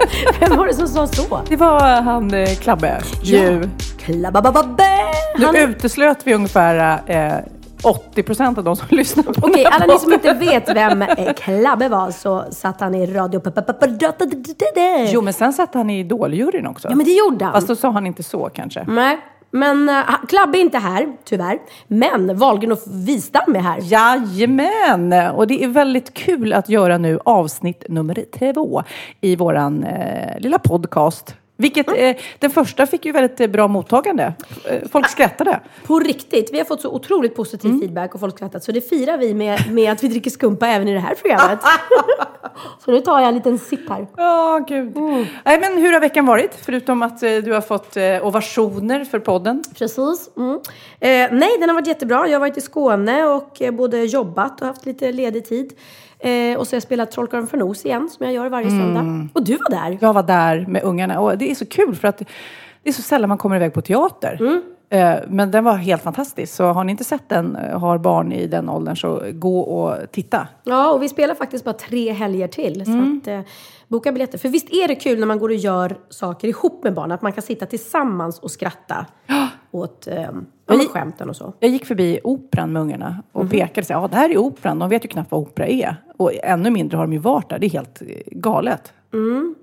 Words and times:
Vem 0.40 0.56
var 0.58 0.66
det 0.66 0.74
som 0.74 0.88
sa 0.88 1.06
så? 1.06 1.40
Det 1.48 1.56
var 1.56 1.80
han 2.02 2.34
eh, 2.34 2.48
Klabbe. 2.54 3.00
Ju. 3.22 3.68
Klabbabababbe! 3.98 4.82
Nu 5.38 5.46
Han- 5.46 5.56
uteslöt 5.56 6.18
vi 6.24 6.34
ungefär 6.34 7.00
eh, 7.06 7.32
80% 8.14 8.58
av 8.58 8.64
de 8.64 8.76
som 8.76 8.86
lyssnar 8.96 9.22
på 9.22 9.30
Okej, 9.46 9.62
den 9.64 9.72
här 9.72 9.80
alla 9.80 9.92
ni 9.94 9.98
som 10.00 10.12
podden. 10.12 10.36
inte 10.36 10.46
vet 10.52 10.76
vem 10.76 11.02
eh, 11.02 11.32
Klabbe 11.32 11.88
var 11.88 12.10
så 12.10 12.44
satt 12.50 12.80
han 12.80 12.94
i 12.94 13.06
radio... 13.06 13.40
Jo, 15.12 15.20
men 15.20 15.32
sen 15.32 15.52
satt 15.52 15.74
han 15.74 15.90
i 15.90 15.98
Idoljuryn 16.00 16.66
också. 16.66 16.88
Ja, 16.88 16.94
men 16.94 17.06
det 17.06 17.12
gjorde 17.12 17.44
han. 17.44 17.54
Fast 17.54 17.68
då 17.68 17.76
sa 17.76 17.90
han 17.90 18.06
inte 18.06 18.22
så 18.22 18.50
kanske. 18.54 18.84
Nej, 18.88 19.18
men 19.50 19.88
uh, 19.88 20.26
Klabbe 20.28 20.58
är 20.58 20.60
inte 20.60 20.78
här, 20.78 21.16
tyvärr. 21.24 21.58
Men 21.86 22.36
Wahlgren 22.36 22.72
och 22.72 22.78
Wistam 22.86 23.56
är 23.56 23.60
här. 23.60 23.78
Jajamän! 23.82 25.30
Och 25.34 25.46
det 25.46 25.64
är 25.64 25.68
väldigt 25.68 26.14
kul 26.14 26.52
att 26.52 26.68
göra 26.68 26.98
nu 26.98 27.18
avsnitt 27.24 27.84
nummer 27.88 28.24
två 28.38 28.82
i 29.20 29.36
våran 29.36 29.84
uh, 29.84 30.40
lilla 30.40 30.58
podcast. 30.58 31.34
Vilket, 31.58 31.88
eh, 31.88 32.16
den 32.38 32.50
första 32.50 32.86
fick 32.86 33.04
ju 33.04 33.12
väldigt 33.12 33.40
eh, 33.40 33.46
bra 33.46 33.68
mottagande. 33.68 34.32
Eh, 34.64 34.88
folk 34.92 35.08
skrattade. 35.08 35.60
På 35.86 35.98
riktigt, 35.98 36.50
vi 36.52 36.58
har 36.58 36.64
fått 36.64 36.80
så 36.80 36.90
otroligt 36.90 37.34
positiv 37.36 37.70
Mm. 37.70 37.80
feedback 37.80 38.14
och 38.14 38.20
folk 38.20 38.36
skrattat. 38.36 38.64
Så 38.64 38.72
det 38.72 38.80
firar 38.88 39.18
vi 39.18 39.34
med, 39.34 39.72
med 39.72 39.92
att 39.92 40.04
vi 40.04 40.08
dricker 40.08 40.30
skumpa 40.30 40.66
även 40.68 40.88
i 40.88 40.92
det 40.94 41.00
här 41.00 41.14
programmet. 41.14 41.58
så 42.84 42.90
nu 42.90 43.00
tar 43.00 43.20
jag 43.20 43.28
en 43.28 43.34
liten 43.34 43.58
sipp 43.58 43.88
här. 43.88 44.06
Ja, 44.16 44.64
gud. 44.68 44.96
Nej, 45.44 45.60
men 45.60 45.78
hur 45.78 45.92
har 45.92 46.00
veckan 46.00 46.26
varit? 46.26 46.54
Förutom 46.64 47.02
att 47.02 47.22
eh, 47.22 47.30
du 47.36 47.52
har 47.52 47.60
fått 47.60 47.96
eh, 47.96 48.26
ovationer 48.26 49.04
för 49.04 49.18
podden. 49.18 49.64
Precis. 49.78 50.30
Mm. 50.36 50.60
Eh, 51.00 51.38
nej, 51.38 51.50
den 51.60 51.68
har 51.68 51.74
varit 51.74 51.86
jättebra. 51.86 52.26
Jag 52.28 52.34
har 52.34 52.40
varit 52.40 52.56
i 52.56 52.60
Skåne 52.60 53.24
och 53.24 53.62
både 53.72 54.04
jobbat 54.04 54.60
och 54.60 54.66
haft 54.66 54.86
lite 54.86 55.12
ledig 55.12 55.48
tid. 55.48 55.72
Eh, 56.18 56.58
och 56.58 56.66
så 56.66 56.72
har 56.72 56.76
jag 56.76 56.82
spelat 56.82 57.10
Trollkarlen 57.10 57.46
från 57.46 57.62
Oz 57.62 57.84
igen, 57.86 58.08
som 58.10 58.26
jag 58.26 58.34
gör 58.34 58.48
varje 58.48 58.68
Mm. 58.68 58.80
söndag. 58.94 59.28
Och 59.34 59.44
du 59.44 59.56
var 59.56 59.70
där. 59.70 59.98
Jag 60.00 60.12
var 60.12 60.22
där 60.22 60.66
med 60.68 60.82
ungarna 60.82 61.20
och 61.20 61.38
det 61.38 61.50
är 61.50 61.54
så 61.54 61.66
kul 61.66 61.94
för 61.94 62.08
att 62.08 62.18
det 62.82 62.88
är 62.88 62.92
så 62.92 63.02
sällan 63.02 63.28
man 63.28 63.38
kommer 63.38 63.56
iväg 63.56 63.72
på 63.74 63.80
teater. 63.82 64.36
Mm. 64.40 64.62
Eh, 64.90 65.18
Men 65.28 65.50
den 65.50 65.64
var 65.64 65.74
helt 65.76 66.02
fantastisk. 66.02 66.54
Så 66.54 66.64
har 66.64 66.84
ni 66.84 66.90
inte 66.90 67.04
sett 67.04 67.28
den, 67.28 67.56
eh, 67.56 67.78
har 67.80 67.98
barn 67.98 68.32
i 68.32 68.46
den 68.46 68.68
åldern, 68.68 68.96
så 68.96 69.22
gå 69.32 69.60
och 69.60 69.96
titta. 70.12 70.48
Ja, 70.64 70.90
och 70.92 71.02
vi 71.02 71.08
spelar 71.08 71.34
faktiskt 71.34 71.64
bara 71.64 71.72
tre 71.72 72.12
helger 72.12 72.48
till. 72.48 72.80
Mm. 72.82 73.20
Så 73.24 73.30
att, 73.30 73.36
eh, 73.38 73.50
boka 73.88 74.12
biljetter. 74.12 74.38
För 74.38 74.48
visst 74.48 74.70
är 74.72 74.88
det 74.88 74.94
kul 74.94 75.18
när 75.20 75.26
man 75.26 75.38
går 75.38 75.48
och 75.48 75.54
gör 75.54 75.96
saker 76.08 76.48
ihop 76.48 76.84
med 76.84 76.94
barn, 76.94 77.12
att 77.12 77.22
man 77.22 77.32
kan 77.32 77.42
sitta 77.42 77.66
tillsammans 77.66 78.38
och 78.38 78.50
skratta 78.50 79.06
åt 79.78 80.06
eh, 80.06 80.22
ja, 80.22 80.30
men 80.66 80.80
skämten 80.80 81.28
och 81.28 81.36
så. 81.36 81.52
Jag 81.60 81.70
gick 81.70 81.86
förbi 81.86 82.20
operan 82.24 82.72
med 82.72 82.82
ungarna 82.82 83.22
och 83.32 83.40
Mhm. 83.40 83.50
pekade 83.50 83.80
och 83.80 83.86
sa, 83.86 83.94
ja 83.94 84.08
det 84.08 84.16
här 84.16 84.30
är 84.30 84.36
operan. 84.38 84.78
De 84.78 84.88
vet 84.88 85.04
ju 85.04 85.08
knappt 85.08 85.30
vad 85.30 85.40
opera 85.40 85.66
är. 85.66 85.96
Och 86.16 86.30
ännu 86.42 86.70
mindre 86.70 86.96
har 86.96 87.04
de 87.04 87.12
ju 87.12 87.18
varit 87.18 87.48
där. 87.50 87.58
Det 87.58 87.66
är 87.66 87.70
helt 87.70 88.02
eh, 88.02 88.06
galet. 88.26 88.92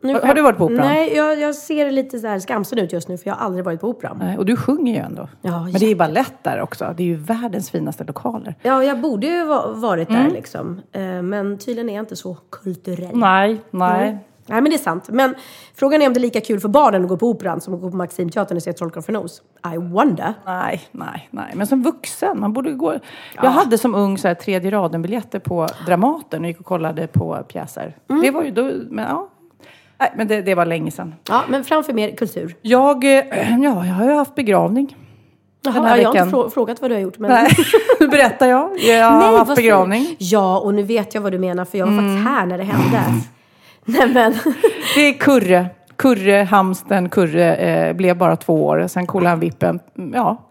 Nu 0.01 0.13
Har- 0.13 0.21
har 0.27 0.33
du 0.35 0.41
varit 0.41 0.57
på 0.57 0.65
operan? 0.65 0.87
Nej, 0.87 1.13
jag, 1.15 1.39
jag 1.39 1.55
ser 1.55 1.91
lite 1.91 2.19
så 2.19 2.27
här 2.27 2.39
skamsen 2.39 2.79
ut 2.79 2.93
just 2.93 3.07
nu, 3.07 3.17
för 3.17 3.29
jag 3.29 3.35
har 3.35 3.45
aldrig 3.45 3.65
varit 3.65 3.81
på 3.81 3.87
operan. 3.87 4.17
Nej, 4.19 4.37
Och 4.37 4.45
du 4.45 4.55
sjunger 4.55 4.93
ju 4.93 4.99
ändå. 4.99 5.27
Ja, 5.41 5.63
Men 5.63 5.71
det 5.73 5.85
är 5.85 5.89
ju 5.89 5.95
balett 5.95 6.33
där 6.41 6.61
också. 6.61 6.93
Det 6.97 7.03
är 7.03 7.07
ju 7.07 7.15
världens 7.15 7.69
finaste 7.71 8.03
lokaler. 8.03 8.55
Ja, 8.61 8.83
jag 8.83 9.01
borde 9.01 9.27
ju 9.27 9.45
va- 9.45 9.71
varit 9.75 10.09
Mm. 10.09 10.23
där 10.23 10.31
liksom. 10.31 10.81
Eh, 10.91 11.01
men 11.21 11.57
tydligen 11.57 11.89
är 11.89 11.93
jag 11.95 12.01
inte 12.01 12.15
så 12.15 12.37
kulturell. 12.49 13.11
Nej, 13.17 13.61
nej. 13.71 14.17
Nej, 14.53 14.61
men 14.61 14.69
det 14.69 14.75
är 14.75 14.83
sant. 14.83 15.09
Men 15.09 15.35
frågan 15.75 16.01
är 16.01 16.07
om 16.07 16.13
det 16.13 16.19
är 16.19 16.21
lika 16.21 16.41
kul 16.41 16.59
för 16.59 16.69
barnen 16.69 17.03
att 17.03 17.09
gå 17.09 17.17
på 17.17 17.27
operan 17.29 17.61
som 17.61 17.73
att 17.73 17.81
gå 17.81 17.91
på 17.91 17.97
Maximteatern 17.97 18.57
och 18.57 18.63
se 18.63 18.73
Trollkarlen 18.73 19.03
från 19.03 19.15
Oz. 19.15 19.41
I 19.73 19.77
wonder. 19.77 20.33
Nej, 20.45 20.81
nej, 20.91 21.27
nej. 21.31 21.51
Men 21.55 21.67
som 21.67 21.83
vuxen, 21.83 22.39
man 22.39 22.53
borde 22.53 22.71
gå... 22.71 22.93
Jag 23.35 23.49
hade 23.49 23.77
som 23.77 23.95
ung 23.95 24.17
så 24.17 24.27
här, 24.27 24.35
tredje 24.35 24.71
raden-biljetter 24.71 25.39
på 25.39 25.67
Dramaten 25.85 26.41
och 26.41 26.47
gick 26.47 26.59
och 26.59 26.65
kollade 26.65 27.07
på 27.07 27.43
pjäser. 27.47 27.97
Mm. 28.09 28.21
Det 28.21 28.31
var 28.31 28.43
ju 28.43 28.51
då... 28.51 28.71
Men, 28.89 29.05
ja. 29.09 29.29
Nej, 29.99 30.13
men 30.17 30.27
det, 30.27 30.41
det 30.41 30.55
var 30.55 30.65
länge 30.65 30.91
sedan. 30.91 31.15
Ja, 31.29 31.41
men 31.49 31.63
framför 31.63 31.93
mer 31.93 32.15
kultur. 32.15 32.55
Jag, 32.61 33.03
eh, 33.03 33.11
ja, 33.63 33.85
jag 33.85 33.93
har 33.93 34.05
ju 34.05 34.11
haft 34.15 34.35
begravning. 34.35 34.97
Jaha, 35.65 35.73
Den 35.73 35.83
här 35.83 35.97
jag 35.97 36.09
har 36.09 36.15
inte 36.15 36.25
veckan. 36.25 36.39
frå- 36.41 36.49
frågat 36.49 36.81
vad 36.81 36.91
du 36.91 36.95
har 36.95 37.01
gjort. 37.01 37.19
Men... 37.19 37.31
Nej, 37.31 37.47
nu 37.99 38.07
berättar 38.07 38.47
jag. 38.47 38.79
Jag 38.79 39.05
har 39.11 39.19
Nej, 39.31 39.37
haft 39.37 39.55
begravning. 39.55 40.15
Ja, 40.19 40.59
och 40.59 40.73
nu 40.73 40.83
vet 40.83 41.13
jag 41.13 41.21
vad 41.21 41.31
du 41.31 41.39
menar 41.39 41.65
för 41.65 41.77
jag 41.77 41.85
var 41.85 41.93
Mm. 41.93 42.05
faktiskt 42.15 42.29
här 42.29 42.45
när 42.45 42.57
det 42.57 42.63
hände. 42.63 42.99
Nej 43.85 44.13
men, 44.13 44.33
Det 44.95 45.01
är 45.01 45.13
Kurre. 45.13 45.65
Kurre, 45.95 46.33
hamsten, 46.43 47.09
Kurre 47.09 47.55
eh, 47.55 47.93
blev 47.95 48.17
bara 48.17 48.35
två 48.35 48.65
år. 48.65 48.87
Sen 48.87 49.07
kollade 49.07 49.29
han 49.29 49.39
vippen. 49.39 49.79
Mm, 49.97 50.13
Ja, 50.13 50.49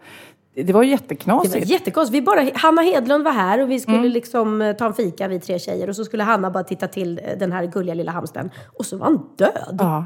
det 0.55 0.63
det 0.63 0.73
var 0.73 0.83
ju 0.83 0.87
det 0.87 0.91
jätteknasigt. 0.91 1.55
var 1.55 1.61
jättekonstigt. 1.71 2.15
Vi 2.15 2.21
bara, 2.21 2.49
Hanna 2.53 2.81
Hedlund 2.81 3.23
var 3.23 3.31
här 3.31 3.61
och 3.61 3.71
vi 3.71 3.79
skulle 3.79 3.97
Mm. 3.97 4.11
liksom 4.11 4.61
eh, 4.61 4.75
ta 4.75 4.85
en 4.85 4.93
fika 4.93 5.27
vi 5.27 5.39
tre 5.39 5.59
tjejer 5.59 5.89
och 5.89 5.95
så 5.95 6.05
skulle 6.05 6.23
Hanna 6.23 6.51
bara 6.51 6.63
titta 6.63 6.87
till 6.87 7.21
eh, 7.23 7.37
den 7.39 7.51
här 7.51 7.65
gulliga 7.65 7.93
lilla 7.95 8.11
hamsten. 8.11 8.49
Och 8.77 8.85
så 8.85 8.97
var 8.97 9.05
han 9.05 9.25
död. 9.37 9.77
Ja. 9.79 10.05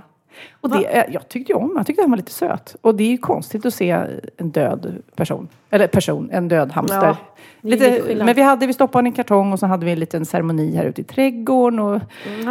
Och 0.62 0.70
det, 0.70 1.06
jag 1.10 1.30
tyckte 1.30 1.54
om 1.54 1.74
Jag 1.76 1.88
tyckte 1.88 2.02
han 2.02 2.10
var 2.10 2.18
lite 2.18 2.32
söt. 2.32 2.76
Och 2.82 2.96
det 2.96 3.04
är 3.04 3.12
ju 3.12 3.18
konstigt 3.18 3.66
att 3.66 3.74
se 3.74 4.06
en 4.38 4.52
död 4.52 5.02
person. 5.16 5.48
Eller 5.70 5.88
person, 5.88 6.30
en 6.32 6.48
död 6.48 6.72
hamster. 6.72 7.08
Ja, 7.08 7.18
lite 7.62 8.16
men 8.16 8.36
vi, 8.36 8.42
hade, 8.42 8.68
vi 8.68 8.74
stoppade 8.74 8.98
honom 8.98 9.06
i 9.06 9.10
en 9.10 9.14
kartong 9.16 9.54
och 9.54 9.60
så 9.60 9.66
hade 9.66 9.86
vi 9.86 9.92
en 9.92 10.00
liten 10.00 10.26
ceremoni 10.26 10.76
här 10.76 10.86
ute 10.86 11.02
i 11.02 11.04
trädgården. 11.04 11.80
Och 11.80 12.02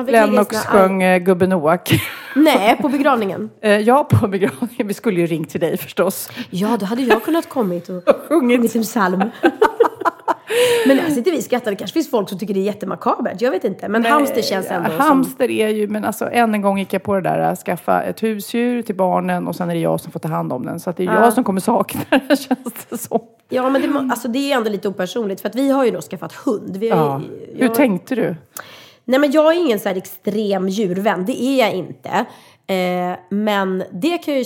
i 0.08 0.12
Lennox 0.12 0.56
sjöng 0.56 1.02
eh, 1.02 1.18
Gubben 1.18 1.50
Noak. 1.50 2.00
Nej, 2.34 2.76
på 2.76 2.88
begravningen. 2.88 3.50
Eh, 3.60 3.78
jag 3.78 4.08
på 4.08 4.28
begravningen. 4.28 4.88
Vi 4.88 4.94
skulle 4.94 5.20
ju 5.20 5.26
ringt 5.26 5.50
till 5.50 5.60
dig 5.60 5.76
förstås. 5.76 6.30
Ja, 6.50 6.76
då 6.80 6.86
hade 6.86 7.02
jag 7.02 7.24
kunnat 7.24 7.48
kommit 7.48 7.88
och 7.88 8.02
sjungit 8.28 8.76
en 8.76 8.82
psalm. 8.82 9.22
Men 10.86 10.98
här 10.98 11.10
sitter 11.10 11.30
vi 11.30 11.42
skrattar. 11.42 11.70
Det 11.70 11.76
kanske 11.76 11.94
finns 11.94 12.10
folk 12.10 12.28
som 12.28 12.38
tycker 12.38 12.54
det 12.54 12.60
är 12.60 12.64
jättemakabert. 12.64 13.40
Jag 13.40 13.50
vet 13.50 13.64
inte. 13.64 13.88
Men 13.88 14.04
hamster 14.04 14.42
känns 14.42 14.70
ändå 14.70 14.90
som... 14.90 15.00
Hamster 15.00 15.50
är 15.50 15.68
ju, 15.68 15.88
men 15.88 16.04
alltså 16.04 16.30
än 16.32 16.54
en 16.54 16.62
gång 16.62 16.78
gick 16.78 16.92
jag 16.92 17.02
på 17.02 17.14
det 17.14 17.20
där 17.20 17.38
att 17.38 17.58
skaffa 17.58 18.02
ett 18.02 18.22
husdjur 18.22 18.82
till 18.82 18.94
barnen 18.96 19.46
och 19.48 19.56
sen 19.56 19.70
är 19.70 19.74
det 19.74 19.80
jag 19.80 20.00
som 20.00 20.12
får 20.12 20.20
ta 20.20 20.28
hand 20.28 20.52
om 20.52 20.66
den. 20.66 20.80
Så 20.80 20.90
att 20.90 20.96
det 20.96 21.02
är 21.06 21.14
jag 21.22 21.32
som 21.32 21.44
kommer 21.44 21.60
sakna 21.60 22.00
den 22.10 22.36
känns 22.36 22.86
det 22.90 22.98
som. 22.98 23.20
Ja, 23.48 23.70
men 23.70 23.82
det, 23.82 23.98
alltså, 24.12 24.28
det 24.28 24.52
är 24.52 24.56
ändå 24.56 24.70
lite 24.70 24.88
opersonligt. 24.88 25.40
För 25.40 25.48
att 25.48 25.54
vi 25.54 25.70
har 25.70 25.84
ju 25.84 25.90
då 25.90 26.00
skaffat 26.00 26.32
hund. 26.32 26.76
Vi 26.76 26.88
Ja. 26.88 27.20
ju- 27.30 27.54
Hur 27.58 27.64
jag- 27.66 27.74
tänkte 27.74 28.14
du? 28.14 28.36
Nej, 29.04 29.20
men 29.20 29.30
jag 29.30 29.54
är 29.54 29.58
ingen 29.60 29.78
så 29.78 29.88
här 29.88 29.96
extrem 29.96 30.68
djurvän. 30.68 31.24
Det 31.24 31.42
är 31.42 31.58
jag 31.58 31.72
inte. 31.74 32.08
Eh, 32.66 33.18
men 33.30 33.84
det 33.92 34.18
kan 34.18 34.34
jag 34.34 34.38
ju 34.42 34.44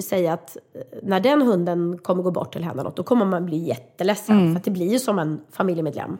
säga 0.00 0.32
att 0.32 0.56
eh, 0.74 0.80
när 1.02 1.20
den 1.20 1.42
hunden 1.42 1.98
kommer 2.02 2.22
gå 2.22 2.30
bort 2.30 2.56
eller 2.56 2.66
hända 2.66 2.82
något, 2.82 2.96
då 2.96 3.02
kommer 3.02 3.24
man 3.24 3.46
bli 3.46 3.56
jätteledsen. 3.56 4.38
Mm. 4.38 4.54
För 4.54 4.62
det 4.64 4.70
blir 4.70 4.92
ju 4.92 4.98
som 4.98 5.18
en 5.18 5.40
familjemedlem. 5.52 6.16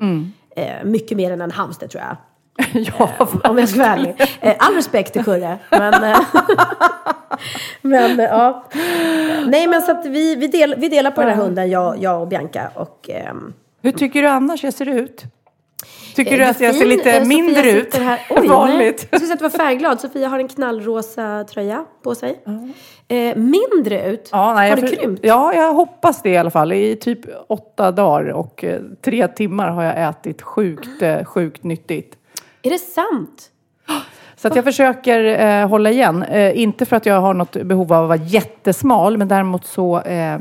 Eh, 0.57 0.85
mycket 0.85 1.17
mer 1.17 1.31
än 1.31 1.41
en 1.41 1.51
hamster 1.51 1.89
tror 1.89 2.03
jag. 2.03 2.17
ja, 2.99 3.29
Om 3.45 3.59
jag 3.59 3.69
ska 3.69 3.79
vara 3.79 3.89
ärlig. 3.93 4.15
Eh, 4.41 4.55
all 4.59 4.75
respekt 4.75 5.13
till 5.13 5.25
Kurre. 5.25 5.59
Men, 5.71 6.05
eh, 6.05 6.19
men 7.83 8.21
eh, 8.21 8.27
ja. 8.27 8.65
Nej, 9.47 9.67
men 9.67 9.83
så 9.83 9.91
att 9.91 10.07
vi, 10.07 10.35
vi, 10.35 10.47
del, 10.47 10.75
vi 10.79 10.89
delar 10.89 11.11
på 11.11 11.21
den 11.21 11.31
här 11.31 11.37
hunden, 11.37 11.71
jag, 11.71 12.03
jag 12.03 12.23
och 12.23 12.29
Bianca. 12.29 12.71
Och, 12.75 13.11
ehm, 13.11 13.53
Hur 13.83 13.93
tycker 13.93 14.23
du 14.23 14.29
annars 14.29 14.65
jag 14.65 14.75
ser 14.75 14.89
ut? 14.89 15.25
Tycker 16.17 16.39
du 16.39 16.45
att 16.45 16.61
jag 16.61 16.75
ser 16.75 16.87
lite 16.87 17.11
Eh, 17.11 17.23
Sofia 17.23 17.29
mindre 17.29 17.71
ut 17.71 17.99
än 17.99 18.19
vanligt? 18.49 18.79
Nej. 18.79 19.09
Jag 19.11 19.21
skulle 19.21 19.21
säga 19.21 19.33
att 19.33 19.39
du 19.39 19.43
var 19.43 19.67
färgglad. 19.67 20.01
Sofia 20.01 20.29
har 20.29 20.39
en 20.39 20.49
knallrosa 20.49 21.45
tröja 21.45 21.85
på 22.03 22.15
sig. 22.15 22.41
Eh, 23.09 23.37
mindre 23.37 24.11
ut? 24.11 24.29
Ja, 24.33 24.55
nej, 24.55 24.71
har 24.71 24.77
det 24.77 24.87
för- 24.89 24.97
krympt? 24.97 25.21
Ja, 25.25 25.55
jag 25.55 25.75
hoppas 25.75 26.23
det 26.23 26.31
i 26.31 26.37
alla 26.37 26.51
fall. 26.51 26.73
I 26.73 26.97
typ 26.97 27.21
åtta 27.49 27.91
dagar 27.91 28.33
och 28.33 28.65
eh, 28.65 28.81
tre 29.03 29.29
timmar 29.29 29.69
har 29.71 29.83
jag 29.83 30.09
ätit 30.09 30.43
sjukt, 30.43 31.03
eh, 31.03 31.25
sjukt 31.25 31.63
nyttigt. 31.65 32.17
Är 32.63 32.71
det 32.71 32.79
sant? 32.79 33.51
Så 34.37 34.49
att 34.49 34.57
jag 34.57 34.65
försöker 34.65 35.25
eh, 35.25 35.69
hålla 35.69 35.91
igen. 35.91 36.23
Eh, 36.23 36.61
inte 36.61 36.87
för 36.87 36.97
att 36.97 37.07
jag 37.07 37.21
har 37.21 37.35
något 37.35 37.53
behov 37.63 37.93
av 37.93 38.03
att 38.03 38.09
vara 38.19 38.29
jättesmal, 38.29 39.19
men 39.19 39.29
däremot 39.29 39.67
så 39.67 40.01
eh, 40.01 40.39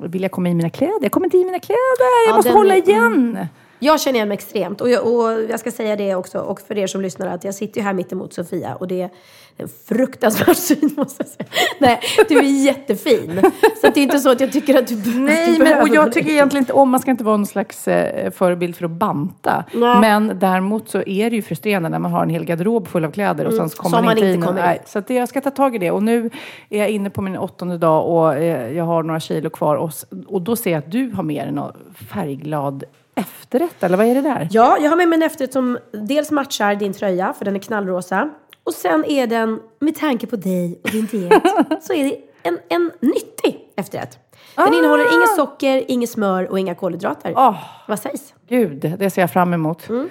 vill 0.00 0.22
jag 0.22 0.30
komma 0.30 0.48
i 0.48 0.54
mina 0.54 0.70
kläder. 0.70 0.98
Jag 1.02 1.12
kommer 1.12 1.26
inte 1.26 1.36
i 1.38 1.44
mina 1.44 1.58
kläder, 1.58 1.78
jag 2.26 2.32
Ja, 2.32 2.36
måste 2.36 2.48
den 2.48 2.56
hålla 2.58 2.76
är- 2.76 2.88
mm. 3.06 3.38
Jag 3.86 4.00
känner 4.00 4.16
igen 4.16 4.28
mig 4.28 4.34
extremt. 4.34 4.80
Och 4.80 4.90
jag, 4.90 5.06
och 5.06 5.42
jag 5.50 5.60
ska 5.60 5.70
säga 5.70 5.96
det 5.96 6.14
också, 6.14 6.38
och 6.38 6.60
för 6.60 6.78
er 6.78 6.86
som 6.86 7.00
lyssnar, 7.00 7.26
att 7.26 7.44
jag 7.44 7.54
sitter 7.54 7.80
ju 7.80 7.84
här 7.84 7.92
mitt 7.92 8.12
emot 8.12 8.34
Sofia 8.34 8.74
och 8.74 8.88
det 8.88 9.02
är 9.02 9.10
en 9.56 9.68
fruktansvärd 9.88 10.56
syn 10.66 10.94
måste 10.96 11.22
jag 11.22 11.28
säga. 11.28 11.48
Nej, 11.78 12.00
du 12.28 12.38
är 12.38 12.64
jättefin. 12.64 13.40
Så 13.80 13.86
det 13.94 14.00
är 14.00 14.02
inte 14.02 14.18
så 14.18 14.30
att 14.30 14.40
jag 14.40 14.52
tycker 14.52 14.78
att 14.78 14.86
du, 14.86 14.94
att 14.94 15.04
du 15.04 15.18
Nej, 15.20 15.58
men, 15.58 15.82
och 15.82 15.88
jag 15.88 16.12
tycker 16.12 16.30
egentligen 16.30 16.62
inte 16.62 16.72
om, 16.72 16.90
man 16.90 17.00
ska 17.00 17.10
inte 17.10 17.24
vara 17.24 17.36
någon 17.36 17.46
slags 17.46 17.88
eh, 17.88 18.30
förebild 18.30 18.76
för 18.76 18.84
att 18.84 18.90
banta. 18.90 19.64
Nej. 19.74 20.00
Men 20.00 20.38
däremot 20.38 20.88
så 20.88 21.02
är 21.06 21.30
det 21.30 21.36
ju 21.36 21.42
frustrerande 21.42 21.88
när 21.88 21.98
man 21.98 22.12
har 22.12 22.22
en 22.22 22.30
hel 22.30 22.44
garderob 22.44 22.88
full 22.88 23.04
av 23.04 23.10
kläder 23.10 23.44
och 23.44 23.54
sen 23.54 23.70
så 23.70 23.76
kommer 23.76 23.98
Mm, 23.98 24.04
man 24.06 24.14
man 24.14 24.24
inte 24.24 24.34
in. 24.34 24.44
och, 24.44 24.54
nej, 24.54 24.82
så 24.86 25.00
det, 25.00 25.14
jag 25.14 25.28
ska 25.28 25.40
ta 25.40 25.50
tag 25.50 25.74
i 25.74 25.78
det. 25.78 25.90
Och 25.90 26.02
nu 26.02 26.30
är 26.70 26.78
jag 26.78 26.90
inne 26.90 27.10
på 27.10 27.22
min 27.22 27.36
åttonde 27.36 27.78
dag 27.78 28.08
och 28.08 28.34
eh, 28.36 28.72
jag 28.72 28.84
har 28.84 29.02
några 29.02 29.20
kilo 29.20 29.50
kvar. 29.50 29.76
Och, 29.76 29.90
och 30.26 30.42
då 30.42 30.56
ser 30.56 30.70
jag 30.70 30.78
att 30.78 30.92
du 30.92 31.10
har 31.10 31.22
dig 31.22 31.52
någon 31.52 31.72
färgglad 32.12 32.84
efterrätt, 33.20 33.82
eller 33.82 33.96
vad 33.96 34.06
är 34.06 34.14
det 34.14 34.20
där? 34.20 34.48
Ja, 34.50 34.78
jag 34.80 34.90
har 34.90 34.96
med 34.96 35.08
mig 35.08 35.16
en 35.16 35.22
efterrätt 35.22 35.52
som 35.52 35.78
dels 35.92 36.30
matchar 36.30 36.74
din 36.74 36.92
tröja, 36.92 37.32
för 37.38 37.44
den 37.44 37.56
är 37.56 37.60
knallrosa. 37.60 38.30
Och 38.64 38.72
sen 38.74 39.04
är 39.04 39.26
den, 39.26 39.60
med 39.78 39.96
tanke 39.96 40.26
på 40.26 40.36
dig 40.36 40.80
och 40.84 40.90
din 40.90 41.06
diet, 41.06 41.42
så 41.82 41.92
är 41.92 42.04
det 42.04 42.16
en, 42.42 42.58
en 42.68 42.92
nyttig 43.00 43.72
efterrätt. 43.76 44.18
Den 44.56 44.64
Ah! 44.74 44.78
innehåller 44.78 45.16
inget 45.16 45.36
socker, 45.36 45.84
inget 45.88 46.10
smör 46.10 46.50
och 46.50 46.58
inga 46.58 46.74
kolhydrater. 46.74 47.32
Åh, 47.36 47.56
Vad 47.88 47.98
sägs? 47.98 48.34
Gud, 48.48 48.94
det 48.98 49.10
ser 49.10 49.20
jag 49.22 49.32
fram 49.32 49.54
emot. 49.54 49.88
Mm. 49.88 50.08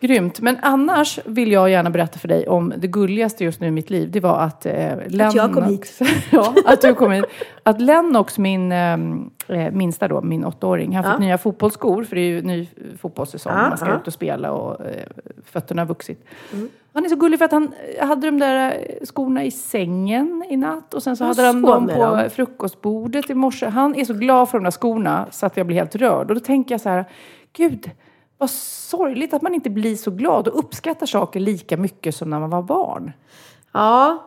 Grymt. 0.00 0.40
Men 0.40 0.56
annars 0.62 1.18
vill 1.24 1.52
jag 1.52 1.70
gärna 1.70 1.90
berätta 1.90 2.18
för 2.18 2.28
dig 2.28 2.48
om 2.48 2.72
det 2.76 2.86
gulligaste 2.86 3.44
just 3.44 3.60
nu 3.60 3.66
i 3.66 3.70
mitt 3.70 3.90
liv. 3.90 4.10
Det 4.10 4.20
var 4.20 4.38
att 4.38 4.66
eh, 4.66 4.72
Lennox... 5.06 5.34
jag 5.34 5.54
kom 5.54 5.64
hit. 5.64 6.00
ja, 6.32 6.54
att 6.66 6.80
du 6.80 6.94
kom 6.94 7.12
hit. 7.12 7.24
Att 7.62 7.80
Lennox, 7.80 8.38
min 8.38 8.72
eh, 8.72 8.96
minsta 9.72 10.08
då, 10.08 10.22
min 10.22 10.44
åttaåring, 10.44 10.94
han 10.94 11.04
fick 11.04 11.12
Ja. 11.12 11.18
nya 11.18 11.38
fotbollsskor. 11.38 12.04
För 12.04 12.16
det 12.16 12.22
är 12.22 12.28
ju 12.28 12.42
ny 12.42 12.68
fotbollssäsong. 13.00 13.52
Ja, 13.52 13.68
man 13.68 13.76
ska 13.76 13.86
ja. 13.86 13.90
Mm. 13.90 14.00
ut 14.00 14.06
och 14.06 14.12
spela 14.12 14.52
och 14.52 14.86
eh, 14.86 15.02
fötterna 15.44 15.82
har 15.82 15.86
vuxit. 15.86 16.24
Han 16.92 17.04
är 17.04 17.08
så 17.08 17.16
gullig 17.16 17.38
för 17.38 17.44
att 17.44 17.52
han 17.52 17.72
hade 18.00 18.26
de 18.26 18.38
där 18.38 18.70
eh, 18.70 19.04
skorna 19.06 19.44
i 19.44 19.50
sängen 19.50 20.44
i 20.50 20.56
natt. 20.56 20.94
Och 20.94 21.02
sen 21.02 21.16
så 21.16 21.24
Han 21.24 21.36
hade 21.36 21.46
han 21.46 21.62
dem 21.62 21.86
på 21.86 21.92
dem. 22.16 22.30
frukostbordet 22.30 23.30
i 23.30 23.34
morse. 23.34 23.66
Han 23.66 23.94
är 23.94 24.04
så 24.04 24.14
glad 24.14 24.48
för 24.48 24.58
de 24.58 24.64
där 24.64 24.70
skorna 24.70 25.26
så 25.30 25.46
att 25.46 25.56
jag 25.56 25.66
blir 25.66 25.76
helt 25.76 25.94
rörd. 25.96 26.28
Och 26.30 26.34
då 26.34 26.40
tänker 26.40 26.74
jag 26.74 26.80
så 26.80 26.88
här, 26.88 27.04
gud, 27.56 27.90
vad 28.38 28.50
sorgligt 28.50 29.34
att 29.34 29.42
man 29.42 29.54
inte 29.54 29.70
blir 29.70 29.96
så 29.96 30.10
glad 30.10 30.48
och 30.48 30.58
uppskattar 30.58 31.06
saker 31.06 31.40
lika 31.40 31.76
mycket 31.76 32.14
som 32.14 32.30
när 32.30 32.40
man 32.40 32.50
var 32.50 32.62
barn. 32.62 33.12
Ja, 33.72 34.26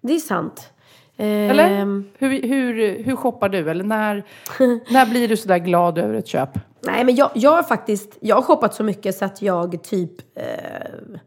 det 0.00 0.14
är 0.14 0.18
sant. 0.18 0.70
Eller? 1.16 1.70
Ehm, 1.70 2.04
Hur, 2.18 2.42
hur, 2.42 3.02
hur 3.04 3.16
shoppar 3.16 3.48
du? 3.48 3.70
Eller 3.70 3.84
när, 3.84 4.24
när 4.92 5.06
blir 5.06 5.28
du 5.28 5.36
så 5.36 5.48
där 5.48 5.58
glad 5.58 5.98
över 5.98 6.14
ett 6.14 6.26
köp? 6.26 6.50
Nej, 6.80 7.04
men 7.04 7.14
jag, 7.14 7.30
jag 7.34 7.50
har 7.50 7.62
faktiskt 7.62 8.16
jag 8.20 8.36
har 8.36 8.42
shoppat 8.42 8.74
så 8.74 8.84
mycket 8.84 9.14
så 9.14 9.24
att 9.24 9.42
jag 9.42 9.82
typ 9.82 10.10
eh, 10.34 11.18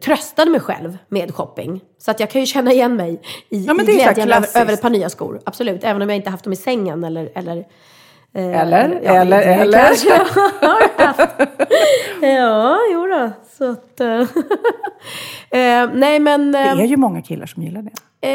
tröstade 0.00 0.50
mig 0.50 0.60
själv 0.60 0.98
med 1.08 1.34
shopping. 1.34 1.80
Så 1.98 2.10
att 2.10 2.20
jag 2.20 2.30
kan 2.30 2.40
ju 2.40 2.46
känna 2.46 2.72
igen 2.72 2.96
mig 2.96 3.22
i, 3.48 3.64
Ja, 3.64 3.82
i 3.82 3.84
glädjen 3.84 4.32
över, 4.32 4.60
över 4.60 4.72
ett 4.72 4.82
par 4.82 4.90
nya 4.90 5.10
skor. 5.10 5.40
Absolut, 5.44 5.84
även 5.84 6.02
om 6.02 6.08
jag 6.08 6.16
inte 6.16 6.30
haft 6.30 6.44
dem 6.44 6.52
i 6.52 6.56
sängen 6.56 7.04
eller... 7.04 7.32
eller 7.34 7.66
Eller? 8.34 9.00
ja, 9.04 9.12
Eller? 9.14 9.36
det 9.38 9.44
Eller? 9.44 9.78
kanske 9.78 10.08
jag 10.08 10.18
har 10.68 11.04
haft. 11.06 11.30
ja, 12.22 12.78
jo 12.92 13.06
då. 13.06 13.30
Så 13.58 13.70
att... 13.70 14.00
eh, 14.00 14.08
eh, 15.50 15.90
nej, 15.94 16.20
men... 16.20 16.52
Det 16.52 16.58
eh, 16.58 16.80
är 16.80 16.84
ju 16.84 16.96
många 16.96 17.22
killar 17.22 17.46
som 17.46 17.62
gillar 17.62 17.82
det. 17.82 17.90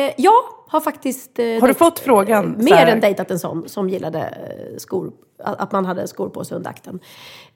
Eh, 0.05 0.13
jag 0.17 0.33
har 0.67 0.79
faktiskt... 0.79 1.39
Eh, 1.39 1.45
Har 1.61 1.67
du 1.67 1.73
fått 1.73 1.99
frågan? 1.99 2.55
eh, 2.55 2.63
Mer 2.63 2.73
här- 2.75 2.87
än 2.87 2.99
dejtat 2.99 3.31
en 3.31 3.39
sån 3.39 3.69
som 3.69 3.89
gillade 3.89 4.19
eh, 4.19 4.77
skor. 4.77 5.11
Att 5.43 5.71
man 5.71 5.85
hade 5.85 6.07
skor 6.07 6.29
på 6.29 6.45
sig 6.45 6.55
under 6.57 6.69
akten. 6.69 6.99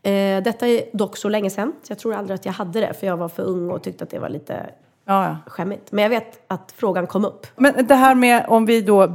Eh, 0.04 0.44
detta 0.44 0.68
är 0.68 0.84
dock 0.98 1.18
så 1.18 1.30
länge 1.30 1.50
sedan. 1.50 1.74
Så 1.84 1.92
jag 1.92 2.00
tror 2.00 2.14
aldrig 2.16 2.36
att 2.36 2.46
jag 2.46 2.54
hade 2.54 2.80
det. 2.80 2.94
För 2.94 3.08
jag 3.08 3.18
var 3.18 3.30
för 3.30 3.44
ung 3.44 3.70
och 3.70 3.84
tyckte 3.84 4.04
att 4.04 4.10
det 4.10 4.20
var 4.20 4.30
lite 4.30 4.66
Ja, 5.06 5.26
ja. 5.26 5.38
skämmigt. 5.48 5.92
Men 5.92 6.04
jag 6.04 6.10
vet 6.10 6.40
att 6.48 6.74
frågan 6.78 7.08
kom 7.08 7.26
upp. 7.26 7.48
Men 7.56 7.88
det 7.88 7.96
här 7.96 8.16
med 8.16 8.46
om 8.48 8.66
vi 8.66 8.82
då 8.82 9.08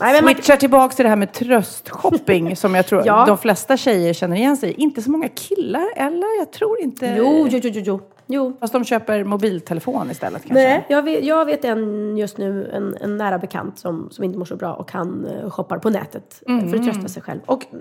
Nej, 0.00 0.12
men 0.12 0.24
man, 0.24 0.34
switchar 0.34 0.56
tillbaka 0.56 0.94
till 0.94 1.02
det 1.02 1.08
här 1.08 1.16
med 1.16 1.32
tröstshopping 1.32 2.56
som 2.56 2.74
jag 2.74 2.86
tror 2.86 3.02
Ja. 3.06 3.24
de 3.26 3.38
flesta 3.38 3.76
tjejer 3.76 4.12
känner 4.12 4.36
igen 4.36 4.56
sig. 4.56 4.72
Inte 4.72 5.02
så 5.02 5.10
många 5.10 5.28
killar, 5.28 5.86
eller? 5.96 6.38
Jag 6.38 6.52
tror 6.52 6.80
inte... 6.80 7.14
jo, 7.18 7.48
jo, 7.50 7.60
jo, 7.62 7.70
jo, 7.74 7.82
jo. 7.84 8.00
jo. 8.26 8.56
Fast 8.60 8.72
de 8.72 8.84
köper 8.84 9.24
mobiltelefon 9.24 10.10
istället 10.10 10.42
kanske? 10.42 10.54
Nej, 10.54 10.86
jag 10.88 11.02
vet, 11.02 11.24
jag 11.24 11.44
vet 11.44 11.64
en 11.64 12.16
just 12.16 12.38
nu, 12.38 12.70
en, 12.72 12.96
en 13.00 13.16
nära 13.16 13.38
bekant 13.38 13.78
som, 13.78 14.10
som 14.10 14.24
inte 14.24 14.38
mår 14.38 14.44
så 14.44 14.56
bra 14.56 14.74
och 14.74 14.92
han 14.92 15.26
eh, 15.26 15.50
shoppar 15.50 15.78
på 15.78 15.90
nätet 15.90 16.42
eh, 16.48 16.70
för 16.70 16.76
att 16.78 16.84
trösta 16.84 17.08
sig 17.08 17.22
själv. 17.22 17.40
Och 17.46 17.62
eh, 17.62 17.78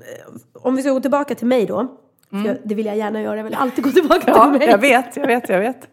om 0.53 0.75
vi 0.75 0.81
ska 0.81 0.91
gå 0.91 0.99
tillbaka 0.99 1.35
till 1.35 1.47
mig 1.47 1.65
då. 1.65 1.87
För 2.31 2.45
jag, 2.47 2.57
det 2.63 2.75
vill 2.75 2.85
jag 2.85 2.97
gärna 2.97 3.21
göra, 3.21 3.37
jag 3.37 3.43
vill 3.43 3.53
alltid 3.55 3.83
gå 3.83 3.89
tillbaka 3.91 4.21
till 4.21 4.33
Ja, 4.35 4.47
mig. 4.47 4.67
jag 4.67 4.77
vet, 4.77 5.17
jag 5.17 5.27
vet, 5.27 5.49
jag 5.49 5.59
vet. 5.59 5.87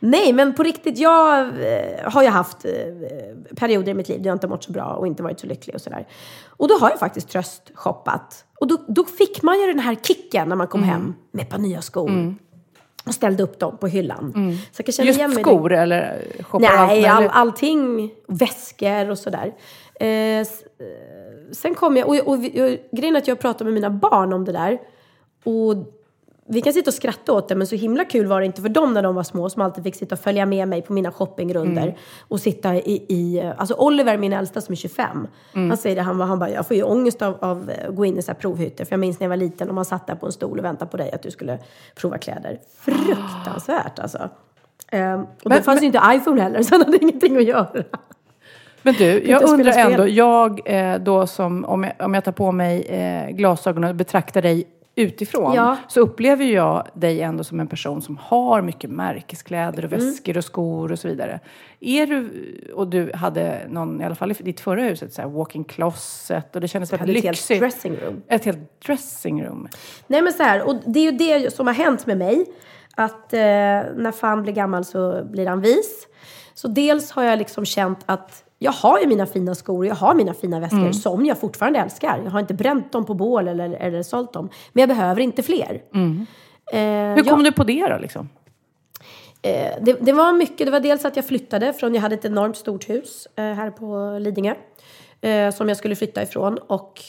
Nej, 0.00 0.32
men 0.32 0.54
på 0.54 0.62
riktigt, 0.62 0.98
jag 0.98 1.38
eh, 1.40 2.12
har 2.12 2.22
ju 2.22 2.28
haft 2.28 2.64
eh, 2.64 2.70
perioder 3.56 3.90
i 3.90 3.94
mitt 3.94 4.08
liv 4.08 4.22
där 4.22 4.26
jag 4.30 4.34
inte 4.34 4.48
mått 4.48 4.64
så 4.64 4.72
bra 4.72 4.84
och 4.84 5.06
inte 5.06 5.22
varit 5.22 5.40
så 5.40 5.46
lycklig 5.46 5.74
och 5.74 5.80
sådär. 5.80 6.06
Och 6.46 6.68
då 6.68 6.74
har 6.74 6.90
jag 6.90 6.98
faktiskt 6.98 7.28
tröstshoppat. 7.28 8.44
Och 8.60 8.66
då, 8.66 8.76
då 8.88 9.04
fick 9.04 9.42
man 9.42 9.60
ju 9.60 9.66
den 9.66 9.78
här 9.78 9.94
kicken 9.94 10.48
när 10.48 10.56
man 10.56 10.66
kom 10.66 10.82
hem 10.82 11.14
med 11.32 11.42
ett 11.42 11.50
par 11.50 11.58
nya 11.58 11.82
skor. 11.82 12.34
Och 13.06 13.14
ställde 13.14 13.42
upp 13.42 13.58
dem 13.58 13.76
på 13.78 13.86
hyllan. 13.86 14.32
Så 14.72 14.82
jag 14.86 14.94
kan 14.96 15.06
Just 15.06 15.18
mig 15.18 15.30
i 15.32 15.34
det. 15.34 15.40
skor 15.42 15.72
eller 15.72 16.22
shoppar 16.42 16.66
allt 16.66 16.88
Nej, 16.90 17.06
all, 17.06 17.14
möjligt? 17.16 17.30
allting. 17.34 18.10
Väskor 18.28 19.10
och 19.10 19.18
sådär. 19.18 19.52
Eh, 20.00 20.08
eh, 20.08 20.46
sen 21.52 21.74
kom 21.74 21.96
jag, 21.96 22.08
och, 22.08 22.16
och, 22.28 22.44
vi- 22.44 22.48
och 22.92 22.96
grejen 22.98 23.16
är 23.16 23.20
att 23.20 23.28
jag 23.28 23.38
pratar 23.38 23.64
med 23.64 23.74
mina 23.74 23.90
barn 23.90 24.32
om 24.32 24.44
det 24.44 24.52
där. 24.52 24.78
Och 25.46 25.92
vi 26.48 26.60
kan 26.60 26.72
sitta 26.72 26.90
och 26.90 26.94
skratta 26.94 27.32
åt 27.32 27.48
det, 27.48 27.54
men 27.54 27.66
så 27.66 27.76
himla 27.76 28.04
kul 28.04 28.26
var 28.26 28.40
det 28.40 28.46
inte 28.46 28.62
för 28.62 28.68
dem 28.68 28.94
när 28.94 29.02
de 29.02 29.14
var 29.14 29.22
små 29.22 29.50
som 29.50 29.62
alltid 29.62 29.84
fick 29.84 29.94
sitta 29.94 30.14
och 30.14 30.18
följa 30.20 30.46
med 30.46 30.68
mig 30.68 30.82
på 30.82 30.92
mina 30.92 31.12
shoppingrunder. 31.12 31.82
Mm. 31.82 31.94
Och 32.28 32.40
sitta 32.40 32.74
i, 32.74 33.04
i, 33.08 33.52
alltså 33.56 33.74
Oliver, 33.74 34.18
min 34.18 34.32
äldsta 34.32 34.60
som 34.60 34.72
är 34.72 34.76
25, 34.76 35.26
Mm. 35.54 35.68
han 35.70 35.76
säger 35.76 35.96
det, 35.96 36.02
han, 36.02 36.20
han 36.20 36.38
bara, 36.38 36.50
jag 36.50 36.66
får 36.66 36.76
ju 36.76 36.82
ångest 36.82 37.22
av, 37.22 37.36
av 37.40 37.70
att 37.88 37.94
gå 37.96 38.04
in 38.04 38.18
i 38.18 38.22
så 38.22 38.32
här 38.32 38.38
provhytter. 38.38 38.84
För 38.84 38.92
jag 38.92 39.00
minns 39.00 39.20
när 39.20 39.24
jag 39.24 39.28
var 39.28 39.36
liten 39.36 39.68
och 39.68 39.74
man 39.74 39.84
satt 39.84 40.06
där 40.06 40.14
på 40.14 40.26
en 40.26 40.32
stol 40.32 40.58
och 40.58 40.64
väntade 40.64 40.90
på 40.90 40.96
dig 40.96 41.12
att 41.12 41.22
du 41.22 41.30
skulle 41.30 41.58
prova 41.94 42.18
kläder. 42.18 42.58
Fruktansvärt 42.80 43.98
alltså. 43.98 44.28
Ehm, 44.92 45.20
och 45.20 45.26
då 45.42 45.48
Men- 45.48 45.62
fanns 45.62 45.82
ju 45.82 45.86
inte 45.86 46.00
iPhone 46.12 46.42
heller, 46.42 46.62
så 46.62 46.74
han 46.74 46.84
hade 46.84 46.98
ingenting 47.02 47.36
att 47.36 47.44
göra. 47.44 47.66
Men 48.82 48.94
du, 48.94 49.04
jag 49.30 49.42
undrar 49.42 49.72
ändå, 49.72 50.08
jag 50.08 50.60
eh, 50.64 50.98
då 50.98 51.26
som, 51.26 51.64
om 51.64 51.84
jag, 51.84 51.92
om 52.06 52.14
jag 52.14 52.24
tar 52.24 52.32
på 52.32 52.52
mig 52.52 52.82
eh, 52.82 53.30
glasögon 53.30 53.84
och 53.84 53.94
betraktar 53.94 54.42
dig 54.42 54.66
utifrån, 54.98 55.54
Ja. 55.54 55.76
så 55.88 56.00
upplever 56.00 56.44
jag 56.44 56.88
dig 56.94 57.20
ändå 57.22 57.44
som 57.44 57.60
en 57.60 57.66
person 57.66 58.02
som 58.02 58.16
har 58.16 58.62
mycket 58.62 58.90
märkeskläder 58.90 59.84
och 59.84 59.92
Mm. 59.92 60.06
väskor 60.06 60.36
och 60.36 60.44
skor 60.44 60.92
och 60.92 60.98
så 60.98 61.08
vidare. 61.08 61.40
Är 61.80 62.06
du, 62.06 62.30
och 62.74 62.88
du 62.88 63.12
hade 63.14 63.66
någon, 63.68 64.00
i 64.00 64.04
alla 64.04 64.14
fall 64.14 64.30
i 64.30 64.34
ditt 64.34 64.60
förra 64.60 64.82
hus, 64.82 65.02
ett 65.02 65.12
så 65.12 65.22
här 65.22 65.28
walk-in 65.28 65.64
closet 65.64 66.54
och 66.54 66.60
det 66.60 66.68
kändes 66.68 66.92
väldigt 66.92 67.16
ett 67.16 67.24
helt 67.24 67.36
lyxigt. 67.36 67.60
dressing 67.60 67.96
room. 67.96 68.22
Ett 68.28 68.44
helt 68.44 68.80
dressing 68.86 69.44
Nej 70.06 70.22
men 70.22 70.32
så 70.32 70.42
här, 70.42 70.62
och 70.68 70.76
det 70.86 70.98
är 71.00 71.12
ju 71.12 71.18
det 71.18 71.54
som 71.54 71.66
har 71.66 71.74
hänt 71.74 72.06
med 72.06 72.18
mig. 72.18 72.46
Att 72.94 73.32
eh, 73.32 73.38
när 73.38 74.12
fan 74.12 74.42
blir 74.42 74.52
gammal 74.52 74.84
så 74.84 75.24
blir 75.24 75.46
han 75.46 75.60
vis. 75.60 76.06
Så 76.54 76.68
dels 76.68 77.10
har 77.10 77.22
jag 77.24 77.38
liksom 77.38 77.64
känt 77.64 77.98
att 78.06 78.44
jag 78.58 78.72
har 78.72 78.98
ju 79.00 79.06
mina 79.06 79.26
fina 79.26 79.54
skor, 79.54 79.86
jag 79.86 79.94
har 79.94 80.14
mina 80.14 80.34
fina 80.34 80.60
väskor 80.60 80.78
Mm. 80.78 80.92
som 80.92 81.26
jag 81.26 81.38
fortfarande 81.38 81.78
älskar. 81.78 82.20
Jag 82.24 82.30
har 82.30 82.40
inte 82.40 82.54
bränt 82.54 82.92
dem 82.92 83.04
på 83.04 83.14
bål 83.14 83.48
eller, 83.48 83.70
eller 83.70 84.02
sålt 84.02 84.32
dem. 84.32 84.48
Men 84.72 84.80
jag 84.80 84.88
behöver 84.88 85.20
inte 85.20 85.42
fler. 85.42 85.82
Eh, 85.94 86.00
Mm. 86.00 86.26
Hur 87.16 87.22
kom 87.24 87.42
du 87.42 87.52
på 87.52 87.64
det 87.64 87.88
då 87.88 87.98
liksom? 87.98 88.28
Eh, 89.42 89.72
det, 89.82 89.92
det 90.00 90.12
var 90.12 90.32
mycket. 90.32 90.66
Det 90.66 90.70
var 90.70 90.80
dels 90.80 91.04
att 91.04 91.16
jag 91.16 91.24
flyttade 91.24 91.72
från, 91.72 91.94
jag 91.94 92.02
hade 92.02 92.14
ett 92.14 92.24
enormt 92.24 92.56
stort 92.56 92.88
hus 92.88 93.28
eh, 93.36 93.44
här 93.44 93.70
på 93.70 94.18
Lidingö. 94.20 94.54
Eh, 95.20 95.50
som 95.54 95.68
jag 95.68 95.76
skulle 95.76 95.96
flytta 95.96 96.22
ifrån 96.22 96.58
och 96.58 97.00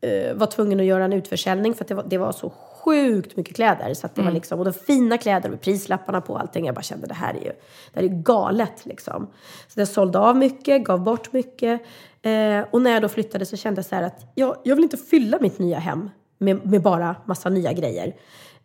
eh, 0.00 0.34
var 0.34 0.46
tvungen 0.46 0.80
att 0.80 0.86
göra 0.86 1.04
en 1.04 1.12
utförsäljning 1.12 1.74
för 1.74 1.84
att 1.84 1.88
det 1.88 1.94
var, 1.94 2.04
det 2.06 2.18
var 2.18 2.32
så 2.32 2.52
sjukt 2.84 3.36
mycket 3.36 3.56
kläder. 3.56 3.94
Så 3.94 4.06
att 4.06 4.14
det 4.14 4.22
var 4.22 4.30
liksom, 4.30 4.58
och 4.58 4.64
de 4.64 4.72
fina 4.72 5.18
kläder 5.18 5.50
med 5.50 5.60
prislapparna 5.60 6.20
på 6.20 6.32
och 6.32 6.40
allting. 6.40 6.66
Jag 6.66 6.74
bara 6.74 6.82
kände 6.82 7.06
det 7.06 7.14
här 7.14 7.34
är 7.34 7.44
ju, 7.44 7.52
det 7.92 8.00
här 8.00 8.02
är 8.02 8.08
galet 8.08 8.86
liksom. 8.86 9.26
Så 9.68 9.80
jag 9.80 9.88
sålde 9.88 10.18
av 10.18 10.36
mycket, 10.36 10.84
gav 10.84 11.00
bort 11.00 11.32
mycket. 11.32 11.80
Eh, 12.22 12.64
och 12.70 12.82
när 12.82 12.90
jag 12.90 13.02
då 13.02 13.08
flyttade 13.08 13.46
så 13.46 13.56
kände 13.56 13.78
jag 13.78 13.86
så 13.86 13.94
här 13.94 14.02
att 14.02 14.32
jag, 14.34 14.56
jag 14.64 14.76
vill 14.76 14.84
inte 14.84 14.96
fylla 14.96 15.38
mitt 15.40 15.58
nya 15.58 15.78
hem 15.78 16.10
med, 16.38 16.66
med 16.66 16.82
bara 16.82 17.16
massa 17.24 17.48
nya 17.48 17.72
grejer. 17.72 18.14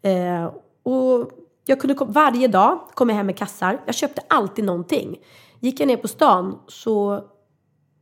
Eh, 0.02 0.46
och 0.84 1.32
jag 1.66 1.80
kunde 1.82 2.06
varje 2.06 2.48
dag 2.48 2.80
komma 2.94 3.14
hem 3.14 3.26
med 3.26 3.38
kassar. 3.38 3.82
Jag 3.86 3.96
köpte 3.96 4.22
alltid 4.28 4.66
någonting. 4.66 5.18
Gick 5.60 5.80
jag 5.80 5.88
ner 5.88 5.98
på 5.98 6.08
stan 6.08 6.60
så, 6.68 7.24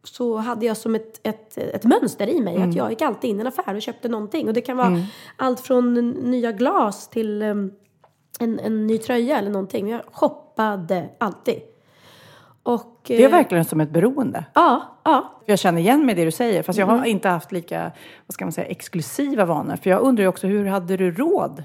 så 0.03 0.37
hade 0.37 0.65
jag 0.65 0.77
som 0.77 0.95
ett, 0.95 1.19
ett, 1.27 1.57
ett 1.57 1.83
mönster 1.83 2.27
i 2.27 2.41
mig. 2.41 2.61
Att 2.61 2.75
jag 2.75 2.89
gick 2.89 3.01
alltid 3.01 3.29
in 3.29 3.37
i 3.37 3.41
en 3.41 3.47
affär 3.47 3.75
och 3.75 3.81
köpte 3.81 4.09
någonting. 4.09 4.47
Och 4.47 4.53
det 4.53 4.61
kan 4.61 4.77
vara 4.77 5.01
allt 5.37 5.59
från 5.59 6.09
nya 6.09 6.51
glas 6.51 7.07
till 7.09 7.41
um, 7.43 7.71
en, 8.39 8.59
en 8.59 8.87
ny 8.87 8.97
tröja 8.97 9.37
eller 9.39 9.49
någonting. 9.51 9.89
Jag 9.89 10.01
shoppade 10.11 11.09
alltid. 11.17 11.61
Och, 12.63 13.01
Det 13.07 13.23
är 13.23 13.25
eh, 13.27 13.31
verkligen 13.31 13.65
som 13.65 13.81
ett 13.81 13.89
beroende. 13.91 14.45
Ja, 14.53 14.99
ja. 15.03 15.41
Jag 15.45 15.59
känner 15.59 15.79
igen 15.81 16.05
mig 16.05 16.13
i 16.15 16.15
det 16.15 16.25
du 16.25 16.31
säger, 16.31 16.63
fast 16.63 16.79
jag 16.79 16.87
Mm. 16.89 16.99
har 16.99 17.05
inte 17.05 17.29
haft 17.29 17.51
lika 17.51 17.91
vad 18.27 18.33
ska 18.33 18.45
man 18.45 18.51
säga, 18.51 18.67
exklusiva 18.67 19.45
vanor. 19.45 19.75
För 19.75 19.89
jag 19.89 20.01
undrar 20.01 20.23
ju 20.23 20.27
också, 20.27 20.47
hur 20.47 20.65
hade 20.65 20.97
du 20.97 21.11
råd? 21.11 21.63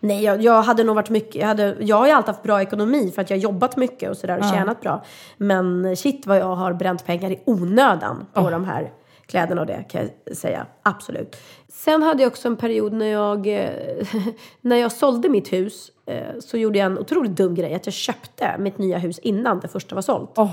Nej, 0.00 0.24
jag, 0.24 0.42
jag 0.42 0.62
hade 0.62 0.84
nog 0.84 0.96
varit 0.96 1.10
mycket... 1.10 1.34
Jag, 1.34 1.46
hade, 1.46 1.76
jag 1.80 1.96
har 1.96 2.06
ju 2.06 2.12
alltid 2.12 2.28
haft 2.28 2.42
bra 2.42 2.62
ekonomi 2.62 3.12
för 3.14 3.22
att 3.22 3.30
jag 3.30 3.36
har 3.36 3.42
jobbat 3.42 3.76
mycket 3.76 4.10
och 4.10 4.16
sådär 4.16 4.38
och 4.38 4.44
tjänat 4.44 4.80
bra. 4.80 5.04
Men 5.36 5.96
shit 5.96 6.26
vad 6.26 6.38
jag 6.38 6.54
har 6.54 6.72
bränt 6.72 7.06
pengar 7.06 7.30
i 7.30 7.40
onödan 7.44 8.26
på 8.34 8.50
de 8.50 8.64
här 8.64 8.90
kläderna 9.26 9.60
och 9.60 9.66
det 9.66 9.84
kan 9.88 10.08
jag 10.24 10.36
säga. 10.36 10.66
Absolut. 10.82 11.36
Sen 11.68 12.02
hade 12.02 12.22
jag 12.22 12.30
också 12.30 12.48
en 12.48 12.56
period 12.56 12.92
när 12.92 13.06
jag, 13.06 13.46
eh, 13.46 13.70
när 14.60 14.76
jag 14.76 14.92
sålde 14.92 15.28
mitt 15.28 15.52
hus 15.52 15.90
eh, 16.06 16.22
så 16.40 16.56
gjorde 16.56 16.78
jag 16.78 16.86
en 16.86 16.98
otroligt 16.98 17.36
dum 17.36 17.54
grej. 17.54 17.74
Att 17.74 17.86
jag 17.86 17.92
köpte 17.92 18.54
mitt 18.58 18.78
nya 18.78 18.98
hus 18.98 19.18
innan 19.18 19.60
det 19.60 19.68
första 19.68 19.94
var 19.94 20.02
sålt. 20.02 20.30
Åh, 20.36 20.52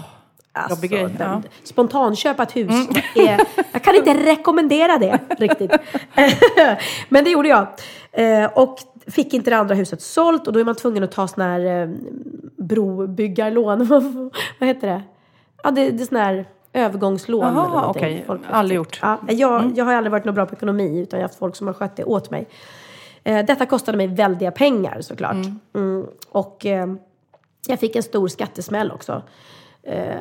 Alltså, 0.52 0.88
grej. 0.88 1.16
Ja. 1.20 1.26
Mm. 1.26 1.42
Spontanköpa 1.64 2.44
ett 2.44 2.56
hus. 2.56 2.88
Är, 3.16 3.40
jag 3.72 3.84
kan 3.84 3.96
inte 3.96 4.14
rekommendera 4.14 4.98
det 4.98 5.20
riktigt. 5.38 5.72
Men 7.10 7.24
det 7.24 7.30
gjorde 7.30 7.50
jag. 7.50 7.68
Eh, 8.12 8.46
och 8.46 8.78
fick 9.12 9.34
inte 9.34 9.50
det 9.50 9.58
andra 9.58 9.76
huset 9.76 10.02
sålt 10.02 10.48
och 10.48 10.54
då 10.54 10.60
är 10.60 10.64
man 10.64 10.76
tvungen 10.76 11.04
att 11.04 11.12
ta 11.12 11.28
såna 11.28 11.44
här 11.46 11.82
eh, 11.82 11.90
brobyggarlån. 12.58 13.86
Vad 14.60 14.68
heter 14.70 14.88
det? 14.88 15.02
Ja, 15.64 15.72
det, 15.72 15.90
det 15.92 16.04
är 16.04 16.06
såna 16.06 16.20
här 16.24 16.46
övergångslån. 16.74 17.54
Jaha, 17.56 17.88
okej. 17.88 18.24
Folk- 18.28 18.42
Aldrig 18.50 18.76
gjort. 18.76 19.00
Ja, 19.02 19.20
jag, 19.30 19.72
jag 19.76 19.86
har 19.86 19.94
aldrig 19.94 20.12
varit 20.12 20.26
något 20.26 20.36
bra 20.36 20.46
på 20.46 20.56
ekonomi 20.56 21.00
utan 21.00 21.20
jag 21.20 21.24
har 21.24 21.30
haft 21.30 21.40
folk 21.40 21.56
som 21.56 21.68
har 21.68 21.74
skött 21.74 21.96
det 21.96 22.04
åt 22.04 22.32
mig. 22.32 22.48
Eh, 23.24 23.46
detta 23.46 23.66
kostade 23.66 23.98
mig 23.98 24.08
väldiga 24.08 24.52
pengar 24.52 25.02
såklart. 25.02 25.46
Mm. 25.76 26.06
Och 26.30 26.66
eh, 26.66 26.88
jag 27.68 27.80
fick 27.80 27.96
en 27.96 28.04
stor 28.04 28.28
skattesmäll 28.28 28.92
också. 28.92 29.22
Eh, 29.84 30.14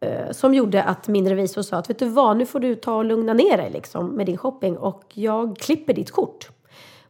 eh, 0.00 0.30
som 0.30 0.54
gjorde 0.54 0.82
att 0.82 1.08
min 1.08 1.28
revisor 1.28 1.62
sa 1.62 1.76
att 1.76 1.90
vet 1.90 1.98
du 1.98 2.08
vad, 2.08 2.36
nu 2.36 2.46
får 2.46 2.60
du 2.60 2.74
ta 2.74 2.94
och 2.94 3.04
lugna 3.04 3.32
ner 3.32 3.56
dig 3.56 3.70
liksom, 3.70 4.06
med 4.06 4.26
din 4.26 4.36
shopping 4.36 4.76
och 4.76 5.04
jag 5.14 5.56
klipper 5.58 5.94
ditt 5.94 6.10
kort. 6.10 6.48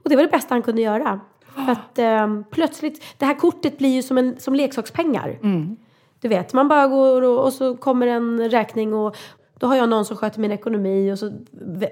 Och 0.08 0.10
det 0.10 0.16
var 0.16 0.22
det 0.22 0.30
bästa 0.30 0.54
han 0.54 0.62
kunde 0.62 0.82
göra. 0.82 1.20
För 1.54 1.72
att 1.72 1.98
eh, 1.98 2.40
plötsligt, 2.50 3.04
det 3.18 3.24
här 3.26 3.34
kortet 3.34 3.78
blir 3.78 3.88
ju 3.94 4.02
som, 4.02 4.18
en, 4.18 4.36
som 4.38 4.54
leksakspengar. 4.54 5.38
Du 6.20 6.28
vet, 6.28 6.52
man 6.52 6.68
bara 6.68 6.86
går 6.86 7.22
och, 7.22 7.44
och 7.44 7.52
så 7.52 7.76
kommer 7.76 8.06
en 8.06 8.50
räkning 8.50 8.94
och 8.94 9.16
då 9.58 9.66
har 9.66 9.76
jag 9.76 9.88
någon 9.88 10.04
som 10.04 10.16
sköter 10.16 10.40
min 10.40 10.52
ekonomi 10.52 11.12
och 11.12 11.18
så 11.18 11.32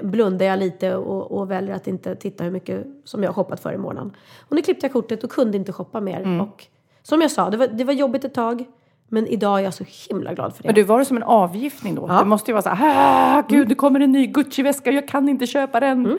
blundar 0.02 0.46
jag 0.46 0.58
lite 0.58 0.96
och, 0.96 1.32
och 1.38 1.50
väljer 1.50 1.74
att 1.74 1.86
inte 1.86 2.14
titta 2.16 2.44
hur 2.44 2.50
mycket 2.50 2.86
som 3.04 3.22
jag 3.22 3.28
har 3.28 3.34
shoppat 3.34 3.60
för 3.60 3.72
i 3.72 3.76
månaden. 3.78 4.12
Och 4.48 4.56
nu 4.56 4.62
klippte 4.62 4.86
jag 4.86 4.92
kortet 4.92 5.24
och 5.24 5.30
kunde 5.30 5.56
inte 5.56 5.72
shoppa 5.72 6.00
mer. 6.00 6.40
Och 6.42 6.64
som 7.02 7.20
jag 7.20 7.30
sa, 7.30 7.50
det 7.50 7.56
var, 7.56 7.66
det 7.66 7.84
var 7.84 7.92
jobbigt 7.92 8.24
ett 8.24 8.34
tag. 8.34 8.64
Men 9.08 9.26
idag 9.26 9.58
är 9.60 9.64
jag 9.64 9.74
så 9.74 9.84
himla 10.10 10.34
glad 10.34 10.56
för 10.56 10.62
det. 10.62 10.68
Men 10.68 10.74
du, 10.74 10.82
var 10.82 10.98
det 10.98 11.04
som 11.04 11.16
en 11.16 11.22
avgiftning 11.22 11.94
då? 11.94 12.06
Ja. 12.08 12.18
Det 12.18 12.24
måste 12.24 12.50
ju 12.50 12.52
vara 12.52 12.62
så 12.62 12.68
här, 12.68 13.38
"Ah, 13.38 13.42
gud, 13.48 13.68
det 13.68 13.74
kommer 13.74 14.00
en 14.00 14.12
ny 14.12 14.26
Gucci-väska, 14.26 14.90
jag 14.90 15.08
kan 15.08 15.28
inte 15.28 15.46
köpa 15.46 15.80
den. 15.80 16.18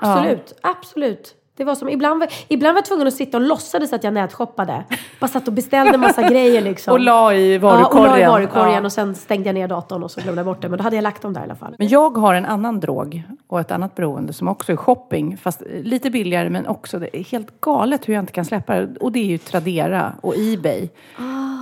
Absolut, 0.00 0.52
absolut. 0.62 1.34
Det 1.56 1.64
var 1.64 1.74
som, 1.74 1.88
ibland, 1.88 2.20
var, 2.20 2.28
ibland 2.48 2.74
var 2.74 2.78
jag 2.78 2.84
tvungen 2.84 3.06
att 3.06 3.14
sitta 3.14 3.36
och 3.36 3.42
låtsades 3.42 3.92
att 3.92 4.04
jag 4.04 4.14
nätshoppade. 4.14 4.84
Bara 5.20 5.28
satt 5.28 5.48
och 5.48 5.54
beställde 5.54 5.98
massa 5.98 6.22
grejer 6.28 6.60
liksom. 6.62 6.92
Och 6.92 7.00
la 7.00 7.34
i 7.34 7.52
Ja, 7.54 7.58
varukorgen. 7.60 8.12
och 8.12 8.18
la 8.18 8.18
i 8.18 8.26
varukorgen 8.26 8.74
Ja. 8.74 8.84
och 8.84 8.92
sen 8.92 9.14
stängde 9.14 9.48
jag 9.48 9.54
ner 9.54 9.68
datorn 9.68 10.02
och 10.02 10.10
så 10.10 10.20
glömde 10.20 10.38
jag 10.38 10.46
bort 10.46 10.62
det. 10.62 10.68
Men 10.68 10.78
då 10.78 10.82
hade 10.84 10.96
jag 10.96 11.02
lagt 11.02 11.22
dem 11.22 11.32
där 11.32 11.40
i 11.40 11.44
alla 11.44 11.54
fall. 11.54 11.74
Men 11.78 11.88
jag 11.88 12.16
har 12.16 12.34
en 12.34 12.44
annan 12.44 12.80
drog 12.80 13.22
och 13.46 13.60
ett 13.60 13.70
annat 13.70 13.94
beroende 13.94 14.32
som 14.32 14.48
också 14.48 14.72
är 14.72 14.76
shopping. 14.76 15.36
Fast 15.36 15.62
lite 15.82 16.10
billigare 16.10 16.50
men 16.50 16.66
också 16.66 16.98
det 16.98 17.16
är 17.16 17.24
helt 17.24 17.60
galet 17.60 18.08
hur 18.08 18.14
jag 18.14 18.22
inte 18.22 18.32
kan 18.32 18.44
släppa 18.44 18.74
det. 18.74 18.96
Och 19.00 19.12
det 19.12 19.18
är 19.20 19.24
ju 19.26 19.38
Tradera 19.38 20.12
och 20.22 20.34
Ebay. 20.36 20.88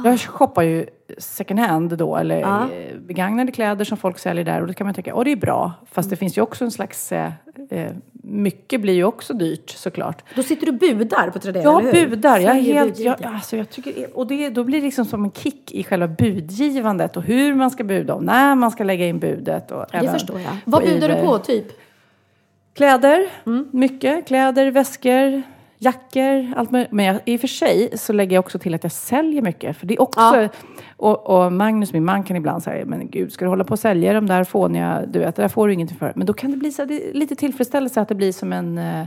Jag 0.04 0.20
shoppar 0.20 0.62
ju 0.62 0.86
second 1.18 1.60
hand 1.60 1.98
då, 1.98 2.16
eller 2.16 2.40
Ja. 2.40 2.62
eh, 2.62 2.98
begagnade 2.98 3.52
kläder 3.52 3.84
som 3.84 3.96
folk 3.98 4.18
säljer 4.18 4.44
där. 4.44 4.60
Och 4.60 4.66
då 4.66 4.72
kan 4.74 4.86
man 4.86 4.94
tänka, 4.94 5.14
åh 5.14 5.24
det 5.24 5.32
är 5.32 5.36
bra. 5.36 5.72
Fast 5.92 6.10
det 6.10 6.16
finns 6.16 6.38
ju 6.38 6.42
också 6.42 6.64
en 6.64 6.70
slags, 6.70 7.12
eh, 7.12 7.30
eh, 7.70 7.90
mycket 8.32 8.80
blir 8.80 8.94
ju 8.94 9.04
också 9.04 9.34
dyrt 9.34 9.70
såklart. 9.70 10.22
Då 10.36 10.42
sitter 10.42 10.66
du 10.66 10.72
budar 10.72 11.30
på 11.30 11.38
Tradera, 11.38 11.62
Jag 11.62 11.80
eller 11.82 11.92
hur? 11.92 12.08
budar. 12.08 12.38
Jag 12.38 12.56
är 12.56 12.60
helt, 12.60 12.98
jag, 12.98 13.16
alltså 13.24 13.56
jag 13.56 13.70
tycker, 13.70 14.16
och 14.18 14.26
det, 14.26 14.48
då 14.50 14.64
blir 14.64 14.78
det 14.80 14.84
liksom 14.84 15.04
som 15.04 15.24
en 15.24 15.30
kick 15.32 15.72
i 15.72 15.84
själva 15.84 16.08
budgivandet 16.08 17.16
och 17.16 17.22
hur 17.22 17.54
man 17.54 17.70
ska 17.70 17.84
buda 17.84 18.14
och 18.14 18.24
när 18.24 18.54
man 18.54 18.70
ska 18.70 18.84
lägga 18.84 19.06
in 19.06 19.18
budet. 19.18 19.70
Och 19.70 19.86
Det 19.90 19.96
även 19.98 20.12
förstår 20.12 20.40
jag. 20.40 20.56
Vad 20.64 20.82
budar 20.84 21.08
du 21.08 21.14
på, 21.14 21.38
typ? 21.38 21.66
Kläder, 22.74 23.26
Mm. 23.46 23.68
mycket. 23.72 24.26
Kläder, 24.26 24.70
väskor, 24.70 25.42
jackor, 25.82 26.52
allt 26.56 26.70
möjligt. 26.70 26.92
Men 26.92 27.04
jag, 27.04 27.20
i 27.24 27.36
och 27.36 27.40
för 27.40 27.48
sig 27.48 27.98
så 27.98 28.12
lägger 28.12 28.36
jag 28.36 28.44
också 28.44 28.58
till 28.58 28.74
att 28.74 28.82
jag 28.82 28.92
säljer 28.92 29.42
mycket. 29.42 29.76
För 29.76 29.86
det 29.86 29.94
är 29.94 30.02
också, 30.02 30.20
Ja. 30.20 30.48
och, 30.96 31.44
och 31.44 31.52
Magnus, 31.52 31.92
min 31.92 32.04
man, 32.04 32.24
kan 32.24 32.36
ibland 32.36 32.62
säga, 32.62 32.84
men 32.84 33.10
gud, 33.10 33.32
ska 33.32 33.44
du 33.44 33.48
hålla 33.48 33.64
på 33.64 33.72
och 33.72 33.78
sälja 33.78 34.12
de 34.12 34.26
där 34.26 34.44
fåniga, 34.44 35.02
du 35.06 35.18
vet, 35.18 35.36
det 35.36 35.42
där 35.42 35.48
får 35.48 35.66
du 35.68 35.74
ingenting 35.74 35.98
för. 35.98 36.12
Men 36.16 36.26
då 36.26 36.32
kan 36.32 36.50
det 36.50 36.56
bli 36.56 36.72
så, 36.72 36.84
det 36.84 37.12
lite 37.12 37.34
tillfredsställelse 37.34 38.00
att 38.00 38.08
det 38.08 38.14
blir 38.14 38.32
som 38.32 38.52
en 38.52 38.78
uh, 38.78 39.04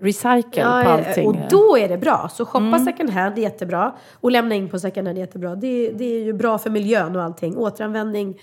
recycle 0.00 0.62
på 0.62 0.68
allting. 0.68 1.28
och 1.28 1.36
då 1.50 1.78
är 1.78 1.88
det 1.88 1.98
bra. 1.98 2.28
Så 2.32 2.44
shoppa 2.44 2.78
second 2.78 3.10
hand 3.10 3.38
är 3.38 3.42
jättebra. 3.42 3.92
Och 4.20 4.30
lämna 4.30 4.54
in 4.54 4.68
på 4.68 4.78
second 4.78 5.06
hand 5.06 5.18
är 5.18 5.22
jättebra. 5.22 5.54
Det, 5.54 5.90
det 5.90 6.04
är 6.04 6.24
ju 6.24 6.32
bra 6.32 6.58
för 6.58 6.70
miljön 6.70 7.16
och 7.16 7.22
allting. 7.22 7.56
Återanvändning 7.56 8.38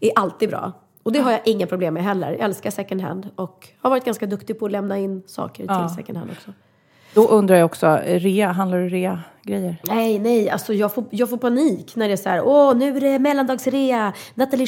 är 0.00 0.10
alltid 0.16 0.48
bra. 0.48 0.72
Och 1.02 1.12
det 1.12 1.18
har 1.18 1.30
jag 1.30 1.40
inga 1.44 1.66
problem 1.66 1.94
med 1.94 2.04
heller. 2.04 2.30
Jag 2.30 2.40
älskar 2.40 2.70
second 2.70 3.00
hand. 3.00 3.28
Och 3.36 3.68
har 3.78 3.90
varit 3.90 4.04
ganska 4.04 4.26
duktig 4.26 4.58
på 4.58 4.66
att 4.66 4.72
lämna 4.72 4.98
in 4.98 5.22
saker 5.26 5.66
till 5.66 5.96
second 5.96 6.18
hand 6.18 6.30
också. 6.30 6.50
Då 7.14 7.28
undrar 7.28 7.56
jag 7.56 7.66
också, 7.66 8.00
rea, 8.04 8.52
handlar 8.52 8.78
du 8.78 8.88
rea-grejer? 8.88 9.76
Nej, 9.86 10.18
nej, 10.18 10.50
alltså 10.50 10.74
jag 10.74 10.94
får, 10.94 11.04
jag 11.10 11.30
får 11.30 11.36
panik 11.36 11.96
när 11.96 12.08
det 12.08 12.14
är 12.14 12.16
så 12.16 12.28
här, 12.28 12.42
åh, 12.44 12.76
nu 12.76 12.96
är 12.96 13.00
det 13.00 13.18
mellandagsrea, 13.18 14.12
Nathalie 14.34 14.66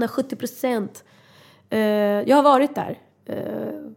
har 0.00 0.08
70 0.08 0.36
procent. 0.36 1.04
Eh, 1.70 1.78
jag 1.80 2.36
har 2.36 2.42
varit 2.42 2.74
där. 2.74 2.98
Uh, 3.30 3.92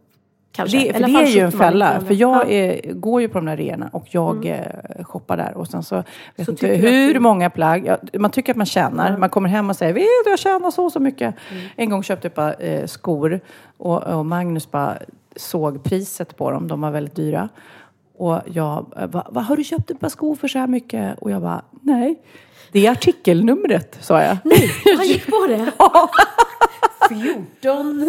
kanske. 0.52 0.78
Det, 0.78 0.94
alla 0.94 1.06
det 1.06 1.24
är 1.24 1.26
ju 1.26 1.40
en 1.40 1.52
70 1.52 1.58
fälla. 1.58 2.00
För 2.00 2.14
jag 2.14 2.36
Ja. 2.36 2.42
Mm. 2.42 2.80
är, 2.84 2.92
går 2.92 3.20
ju 3.20 3.28
på 3.28 3.38
de 3.38 3.46
där 3.46 3.56
reorna 3.56 3.90
och 3.92 4.06
jag 4.10 4.46
eh, 4.46 5.04
shoppar 5.04 5.36
där. 5.36 5.56
Och 5.56 5.68
sen 5.68 5.82
så 5.82 5.96
vet 6.36 6.46
Så 6.46 6.50
inte 6.50 6.66
hur 6.66 7.18
många 7.18 7.50
plagg. 7.50 7.86
Ja, 7.86 8.18
man 8.18 8.30
tycker 8.30 8.52
att 8.52 8.56
man 8.56 8.66
tjänar. 8.66 9.16
Man 9.16 9.28
kommer 9.30 9.48
hem 9.48 9.70
och 9.70 9.76
säger 9.76 9.92
vet 9.92 10.04
du 10.24 10.30
jag 10.30 10.38
tjänar 10.38 10.70
så 10.70 10.84
och 10.84 10.92
så 10.92 11.00
mycket. 11.00 11.34
Mm. 11.50 11.64
En 11.76 11.90
gång 11.90 12.02
köpte 12.02 12.26
jag 12.26 12.34
bara 12.34 12.52
eh, 12.52 12.86
skor 12.86 13.40
och, 13.76 14.02
och 14.02 14.26
Magnus 14.26 14.70
bara 14.70 14.98
såg 15.36 15.82
priset 15.84 16.36
på 16.36 16.50
dem. 16.50 16.68
De 16.68 16.80
var 16.80 16.90
väldigt 16.90 17.16
dyra. 17.16 17.48
Och 18.16 18.40
jag 18.46 18.92
eh, 18.96 19.06
va, 19.06 19.26
vad 19.30 19.44
har 19.44 19.56
du 19.56 19.64
köpt 19.64 19.90
ett 19.90 20.00
par 20.00 20.08
skor 20.08 20.34
för 20.36 20.48
så 20.48 20.58
här 20.58 20.66
mycket? 20.66 21.18
Och 21.18 21.30
jag 21.30 21.42
bara 21.42 21.62
nej. 21.82 22.22
Det 22.72 22.86
är 22.86 22.90
artikelnumret, 22.90 23.98
sa 24.00 24.22
jag. 24.22 24.36
Nej, 24.44 24.70
han 24.96 25.06
gick 25.06 25.26
på 25.26 25.46
det. 25.48 25.72
14, 27.08 28.04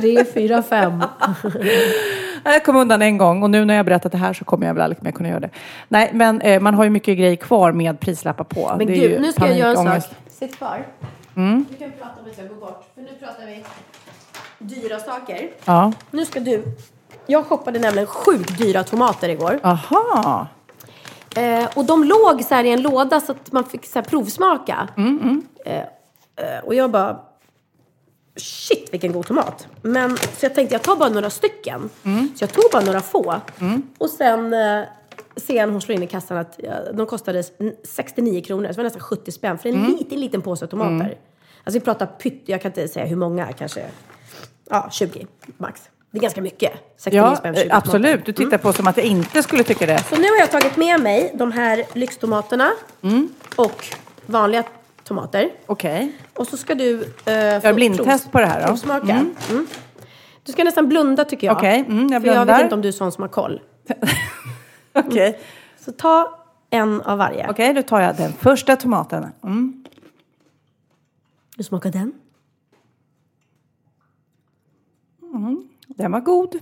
3, 0.00 0.24
4, 0.24 0.62
5. 0.62 1.02
Jag 2.44 2.64
kom 2.64 2.76
undan 2.76 3.02
en 3.02 3.18
gång 3.18 3.42
och 3.42 3.50
nu 3.50 3.64
när 3.64 3.74
jag 3.74 3.86
berättat 3.86 4.12
det 4.12 4.18
här 4.18 4.32
så 4.32 4.44
kommer 4.44 4.66
jag 4.66 4.74
väl 4.74 4.82
aldrig 4.82 5.02
mer 5.02 5.12
kunna 5.12 5.28
göra 5.28 5.40
det. 5.40 5.50
Nej, 5.88 6.10
men 6.12 6.40
eh, 6.40 6.60
man 6.60 6.74
har 6.74 6.84
ju 6.84 6.90
mycket 6.90 7.18
grejer 7.18 7.36
kvar 7.36 7.72
med 7.72 8.00
prislappar 8.00 8.44
på. 8.44 8.74
Men 8.78 8.86
Det 8.86 8.94
gud, 8.94 9.20
nu 9.20 9.32
ska 9.32 9.46
jag 9.46 9.58
göra 9.58 9.94
en 9.94 10.00
sak. 10.02 10.12
Sitt 10.28 10.56
kvar. 10.56 10.86
Du 11.34 11.76
kan 11.78 11.92
prata 11.98 12.20
om 12.24 12.30
att 12.30 12.38
jag 12.38 12.48
går 12.48 12.56
bort. 12.56 12.84
För 12.94 13.02
nu 13.02 13.08
pratar 13.20 13.46
vi 13.46 13.64
dyra 14.58 14.98
saker. 14.98 15.50
Ja. 15.64 15.92
Nu 16.10 16.24
ska 16.24 16.40
du... 16.40 16.62
Jag 17.26 17.46
shoppade 17.46 17.78
nämligen 17.78 18.06
sjukt 18.06 18.58
dyra 18.58 18.84
tomater 18.84 19.28
igår. 19.28 19.60
Aha. 19.62 20.46
Eh, 21.36 21.68
och 21.74 21.84
de 21.84 22.04
låg 22.04 22.44
så 22.44 22.54
här 22.54 22.64
i 22.64 22.70
en 22.72 22.82
låda 22.82 23.20
så 23.20 23.32
att 23.32 23.52
man 23.52 23.64
fick 23.64 23.86
så 23.86 24.02
provsmaka. 24.02 24.88
Mm, 24.96 25.42
Eh, 25.64 25.76
eh, 26.36 26.64
och 26.64 26.74
jag 26.74 26.90
bara... 26.90 27.20
Shit 28.38 28.88
vilken 28.92 29.12
god 29.12 29.26
tomat. 29.26 29.68
Men 29.82 30.16
så 30.16 30.44
jag 30.46 30.54
tänkte 30.54 30.74
jag 30.74 30.82
tar 30.82 30.96
bara 30.96 31.08
några 31.08 31.30
stycken. 31.30 31.90
Mm. 32.04 32.28
Så 32.36 32.42
jag 32.42 32.52
tog 32.52 32.64
bara 32.72 32.82
några 32.84 33.00
få. 33.00 33.40
Och 33.98 34.10
sen 34.10 34.52
eh, 34.54 34.82
ser 35.36 35.56
jag 35.56 35.66
när 35.66 35.72
hon 35.72 35.80
slår 35.80 35.96
in 35.96 36.02
i 36.02 36.06
kassan 36.06 36.36
att 36.38 36.60
de 36.92 37.06
kostade 37.06 37.42
69 37.84 38.42
kronor. 38.42 38.66
Så 38.66 38.72
det 38.72 38.76
var 38.76 38.84
nästan 38.84 39.02
70 39.02 39.32
spänn 39.32 39.58
för 39.58 39.68
en 39.68 39.74
Mm. 39.74 39.96
liten, 39.96 40.20
liten 40.20 40.42
påse 40.42 40.66
tomater. 40.66 41.18
Alltså 41.64 41.78
vi 41.78 41.80
pratar 41.80 42.06
pytt, 42.06 42.42
jag 42.46 42.62
kan 42.62 42.70
inte 42.70 42.88
säga 42.88 43.06
hur 43.06 43.16
många, 43.16 43.52
kanske 43.52 43.86
ja, 44.70 44.88
20 44.92 45.26
max. 45.56 45.82
Det 46.16 46.20
är 46.20 46.22
ganska 46.22 46.42
mycket. 46.42 46.72
69 46.96 47.16
Ja, 47.30 47.36
spänn 47.36 47.54
för 47.54 47.62
20 47.62 47.70
absolut. 47.72 48.24
Du 48.26 48.32
tittar 48.32 48.58
på 48.58 48.72
som 48.72 48.86
att 48.86 48.96
jag 48.96 49.06
inte 49.06 49.42
skulle 49.42 49.62
tycka 49.64 49.86
det. 49.86 49.98
Så 49.98 50.16
nu 50.16 50.28
har 50.28 50.36
jag 50.38 50.50
tagit 50.50 50.76
med 50.76 51.00
mig 51.00 51.32
de 51.34 51.52
här 51.52 51.84
lyxtomaterna 51.92 52.72
Mm. 53.02 53.28
och 53.56 53.86
vanliga 54.26 54.64
tomater. 55.04 55.50
Okej. 55.66 56.12
Och 56.34 56.46
så 56.46 56.56
ska 56.56 56.74
du... 56.74 57.02
Eh, 57.24 57.60
få 57.60 57.74
blindtest 57.74 58.24
provs- 58.26 58.30
på 58.30 58.40
det 58.40 58.46
här 58.46 58.60
då. 58.60 58.66
Provsmaka. 58.66 59.26
Mm. 59.50 59.66
Du 60.42 60.52
ska 60.52 60.64
nästan 60.64 60.88
blunda 60.88 61.24
tycker 61.24 61.46
jag. 61.46 61.56
Okej, 61.56 61.84
mm, 61.88 62.08
jag 62.12 62.22
För 62.22 62.28
jag 62.34 62.46
vet 62.46 62.60
inte 62.62 62.74
om 62.74 62.82
du 62.82 62.88
är 62.88 62.92
sån 62.92 63.12
som 63.12 63.22
har 63.22 63.28
koll. 63.28 63.60
Okej, 64.92 65.40
Så 65.80 65.92
ta 65.92 66.38
en 66.70 67.00
av 67.02 67.18
varje. 67.18 67.50
Okej, 67.50 67.74
då 67.74 67.82
tar 67.82 68.00
jag 68.00 68.16
den 68.16 68.32
första 68.32 68.76
tomaten. 68.76 69.26
Mm. 69.44 69.84
Du 71.56 71.62
smakar 71.64 71.90
den. 71.90 72.12
Den 75.86 76.12
var 76.12 76.20
god. 76.20 76.54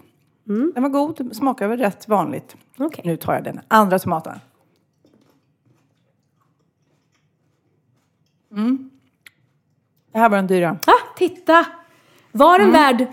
Den 0.74 0.82
var 0.82 0.88
god, 0.88 1.36
smakar 1.36 1.68
väl 1.68 1.78
rätt 1.78 2.08
vanligt. 2.08 2.56
Okej. 2.78 3.02
Nu 3.04 3.16
tar 3.16 3.34
jag 3.34 3.44
den 3.44 3.60
andra 3.68 3.98
tomaten. 3.98 4.38
Mm. 8.52 8.90
Det 10.12 10.18
här 10.18 10.28
var 10.28 10.36
den 10.36 10.46
dyra. 10.46 10.78
Ah, 10.86 11.14
titta! 11.16 11.66
Var 12.32 12.60
Mm. 12.60 12.72
den 12.72 12.82
värd 12.82 13.06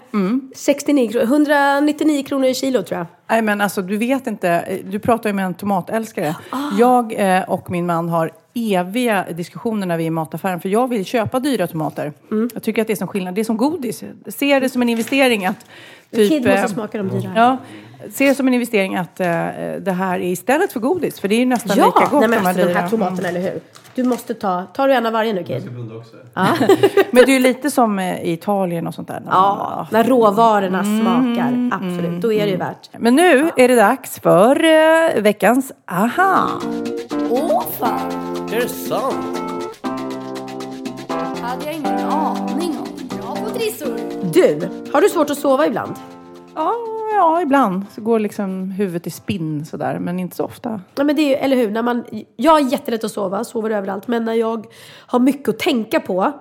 69 0.56 1.10
kronor? 1.12 1.24
199 1.26 2.24
kronor 2.24 2.46
i 2.48 2.54
kilo 2.54 2.82
tror 2.84 2.98
jag. 2.98 3.08
Nej 3.32 3.42
men 3.42 3.62
alltså 3.62 3.82
du 3.82 3.98
vet 3.98 4.28
inte, 4.28 4.80
du 4.86 5.00
pratar 5.00 5.30
ju 5.30 5.34
med 5.34 5.46
en 5.46 5.54
tomatälskare. 5.54 6.36
Ah. 6.50 6.58
Jag 6.80 7.14
eh, 7.38 7.50
och 7.50 7.72
min 7.72 7.86
man 7.86 8.10
har 8.10 8.32
eviga 8.54 9.26
diskussioner 9.32 9.88
när 9.88 9.98
vi 9.98 10.04
är 10.04 10.08
i 10.08 10.10
mataffären 10.10 10.60
för 10.60 10.70
jag 10.70 10.88
vill 10.90 11.06
köpa 11.06 11.40
dyra 11.40 11.68
tomater. 11.68 12.14
Mm. 12.32 12.50
Jag 12.54 12.64
tycker 12.64 12.82
att 12.82 12.88
det 12.88 12.94
är 12.94 12.98
som 12.98 13.08
skillnad, 13.08 13.36
det 13.36 13.42
är 13.42 13.46
som 13.46 13.58
godis. 13.58 14.04
Jag 14.26 14.34
ser 14.34 14.62
det 14.62 14.70
som 14.70 14.82
en 14.82 14.90
investering 14.90 15.46
att 15.46 15.66
typ... 16.12 16.30
Kid 16.30 16.46
måste 16.46 16.62
eh, 16.62 16.68
smaka 16.68 16.98
de 16.98 17.10
dyra. 17.10 17.32
Ja, 17.36 17.58
ser 18.14 18.26
det 18.26 18.36
som 18.36 18.48
en 18.48 18.54
investering 18.54 18.96
att 18.96 19.20
eh, 19.20 19.28
det 19.82 19.92
här 19.98 20.20
är 20.20 20.24
istället 20.32 20.72
för 20.74 20.80
godis. 20.80 21.20
För 21.20 21.28
det 21.28 21.36
är 21.36 21.40
ju 21.40 21.46
nästan 21.46 21.78
lika 21.78 21.92
Ja, 21.96 22.08
gott 22.12 22.20
nej, 22.20 22.30
men 22.30 22.32
de 22.32 22.38
här 22.38 22.48
alltså, 22.50 22.68
de 22.68 22.74
här 22.74 22.90
tomaterna, 22.90 23.30
eller 23.30 23.42
hur? 23.42 23.60
Du 23.96 24.04
måste 24.04 24.34
ta, 24.34 24.64
tar 24.74 24.88
du 24.88 24.94
en 24.94 25.06
av 25.06 25.14
varje 25.14 25.34
nu 25.34 25.44
Kid? 25.44 25.70
Men 27.12 27.26
det 27.26 27.32
är 27.32 27.34
ju 27.34 27.40
lite 27.40 27.72
som 27.72 28.00
eh, 28.00 28.22
i 28.22 28.32
Italien 28.34 28.88
och 28.88 28.94
sånt 28.94 29.08
där. 29.08 29.20
när 29.20 29.26
man- 29.32 29.34
Ja, 29.60 29.88
när 29.92 30.04
råvarorna 30.04 30.80
Mm. 30.80 31.02
smakar. 31.02 31.70
Absolut, 31.78 32.22
då 32.22 32.34
är 32.34 32.46
det 32.46 32.52
ju 32.52 32.58
värt. 32.58 32.90
Men 33.00 33.16
nu 33.16 33.50
är 33.58 33.68
det 33.68 33.76
dags 33.76 34.20
för 34.20 34.64
eh, 34.66 35.22
veckans 35.22 35.72
aha. 35.92 36.48
Åh 37.30 37.64
fan! 37.80 38.12
Är 38.54 38.60
det 38.62 38.68
sant? 38.70 39.16
hade 41.42 41.66
jag 41.66 41.74
ingen 41.76 42.00
aning 42.00 42.78
om. 42.80 43.18
Bra 43.18 43.36
på 43.46 43.50
trissor. 43.60 43.98
Du, 44.34 44.70
har 44.94 45.02
du 45.02 45.10
svårt 45.10 45.30
att 45.30 45.38
sova 45.38 45.68
ibland? 45.68 45.96
Ja, 46.56 46.74
ja, 47.16 47.42
ibland 47.42 47.86
så 47.92 48.02
går 48.02 48.20
liksom 48.20 48.72
huvudet 48.72 49.08
i 49.08 49.10
spinn 49.10 49.66
sådär, 49.66 50.00
men 50.00 50.20
inte 50.20 50.36
så 50.36 50.44
ofta. 50.46 50.82
Ja, 50.96 51.04
men 51.04 51.16
det 51.16 51.22
är 51.22 51.28
ju, 51.30 51.34
eller 51.36 51.56
hur? 51.56 51.72
När 51.72 51.82
man, 51.84 52.04
jag 52.36 52.60
är 52.60 52.72
jättelätt 52.72 53.04
att 53.04 53.12
sova, 53.12 53.44
sover 53.44 53.70
överallt. 53.70 54.08
Men 54.08 54.26
när 54.26 54.34
jag 54.34 54.66
har 55.08 55.20
mycket 55.20 55.50
att 55.50 55.60
tänka 55.60 56.00
på, 56.00 56.32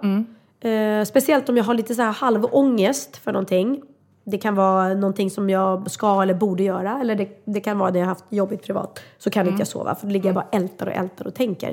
eh, 0.61 1.05
speciellt 1.05 1.49
om 1.49 1.57
jag 1.57 1.65
har 1.65 1.75
lite 1.75 1.95
så 1.95 2.03
här 2.03 2.13
halvångest 2.13 3.17
för 3.17 3.33
någonting. 3.33 3.83
Det 4.25 4.39
kan 4.39 4.55
vara 4.55 4.95
någonting 4.95 5.31
som 5.31 5.51
jag 5.51 5.91
ska 5.91 6.23
eller 6.23 6.35
borde 6.35 6.63
göra. 6.63 6.99
Eller 7.01 7.15
det, 7.15 7.43
det 7.45 7.61
kan 7.61 7.79
vara 7.79 7.91
det 7.91 7.99
jag 7.99 8.07
har 8.07 8.11
haft 8.11 8.25
jobbigt 8.29 8.63
privat. 8.67 9.01
Så 9.19 9.31
kan 9.31 9.47
inte 9.49 9.61
jag 9.61 9.69
sova, 9.69 9.95
för 9.95 10.07
då 10.07 10.13
ligger 10.13 10.29
jag 10.29 10.35
bara 10.35 10.47
ältar 10.53 10.87
och 10.87 10.93
ältar 10.93 11.27
och 11.27 11.35
tänker. 11.35 11.71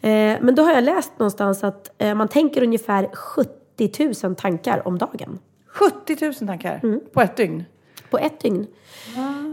Eh, 0.00 0.36
men 0.40 0.54
då 0.54 0.62
har 0.62 0.72
jag 0.72 0.84
läst 0.84 1.12
någonstans 1.18 1.64
att 1.64 1.90
eh, 1.98 2.14
man 2.14 2.28
tänker 2.28 2.62
ungefär 2.62 3.08
70 3.14 4.24
000 4.26 4.34
tankar 4.34 4.88
om 4.88 4.98
dagen. 4.98 5.38
70 5.74 6.16
000 6.24 6.34
tankar 6.34 6.80
Mm. 6.82 7.00
på 7.12 7.20
ett 7.20 7.36
dygn. 7.36 7.64
På 8.12 8.18
ett 8.18 8.40
dygn. 8.40 8.66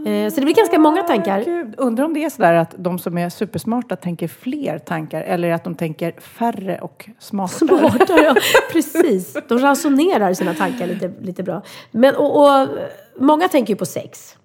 Eh, 0.06 0.30
så 0.30 0.40
det 0.40 0.44
blir 0.44 0.54
ganska 0.54 0.78
många 0.78 1.02
tankar. 1.02 1.44
Gud, 1.44 1.74
undrar 1.78 2.04
om 2.04 2.14
det 2.14 2.24
är 2.24 2.30
sådär 2.30 2.54
att 2.54 2.74
de 2.78 2.98
som 2.98 3.18
är 3.18 3.28
supersmarta 3.28 3.96
tänker 3.96 4.28
fler 4.28 4.78
tankar 4.78 5.22
eller 5.22 5.50
att 5.50 5.64
de 5.64 5.74
tänker 5.74 6.12
färre 6.20 6.78
och 6.78 7.08
smartare. 7.18 7.68
Smartare, 7.68 8.22
ja. 8.22 8.34
Precis. 8.72 9.36
De 9.48 9.58
ransonerar 9.58 10.34
sina 10.34 10.54
tankar 10.54 10.86
lite, 10.86 11.12
lite 11.20 11.42
bra. 11.42 11.62
Men, 11.90 12.16
och, 12.16 12.60
och, 12.60 12.68
många 13.18 13.48
tänker 13.48 13.72
ju 13.72 13.76
på 13.76 13.86
sex. 13.86 14.36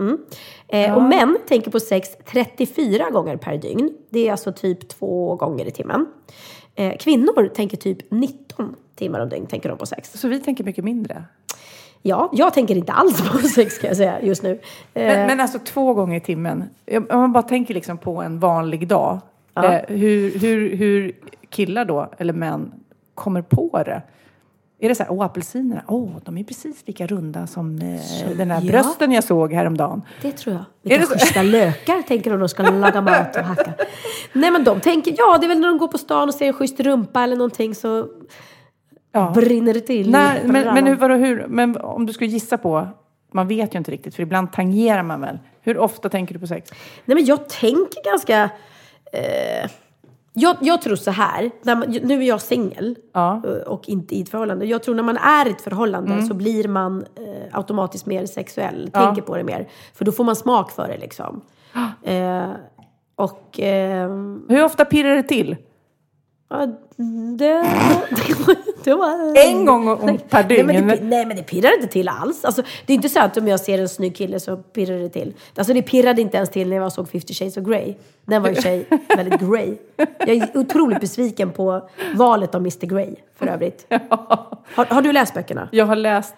Mm. 0.00 0.18
Eh, 0.68 0.96
Och 0.96 1.02
män 1.02 1.38
tänker 1.48 1.70
på 1.70 1.80
sex 1.80 2.08
34 2.32 3.10
gånger 3.10 3.36
per 3.36 3.58
dygn. 3.58 3.92
Det 4.10 4.28
är 4.28 4.32
alltså 4.32 4.52
typ 4.52 4.88
två 4.88 5.36
gånger 5.36 5.64
i 5.66 5.70
timmen. 5.70 6.06
Eh, 6.74 6.96
kvinnor 6.96 7.48
tänker 7.48 7.76
typ 7.76 8.10
19 8.10 8.76
timmar 8.94 9.20
om 9.20 9.28
dygn 9.28 9.46
tänker 9.46 9.68
de 9.68 9.78
på 9.78 9.86
sex. 9.86 10.12
Så 10.12 10.28
vi 10.28 10.40
tänker 10.40 10.64
mycket 10.64 10.84
mindre. 10.84 11.24
Ja, 12.02 12.30
jag 12.32 12.54
tänker 12.54 12.76
inte 12.76 12.92
alls 12.92 13.30
på 13.30 13.38
sex 13.54 13.78
kan 13.78 13.88
jag 13.88 13.96
säga 13.96 14.22
just 14.22 14.42
nu. 14.42 14.50
Eh, 14.50 14.58
Men, 14.94 15.26
men 15.26 15.40
alltså 15.40 15.58
två 15.58 15.94
gånger 15.94 16.16
i 16.16 16.20
timmen. 16.20 16.64
Om 16.92 17.06
man 17.08 17.32
bara 17.32 17.42
tänker 17.42 17.74
liksom 17.74 17.98
på 17.98 18.22
en 18.22 18.38
vanlig 18.38 18.88
dag. 18.88 19.18
Eh, 19.56 19.70
hur, 19.88 20.38
hur, 20.38 20.76
hur 20.76 21.12
killar 21.48 21.84
då, 21.84 22.10
eller 22.18 22.32
män, 22.32 22.72
kommer 23.14 23.42
på 23.42 23.82
det. 23.84 24.02
Är 24.82 24.88
det 24.88 24.94
så 24.94 25.02
här, 25.02 25.12
åh 25.12 25.24
apelsinerna, 25.24 25.82
åh 25.86 26.10
de 26.24 26.38
är 26.38 26.44
precis 26.44 26.82
lika 26.86 27.06
runda 27.06 27.46
som 27.46 27.78
eh, 27.78 28.36
den 28.36 28.50
här 28.50 28.62
ja. 28.62 28.72
brösten 28.72 29.12
jag 29.12 29.24
såg 29.24 29.52
häromdagen. 29.52 30.02
Det 30.22 30.32
tror 30.32 30.54
jag. 30.54 30.64
Vilka 30.82 31.06
så? 31.06 31.12
schyssta 31.12 31.42
lökar 31.42 32.02
tänker 32.02 32.30
de 32.30 32.36
när 32.36 32.40
de 32.40 32.48
ska 32.48 32.62
laga 32.62 33.00
mat 33.00 33.36
och 33.36 33.42
hacka. 33.42 33.72
Nej 34.32 34.50
men 34.50 34.64
de 34.64 34.80
tänker, 34.80 35.14
ja 35.18 35.38
det 35.38 35.46
är 35.46 35.48
väl 35.48 35.60
när 35.60 35.68
de 35.68 35.78
går 35.78 35.88
på 35.88 35.98
stan 35.98 36.28
och 36.28 36.34
ser 36.34 36.46
en 36.46 36.52
schysst 36.52 36.80
rumpa 36.80 37.22
eller 37.24 37.36
någonting 37.36 37.74
så 37.74 38.08
Ja. 39.12 39.32
brinner 39.34 39.74
det 39.74 39.80
till. 39.80 40.10
Nej, 40.10 40.42
men, 40.44 40.74
men, 40.74 40.86
hur, 40.86 40.96
vadå, 40.96 41.14
hur, 41.14 41.46
men 41.48 41.76
om 41.76 42.06
du 42.06 42.12
skulle 42.12 42.30
gissa 42.30 42.58
på, 42.58 42.88
man 43.32 43.48
vet 43.48 43.74
ju 43.74 43.78
inte 43.78 43.90
riktigt 43.90 44.14
för 44.14 44.22
ibland 44.22 44.52
tangerar 44.52 45.02
man 45.02 45.20
väl. 45.20 45.38
Hur 45.62 45.78
ofta 45.78 46.08
tänker 46.08 46.34
du 46.34 46.40
på 46.40 46.46
sex? 46.46 46.70
Nej 47.04 47.14
men 47.14 47.24
jag 47.24 47.48
tänker 47.48 48.10
ganska... 48.10 48.50
Eh, 49.12 49.70
jag, 50.32 50.56
jag 50.60 50.82
tror 50.82 50.96
så 50.96 51.10
här, 51.10 51.50
man, 51.62 51.80
nu 52.02 52.22
är 52.22 52.28
jag 52.28 52.40
singel 52.40 52.96
Ja. 53.12 53.42
eh, 53.46 53.50
och 53.52 53.88
inte 53.88 54.14
i 54.14 54.22
ett 54.22 54.28
förhållande. 54.28 54.64
Jag 54.66 54.82
tror 54.82 54.94
när 54.94 55.02
man 55.02 55.16
är 55.16 55.48
i 55.48 55.50
ett 55.50 55.60
förhållande 55.60 56.22
så 56.22 56.34
blir 56.34 56.68
man 56.68 57.04
eh, 57.16 57.58
automatiskt 57.58 58.06
mer 58.06 58.26
sexuell, 58.26 58.90
Ja. 58.94 59.00
tänker 59.06 59.22
på 59.22 59.36
det 59.36 59.44
mer. 59.44 59.68
För 59.94 60.04
då 60.04 60.12
får 60.12 60.24
man 60.24 60.36
smak 60.36 60.70
för 60.70 60.88
det 60.88 60.98
liksom. 60.98 61.40
Eh, 62.02 62.50
och... 63.14 63.60
ehm, 63.60 64.46
Hur 64.48 64.64
ofta 64.64 64.84
pirrar 64.84 65.14
det 65.16 65.22
till? 65.22 65.56
Ja, 66.50 66.66
det, 67.38 67.66
En 69.36 69.64
gång 69.66 69.96
per 70.28 70.44
Nej 70.48 70.64
men, 70.64 70.76
dygn? 70.76 70.88
det, 70.88 70.98
nej 71.02 71.26
men 71.26 71.36
det 71.36 71.42
pirrar 71.42 71.74
inte 71.74 71.86
till 71.92 72.08
alls. 72.08 72.44
Alltså, 72.44 72.62
det 72.86 72.92
är 72.92 72.94
inte 72.94 73.08
så 73.08 73.20
att 73.20 73.36
om 73.36 73.48
jag 73.48 73.60
ser 73.60 73.78
en 73.78 73.88
snygg 73.88 74.16
kille 74.16 74.40
så 74.40 74.56
pirrar 74.56 74.98
det 74.98 75.08
till. 75.08 75.34
Alltså 75.56 75.74
det 75.74 75.82
pirrade 75.82 76.20
inte 76.20 76.36
ens 76.36 76.50
till 76.50 76.68
när 76.68 76.76
jag 76.76 76.92
såg 76.92 77.08
50 77.10 77.34
shades 77.34 77.56
of 77.56 77.64
Grey. 77.64 77.94
Den 78.24 78.42
var 78.42 78.52
för 78.52 78.62
sig 78.62 78.86
väldigt 79.16 79.40
grey. 79.40 79.76
Jag 80.18 80.28
är 80.28 80.48
otroligt 80.58 81.00
besviken 81.00 81.50
på 81.50 81.88
valet 82.14 82.54
av 82.54 82.60
Mr 82.60 82.86
Grey 82.86 83.14
för 83.38 83.46
övrigt. 83.46 83.86
Har, 84.74 84.84
har 84.84 85.02
du 85.02 85.12
läst 85.12 85.34
böckerna? 85.34 85.68
Jag 85.72 85.86
har 85.86 85.96
läst, 85.96 86.34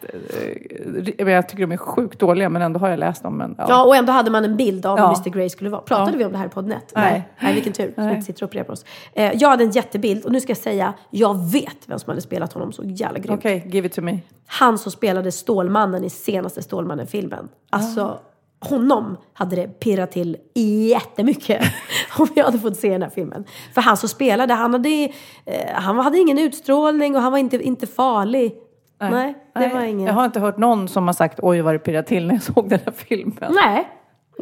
eh, 1.18 1.28
jag 1.30 1.48
tycker 1.48 1.60
de 1.66 1.72
är 1.72 1.76
sjukt 1.76 2.18
dåliga 2.18 2.48
men 2.48 2.62
ändå 2.62 2.80
har 2.80 2.88
jag 2.88 2.98
läst 2.98 3.22
dem. 3.22 3.36
Men, 3.38 3.54
ja. 3.58 3.64
Ja, 3.68 3.84
och 3.84 3.96
ändå 3.96 4.12
hade 4.12 4.30
man 4.30 4.44
en 4.44 4.56
bild 4.56 4.86
av 4.86 4.98
Ja. 4.98 5.06
hur 5.08 5.16
Mr 5.16 5.30
Grey 5.30 5.48
skulle 5.50 5.70
vara. 5.70 5.80
Pratade 5.80 6.10
Ja. 6.12 6.18
vi 6.18 6.24
om 6.24 6.32
det 6.32 6.38
här 6.38 6.48
på 6.48 6.54
Podnet? 6.54 6.92
Nej. 6.94 7.28
Nej, 7.40 7.54
vilken 7.54 7.72
tur. 7.72 7.86
Så 7.94 8.00
vi 8.00 8.06
Nej. 8.06 8.14
inte 8.14 8.26
sitter 8.26 8.42
och 8.42 8.48
upprepar 8.48 8.72
oss. 8.72 8.84
Eh, 9.12 9.32
jag 9.34 9.48
hade 9.48 9.64
en 9.64 9.70
jättebild 9.70 10.24
och 10.24 10.32
nu 10.32 10.40
ska 10.40 10.50
jag 10.50 10.56
säga, 10.58 10.92
jag 11.10 11.50
vet 11.52 11.76
vem 11.86 11.98
som 11.98 12.10
hade 12.10 12.20
spelat 12.32 12.52
honom 12.52 12.72
så 12.72 12.82
jävla 12.84 13.18
grymt. 13.18 13.40
Okej, 13.40 13.64
give 13.66 13.86
it 13.86 13.92
to 13.92 14.02
me. 14.02 14.18
Han 14.46 14.78
som 14.78 14.92
spelade 14.92 15.32
Stålmannen 15.32 16.04
i 16.04 16.10
senaste 16.10 16.62
Stålmannen-filmen. 16.62 17.48
Alltså, 17.70 18.18
honom 18.60 19.16
hade 19.32 19.56
det 19.56 19.80
pirrat 19.80 20.12
till 20.12 20.36
jättemycket 20.90 21.62
om 22.18 22.28
jag 22.34 22.44
hade 22.44 22.58
fått 22.58 22.76
se 22.76 22.88
den 22.88 23.02
här 23.02 23.10
filmen. 23.10 23.44
För 23.74 23.80
han 23.80 23.96
som 23.96 24.08
spelade, 24.08 24.54
han 24.54 24.72
hade, 24.72 24.88
eh, 25.44 25.72
han 25.74 25.98
hade 25.98 26.18
ingen 26.18 26.38
utstrålning 26.38 27.16
och 27.16 27.22
han 27.22 27.32
var 27.32 27.38
inte, 27.38 27.62
inte 27.62 27.86
farlig. 27.86 28.54
Nej, 29.00 29.34
det 29.54 29.60
Nej, 29.60 29.74
var 29.74 29.82
ingen... 29.82 30.06
Jag 30.06 30.14
har 30.14 30.24
inte 30.24 30.40
hört 30.40 30.56
någon 30.58 30.88
som 30.88 31.06
har 31.06 31.14
sagt 31.14 31.38
oj 31.42 31.60
vad 31.60 31.74
det 31.74 31.78
pirrar 31.78 32.02
till 32.02 32.26
när 32.26 32.34
jag 32.34 32.42
såg 32.54 32.68
den 32.68 32.80
här 32.84 32.92
filmen. 32.92 33.54
Nej. 33.54 33.88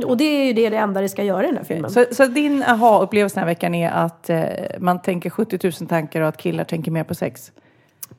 Och 0.04 0.16
det 0.16 0.24
är 0.24 0.44
ju 0.44 0.52
det, 0.52 0.70
det 0.70 0.76
enda 0.76 1.00
det 1.00 1.08
ska 1.08 1.22
göra 1.22 1.44
i 1.44 1.46
den 1.46 1.56
här 1.56 1.64
filmen. 1.64 1.90
Så, 1.90 2.04
så 2.10 2.26
din 2.26 2.62
aha-upplevelse 2.62 3.34
den 3.34 3.40
här 3.40 3.46
veckan 3.46 3.74
är 3.74 3.90
att 3.90 4.30
eh, 4.30 4.44
man 4.78 5.02
tänker 5.02 5.30
70 5.30 5.58
000 5.80 5.88
tankar 5.88 6.20
och 6.20 6.28
att 6.28 6.36
killar 6.36 6.64
tänker 6.64 6.90
mer 6.90 7.04
på 7.04 7.14
sex? 7.14 7.52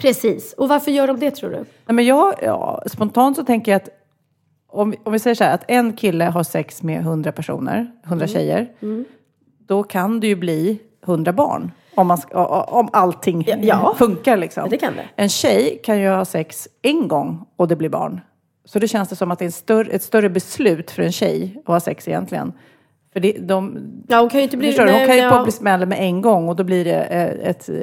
Precis. 0.02 0.54
Och 0.54 0.70
varför 0.70 0.92
gör 0.92 1.08
de 1.08 1.20
det 1.20 1.32
tror 1.32 1.50
du? 1.50 1.56
Nej, 1.58 1.66
men 1.96 2.06
jag, 2.06 2.34
ja, 2.42 2.84
spontant 2.86 3.36
så 3.38 3.44
tänker 3.44 3.72
jag 3.72 3.82
att 3.82 3.90
om, 4.68 4.94
om 5.04 5.14
vi 5.14 5.20
säger 5.20 5.36
så 5.36 5.44
här 5.44 5.54
att 5.54 5.64
en 5.68 5.94
kille 5.94 6.26
har 6.26 6.44
sex 6.44 6.84
med 6.84 7.00
100 7.00 7.32
personer, 7.32 7.92
100 8.06 8.28
tjejer, 8.28 8.68
då 9.68 9.84
kan 9.84 10.20
det 10.20 10.28
ju 10.28 10.36
bli 10.36 10.80
100 11.06 11.34
barn. 11.34 11.72
Om, 11.96 12.08
man, 12.08 12.18
om 12.68 12.90
allting 12.94 13.46
Ja. 13.62 13.96
funkar 13.98 14.38
liksom. 14.38 14.70
Det 14.70 14.78
kan 14.78 14.96
det. 14.96 15.10
En 15.16 15.30
tjej 15.30 15.82
kan 15.84 16.00
ju 16.00 16.10
ha 16.10 16.26
sex 16.26 16.68
en 16.82 17.08
gång 17.08 17.46
och 17.56 17.68
det 17.68 17.76
blir 17.76 17.90
barn. 17.90 18.22
Så 18.66 18.80
det 18.80 18.88
känns 18.88 19.10
det 19.10 19.16
som 19.16 19.32
att 19.32 19.40
det 19.40 19.44
är 19.44 19.48
en 19.48 19.52
större, 19.52 19.92
ett 19.92 20.04
större 20.04 20.30
beslut 20.30 20.92
för 20.92 21.04
en 21.04 21.12
tjej 21.12 21.56
att 21.60 21.68
ha 21.68 21.80
sex 21.80 22.08
egentligen. 22.08 22.54
För 23.13 23.19
det, 23.19 23.32
de, 23.32 23.78
Ja, 24.08 24.19
hon 24.19 24.30
kan 24.30 24.39
ju 24.39 24.43
inte 24.43 24.58
bli... 24.58 24.67
Förstår 24.67 24.86
du? 24.86 24.91
Hon 24.91 24.97
nej, 24.97 25.08
kan 25.08 25.15
ju 25.15 25.21
ja. 25.21 25.43
bli 25.43 25.52
smällen 25.52 25.89
med 25.89 26.00
en 26.02 26.21
gång 26.21 26.50
och 26.50 26.56
då 26.56 26.63
blir 26.63 26.86
det 26.86 27.04
eh, 27.04 27.50
ett 27.50 27.69
eh, 27.69 27.76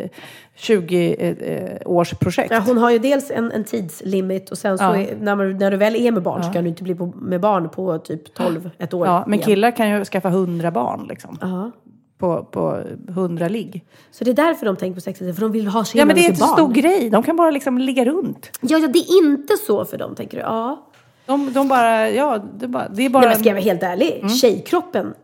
20 0.56 1.14
eh, 1.14 2.04
projekt. 2.20 2.50
Ja, 2.50 2.62
hon 2.66 2.78
har 2.78 2.90
ju 2.90 2.98
dels 2.98 3.30
en, 3.30 3.52
en 3.52 3.64
tidslimit 3.64 4.50
och 4.50 4.58
sen 4.58 4.78
så 4.78 4.84
Ja. 4.84 4.96
är, 4.96 5.16
när, 5.20 5.36
man, 5.36 5.56
när 5.56 5.70
du 5.70 5.76
väl 5.76 5.96
är 5.96 6.12
med 6.12 6.22
barn 6.22 6.42
så 6.42 6.52
kan 6.52 6.64
du 6.64 6.70
inte 6.70 6.82
bli 6.82 6.94
på, 6.94 7.06
med 7.06 7.40
barn 7.40 7.68
på 7.68 7.98
typ 7.98 8.34
12, 8.34 8.70
ett 8.78 8.94
år. 8.94 9.06
Ja, 9.06 9.24
men 9.26 9.34
igen. 9.38 9.46
killar 9.46 9.70
kan 9.70 9.90
ju 9.90 10.04
skaffa 10.04 10.28
100 10.28 10.70
barn 10.70 11.06
liksom. 11.08 11.38
Ja. 11.40 11.70
På, 12.18 12.44
på 12.44 12.82
100 13.08 13.48
ligg. 13.48 13.84
Så 14.10 14.24
det 14.24 14.30
är 14.30 14.34
därför 14.34 14.66
de 14.66 14.76
tänker 14.76 14.94
på 14.94 15.00
sex, 15.00 15.18
för 15.18 15.40
de 15.40 15.52
vill 15.52 15.66
ha 15.66 15.84
så 15.84 15.98
Ja, 15.98 16.04
men 16.04 16.16
det 16.16 16.22
är 16.22 16.28
inte 16.28 16.40
barn. 16.40 16.52
stor 16.52 16.72
grej. 16.72 17.10
De 17.10 17.22
kan 17.22 17.36
bara 17.36 17.50
liksom 17.50 17.78
ligga 17.78 18.04
runt. 18.04 18.50
Ja, 18.60 18.78
ja, 18.78 18.88
det 18.88 18.98
är 18.98 19.18
inte 19.18 19.56
så 19.56 19.84
för 19.84 19.98
dem, 19.98 20.14
tänker 20.14 20.36
du? 20.36 20.42
Ja. 20.42 20.87
De, 21.28 21.52
de 21.52 21.68
bara, 21.68 22.10
ja, 22.10 22.38
det, 22.54 22.68
bara, 22.68 22.88
det 22.88 23.04
är 23.04 23.10
bara... 23.10 23.20
Nej, 23.20 23.28
men 23.28 23.38
ska 23.38 23.48
jag 23.48 23.54
vara 23.54 23.64
helt 23.64 23.82
ärlig, 23.82 24.30
tjejkroppen 24.40 25.14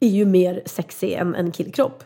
är 0.00 0.08
ju 0.08 0.24
mer 0.24 0.62
sexig 0.66 1.12
än 1.12 1.34
en 1.34 1.52
killkropp. 1.52 2.04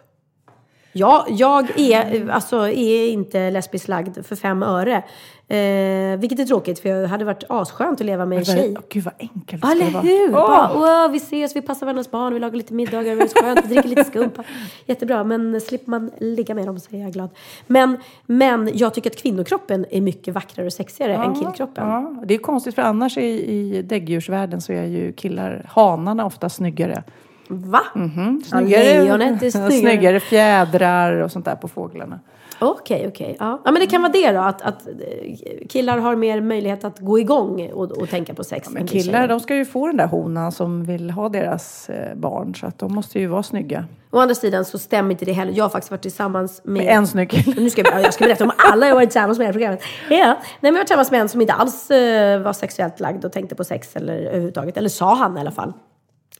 Ja, 0.92 1.26
jag 1.30 1.80
är, 1.80 2.28
alltså, 2.30 2.68
är 2.68 3.08
inte 3.08 3.50
lesbisk 3.50 3.88
lagd 3.88 4.26
för 4.26 4.36
fem 4.36 4.62
öre. 4.62 5.02
Eh, 5.50 6.18
vilket 6.18 6.38
är 6.40 6.44
tråkigt 6.44 6.78
för 6.78 6.88
det 7.02 7.06
hade 7.06 7.24
varit 7.24 7.44
asskönt 7.48 8.00
att 8.00 8.06
leva 8.06 8.26
med 8.26 8.38
en 8.38 8.44
tjej. 8.44 8.74
Åh, 8.78 8.82
Gud 8.88 9.04
vad 9.04 9.14
enkelt 9.18 9.64
Ja, 9.64 9.68
det 9.68 9.80
eller 9.84 9.98
skulle 9.98 10.12
hur? 10.12 10.28
vara. 10.32 10.48
Bara, 10.74 11.02
wow, 11.02 11.12
vi 11.12 11.16
ses, 11.18 11.56
vi 11.56 11.62
passar 11.62 11.86
varandras 11.86 12.10
barn, 12.10 12.34
vi 12.34 12.40
lagar 12.40 12.56
lite 12.56 12.74
middagar, 12.74 13.16
det 13.16 13.22
är 13.22 13.42
skönt, 13.42 13.60
vi 13.64 13.68
dricker 13.74 13.88
lite 13.88 14.04
skumpa. 14.04 14.42
Jättebra, 14.86 15.24
men 15.24 15.60
slipper 15.60 15.90
man 15.90 16.10
ligga 16.18 16.54
med 16.54 16.66
dem 16.66 16.80
så 16.80 16.96
är 16.96 17.00
jag 17.00 17.12
glad. 17.12 17.30
Men, 17.66 17.96
men 18.26 18.70
jag 18.74 18.94
tycker 18.94 19.10
att 19.10 19.16
kvinnokroppen 19.16 19.86
är 19.90 20.00
mycket 20.00 20.34
vackrare 20.34 20.66
och 20.66 20.72
sexigare 20.72 21.14
än 21.14 21.34
killkroppen. 21.34 21.88
Ja, 21.88 22.14
det 22.26 22.34
är 22.34 22.38
konstigt 22.38 22.74
för 22.74 22.82
annars 22.82 23.18
i, 23.18 23.22
i 23.50 23.82
däggdjursvärlden 23.82 24.60
så 24.60 24.72
är 24.72 24.84
ju 24.84 25.12
killar, 25.12 25.64
hanarna 25.68 26.26
ofta 26.26 26.48
snyggare. 26.48 27.02
Va? 27.48 27.80
Mm, 27.94 28.42
Ja, 28.52 28.60
lejonet 28.60 29.42
är 29.42 29.50
snyggare. 29.50 29.70
snyggare 29.72 30.20
fjädrar 30.20 31.12
och 31.12 31.32
sånt 31.32 31.44
där 31.44 31.54
på 31.54 31.68
fåglarna. 31.68 32.20
Okej, 32.60 33.08
okej. 33.08 33.36
Ja. 33.38 33.60
ja, 33.64 33.70
men 33.70 33.80
det 33.80 33.86
kan 33.86 34.02
vara 34.02 34.12
det 34.12 34.32
då, 34.32 34.40
att, 34.40 34.62
att 34.62 34.86
eh, 34.86 35.66
killar 35.68 35.98
har 35.98 36.16
mer 36.16 36.40
möjlighet 36.40 36.84
att 36.84 36.98
gå 36.98 37.18
igång 37.18 37.70
och, 37.72 37.90
och 37.90 38.10
tänka 38.10 38.34
på 38.34 38.44
sex. 38.44 38.70
Men 38.70 38.82
än 38.82 38.88
killar 38.88 39.28
de 39.28 39.40
ska 39.40 39.56
ju 39.56 39.64
få 39.64 39.86
den 39.86 39.96
där 39.96 40.06
honan 40.06 40.52
som 40.52 40.84
vill 40.84 41.10
ha 41.10 41.28
deras 41.28 41.90
eh, 41.90 42.14
barn 42.14 42.54
så 42.54 42.66
att 42.66 42.78
de 42.78 42.94
måste 42.94 43.18
ju 43.18 43.26
vara 43.26 43.42
snygga. 43.42 43.84
Å 44.10 44.18
andra 44.18 44.34
sidan 44.34 44.64
så 44.64 44.78
stämmer 44.78 45.10
inte 45.10 45.24
det 45.24 45.32
heller. 45.32 45.52
Jag 45.52 45.64
har 45.64 45.68
faktiskt 45.68 45.90
varit 45.90 46.02
tillsammans 46.02 46.60
med... 46.64 46.84
Med 46.84 46.96
en 46.96 47.06
snygg 47.06 47.30
kille. 47.30 47.60
Nu 47.60 47.70
ska 47.70 47.82
jag, 47.82 48.02
jag 48.02 48.14
ska 48.14 48.24
berätta 48.24 48.44
om 48.44 48.52
alla 48.56 48.88
jag 48.88 48.94
varit 48.94 49.10
tillsammans 49.10 49.38
med 49.38 49.44
i 49.44 49.46
det 49.46 49.46
här 49.46 49.52
programmet. 49.52 49.82
Ja. 50.08 50.16
Nej, 50.16 50.36
men 50.60 50.74
jag 50.74 50.80
var 50.80 50.84
tillsammans 50.84 51.10
med 51.10 51.20
en 51.20 51.28
som 51.28 51.40
inte 51.40 51.52
alls 51.52 51.90
eh, 51.90 52.40
var 52.40 52.52
sexuellt 52.52 53.00
lagd 53.00 53.24
och 53.24 53.32
tänkte 53.32 53.54
på 53.54 53.64
sex 53.64 53.96
eller 53.96 54.16
överhuvudtaget. 54.16 54.76
Eller 54.76 54.88
sa 54.88 55.14
han 55.14 55.36
i 55.36 55.40
alla 55.40 55.50
fall. 55.50 55.72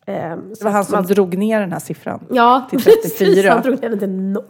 Eh, 0.08 0.14
Det 0.58 0.64
var 0.64 0.70
han 0.70 0.84
som 0.84 1.04
drog 1.04 1.38
ner 1.38 1.60
den 1.60 1.72
här 1.72 1.78
siffran. 1.78 2.24
Ja, 2.30 2.66
till 2.70 2.78
precis. 2.84 3.18
34. 3.18 3.52
Han 3.52 3.62
drog 3.62 3.82
ner 3.82 3.88
den 3.88 3.98
till 3.98 4.10
noll. 4.10 4.44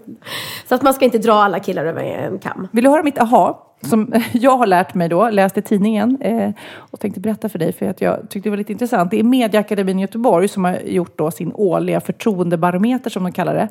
Så 0.68 0.74
att 0.74 0.82
man 0.82 0.94
ska 0.94 1.04
inte 1.04 1.18
dra 1.18 1.32
alla 1.32 1.58
killar 1.58 1.84
över 1.84 2.02
en 2.02 2.38
kam. 2.38 2.68
Vill 2.72 2.84
du 2.84 2.90
höra 2.90 3.02
mitt 3.02 3.18
aha? 3.18 3.67
Som 3.80 4.12
jag 4.32 4.56
har 4.56 4.66
lärt 4.66 4.94
mig 4.94 5.08
då, 5.08 5.30
läst 5.30 5.58
i 5.58 5.62
tidningen 5.62 6.18
eh, 6.20 6.50
och 6.76 7.00
tänkte 7.00 7.20
berätta 7.20 7.48
för 7.48 7.58
dig 7.58 7.72
för 7.72 7.88
att 7.88 8.00
jag 8.00 8.20
tyckte 8.28 8.46
det 8.46 8.50
var 8.50 8.56
lite 8.56 8.72
intressant. 8.72 9.10
Det 9.10 9.18
är 9.18 9.22
Mediaakademin 9.22 9.98
i 9.98 10.02
Göteborg 10.02 10.48
som 10.48 10.64
har 10.64 10.78
gjort 10.84 11.18
då 11.18 11.30
sin 11.30 11.52
årliga 11.54 12.00
förtroendebarometer 12.00 13.10
som 13.10 13.22
de 13.22 13.32
kallar 13.32 13.54
det. 13.54 13.68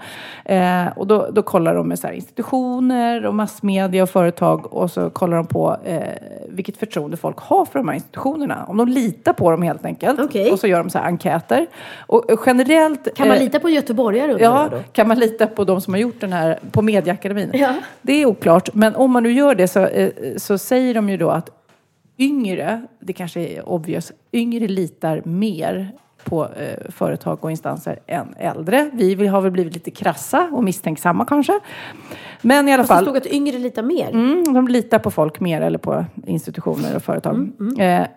Eh, 0.56 0.98
och 0.98 1.08
då, 1.08 1.28
då 1.32 1.42
kollar 1.42 1.76
de 1.76 1.88
med 1.88 2.00
så 2.00 2.08
institutioner 2.12 3.26
och 3.26 3.36
massmedia 3.36 4.04
och 4.04 4.10
företag 4.10 4.74
och 4.74 4.92
så 4.92 5.10
kollar 5.10 5.38
de 5.38 5.46
på 5.46 5.78
eh, 5.84 6.02
vilket 6.50 6.78
förtroende 6.78 7.18
folk 7.18 7.38
har 7.40 7.66
för 7.66 7.80
de 7.80 7.88
här 7.88 7.96
institutionerna. 7.96 8.66
Om 8.68 8.78
de 8.78 8.88
litar 8.88 9.34
på 9.34 9.52
dem 9.52 9.62
helt 9.62 9.86
enkelt. 9.86 10.20
Okej. 10.20 10.52
Och 10.52 10.60
så 10.60 10.68
gör 10.68 10.78
de 10.78 10.90
så 10.90 10.98
här 10.98 11.06
enkäter. 11.06 11.68
Och 12.00 12.26
generellt... 12.46 13.16
Kan 13.16 13.28
man 13.28 13.38
eh, 13.38 13.44
lita 13.44 13.60
på 13.60 13.70
göteborgare 13.70 14.38
Ja, 14.40 14.68
då? 14.72 14.78
kan 14.92 15.08
man 15.08 15.20
lita 15.20 15.48
på 15.48 15.64
de 15.64 15.82
som 15.82 15.94
har 15.94 16.02
gjort 16.02 16.22
den 16.22 16.34
här 16.34 16.60
på 16.72 16.82
Mediaakademin? 16.82 17.52
Ja. 17.54 17.76
Det 18.02 18.14
är 18.14 18.26
oklart, 18.26 18.70
men 18.74 18.96
om 18.96 19.12
man 19.12 19.24
nu 19.24 19.32
gör 19.32 19.56
det 19.56 19.68
så, 19.68 19.88
så 20.38 20.58
säger 20.58 20.94
de 20.94 21.10
ju 21.10 21.18
då 21.18 21.30
att 21.30 21.50
yngre, 22.20 22.82
det 23.00 23.14
kanske 23.14 23.40
är 23.40 23.70
obvious, 23.70 24.12
yngre 24.34 24.68
litar 24.68 25.22
mer 25.26 25.92
på 26.24 26.46
eh, 26.46 26.92
företag 26.92 27.44
och 27.44 27.52
instanser 27.52 28.00
än 28.08 28.36
äldre. 28.38 28.90
Vi 28.94 29.28
har 29.28 29.42
väl 29.42 29.52
blivit 29.52 29.74
lite 29.74 29.92
krassa 29.92 30.50
och 30.54 30.64
misstänksamma 30.64 31.26
kanske. 31.26 31.60
Men 32.42 32.70
i 32.70 32.74
alla 32.74 32.84
Fast 32.84 32.90
det 32.90 32.96
fall. 32.96 33.04
stod 33.04 33.18
att 33.18 33.26
yngre 33.26 33.60
litar 33.60 33.84
mer. 33.84 34.10
Mm, 34.10 34.54
de 34.54 34.68
litar 34.68 35.00
på 35.00 35.12
folk 35.12 35.40
mer 35.40 35.62
eller 35.62 35.78
på 35.78 36.06
institutioner 36.26 36.96
och 36.96 37.04
företag. 37.04 37.36
Mm, 37.36 37.80
Eh, 37.80 38.08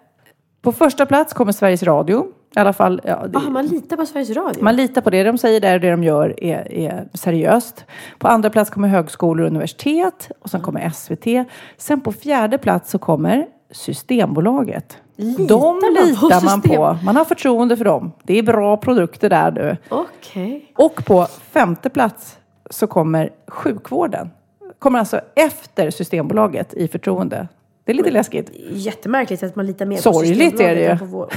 på 0.62 0.72
första 0.72 1.06
plats 1.06 1.32
kommer 1.32 1.52
Sveriges 1.52 1.82
Radio. 1.82 2.26
I 2.56 2.58
alla 2.58 2.72
fall, 2.72 3.00
ja, 3.04 3.26
det, 3.26 3.38
Ah, 3.38 3.50
man 3.50 3.66
litar 3.66 3.96
på 3.96 4.06
Sveriges 4.06 4.36
Radio? 4.36 4.64
man 4.64 4.76
litar 4.76 5.00
på 5.00 5.10
det 5.10 5.22
de 5.22 5.38
säger 5.38 5.60
där 5.60 5.74
och 5.74 5.80
det 5.80 5.90
de 5.90 6.04
gör 6.04 6.44
är, 6.44 6.72
är 6.72 7.08
seriöst. 7.14 7.84
På 8.18 8.28
andra 8.28 8.50
plats 8.50 8.70
kommer 8.70 8.88
högskolor 8.88 9.44
och 9.44 9.50
universitet 9.50 10.30
och 10.38 10.50
sen 10.50 10.60
kommer 10.60 10.90
SVT. 10.90 11.46
Sen 11.76 12.00
på 12.00 12.12
fjärde 12.12 12.58
plats 12.58 12.90
så 12.90 12.98
kommer 12.98 13.46
Systembolaget. 13.70 14.98
Litar 15.16 15.44
de 15.46 15.60
man 15.60 15.80
på 15.80 16.06
litar 16.06 16.44
man 16.44 16.60
System- 16.60 16.76
på. 16.76 16.96
Man 17.04 17.16
har 17.16 17.24
förtroende 17.24 17.76
för 17.76 17.84
dem. 17.84 18.12
Det 18.22 18.38
är 18.38 18.42
bra 18.42 18.76
produkter 18.76 19.30
där 19.30 19.50
du. 19.50 19.76
Okej. 19.88 20.72
Och 20.76 21.04
på 21.04 21.26
femte 21.50 21.90
plats 21.90 22.38
så 22.70 22.86
kommer 22.86 23.30
sjukvården. 23.48 24.30
Kommer 24.78 24.98
alltså 24.98 25.20
efter 25.34 25.90
Systembolaget 25.90 26.74
i 26.74 26.88
förtroende. 26.88 27.48
Det 27.90 27.94
är 27.94 28.04
lite 28.04 28.10
läskigt. 28.10 28.50
Jättemärkligt 28.70 29.42
att 29.42 29.56
man 29.56 29.66
litar 29.66 29.86
mer 29.86 29.96
Sorgligt 29.96 30.52
på 30.52 30.56
Systembolaget 30.56 30.78
är 30.78 30.98
det 30.98 31.04
ju. 31.04 31.10
vår, 31.10 31.28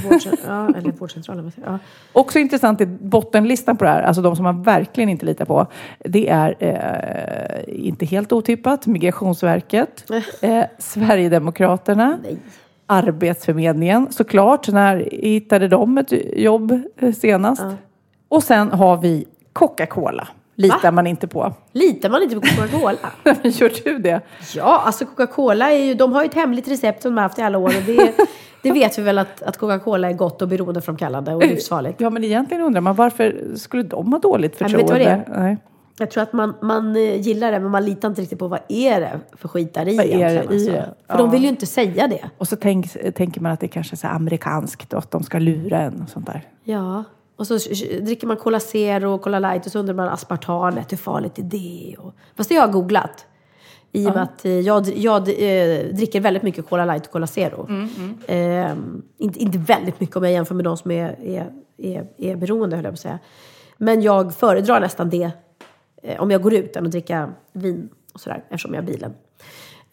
ja, 0.48 0.70
eller 0.78 0.92
vårdcentralen. 0.92 1.52
Ja. 1.66 1.80
Också 2.14 2.40
intressant 2.40 2.82
i 2.82 2.86
bottenlistan 2.86 3.78
på 3.78 3.84
det 3.84 3.90
här, 3.90 4.04
alltså 4.04 4.22
de 4.22 4.36
som 4.36 4.44
man 4.44 4.64
verkligen 4.64 5.10
inte 5.10 5.26
litar 5.26 5.46
på. 5.46 5.68
Det 6.00 6.30
är 6.30 6.56
eh, 6.60 7.86
inte 7.86 8.06
helt 8.06 8.32
otippat 8.32 8.88
Migrationsverket, 8.88 10.12
eh, 10.42 10.64
Sverigedemokraterna, 10.78 12.20
Nej. 12.24 12.38
Arbetsförmedlingen 12.88 14.12
såklart. 14.12 14.68
När 14.68 15.10
hittade 15.12 15.68
de 15.68 15.98
ett 15.98 16.14
jobb 16.38 16.80
eh, 16.98 17.14
senast? 17.14 17.64
Och 18.28 18.44
sen 18.44 18.72
har 18.72 18.98
vi 18.98 19.26
Coca-Cola. 19.54 20.28
Litar 20.56 20.82
Va? 20.84 20.92
man 20.92 21.08
inte 21.08 21.28
på. 21.28 21.54
Litar 21.72 22.10
man 22.10 22.24
inte 22.24 22.36
på 22.36 22.42
Coca-Cola? 22.42 22.98
Gör 23.44 23.84
du 23.84 23.98
det? 24.00 24.22
ja, 24.56 24.82
alltså 24.86 25.06
Coca-Cola 25.06 25.72
är 25.72 25.84
ju, 25.86 25.94
de 25.94 26.14
har 26.14 26.24
ju 26.24 26.28
ett 26.30 26.34
hemligt 26.36 26.68
recept 26.68 27.02
som 27.02 27.12
de 27.12 27.18
har 27.18 27.24
haft 27.24 27.40
i 27.40 27.42
alla 27.42 27.58
år. 27.58 27.68
Och 27.68 27.84
det, 27.86 28.14
det 28.64 28.72
vet 28.72 28.98
vi 29.00 29.02
väl 29.04 29.18
att, 29.18 29.42
att 29.44 29.58
Coca-Cola 29.58 30.10
är 30.10 30.14
gott 30.14 30.42
och 30.42 30.48
beroendeframkallande 30.48 31.34
och 31.36 31.46
livsfarligt. 31.48 32.02
Ja, 32.02 32.10
men 32.10 32.24
egentligen 32.24 32.64
undrar 32.64 32.82
man 32.82 32.96
varför 32.96 33.36
skulle 33.56 33.84
de 33.84 34.12
ha 34.14 34.20
dåligt 34.20 34.62
vet 34.62 34.68
du 34.68 34.76
vad 34.78 34.84
det 34.86 34.88
förtroende? 34.88 35.24
är? 35.28 35.40
Nej. 35.40 35.58
Jag 35.98 36.12
tror 36.12 36.24
att 36.24 36.34
man, 36.34 36.54
man 36.62 36.96
eh, 36.96 37.22
gillar 37.22 37.52
det, 37.52 37.60
men 37.60 37.72
man 37.72 37.86
litar 37.86 38.08
inte 38.08 38.22
riktigt 38.22 38.40
på 38.40 38.48
vad 38.48 38.60
är 38.68 39.00
det 39.00 39.20
för 39.38 39.48
skit 39.48 39.74
där 39.74 39.88
i 39.88 39.98
Vad 39.98 40.06
är 40.06 40.10
det 40.10 40.16
egentligen. 40.16 40.52
i 40.54 40.56
Alltså. 40.56 40.72
det? 40.72 40.94
För 41.08 41.18
de 41.18 41.26
Ja. 41.28 41.32
vill 41.32 41.42
ju 41.44 41.50
inte 41.50 41.66
säga 41.66 42.08
det. 42.08 42.30
Och 42.38 42.48
så 42.48 42.56
tänk, 42.56 43.14
tänker 43.16 43.42
man 43.42 43.52
att 43.52 43.60
det 43.60 43.68
kanske 43.68 43.94
är 43.94 43.98
så 43.98 44.08
amerikanskt 44.08 44.94
och 44.94 45.00
att 45.00 45.12
de 45.12 45.24
ska 45.24 45.40
lura 45.40 45.78
en 45.82 46.02
och 46.02 46.10
sånt 46.10 46.26
där. 46.26 46.42
Ja. 46.64 47.04
Och 47.36 47.48
så 47.48 47.58
dricker 48.02 48.28
man 48.28 48.38
Cola 48.38 48.60
Zero 48.60 49.14
och 49.14 49.22
Cola 49.22 49.40
Light 49.40 49.66
och 49.66 49.72
så 49.72 49.80
undrar 49.80 49.94
man 49.94 50.10
aspartamet, 50.10 50.92
hur 50.92 50.98
farligt 50.98 51.40
är 51.40 51.44
det? 51.44 51.96
Och, 52.00 52.14
fast 52.36 52.50
det 52.50 52.56
har 52.56 52.62
jag 52.62 52.72
googlat. 52.72 53.26
I 53.92 54.08
och 54.08 54.14
med 54.14 54.24
att 54.24 54.46
eh, 54.46 54.60
jag, 54.60 54.88
jag 54.88 55.22
eh, 55.22 55.86
dricker 55.94 56.20
väldigt 56.20 56.44
mycket 56.44 56.70
Cola 56.70 56.86
Light 56.86 57.06
och 57.06 57.12
Cola 57.12 57.28
Zero. 57.28 57.68
Eh, 58.28 58.72
inte, 59.18 59.40
inte 59.40 59.58
väldigt 59.58 60.00
mycket 60.00 60.16
om 60.16 60.24
jag 60.24 60.34
jämför 60.34 60.56
med 60.56 60.66
de 60.66 60.78
som 60.78 60.92
är, 60.92 61.20
är, 61.24 61.54
är, 61.78 62.08
är 62.18 62.36
beroende, 62.36 62.76
höll 62.76 62.86
jag 62.86 62.92
på 62.92 62.96
att 62.96 63.00
säga. 63.00 63.20
Men 63.78 64.02
jag 64.02 64.34
föredrar 64.34 64.80
nästan 64.80 65.10
det 65.10 65.32
eh, 66.04 66.22
om 66.22 66.32
jag 66.32 66.42
går 66.42 66.54
ut 66.54 66.76
än 66.76 66.86
att 66.86 66.92
dricka 66.92 67.34
vin 67.54 67.90
och 68.14 68.20
sådär, 68.20 68.44
eftersom 68.50 68.74
jag 68.74 68.82
har 68.82 68.88
bilen. 68.88 69.14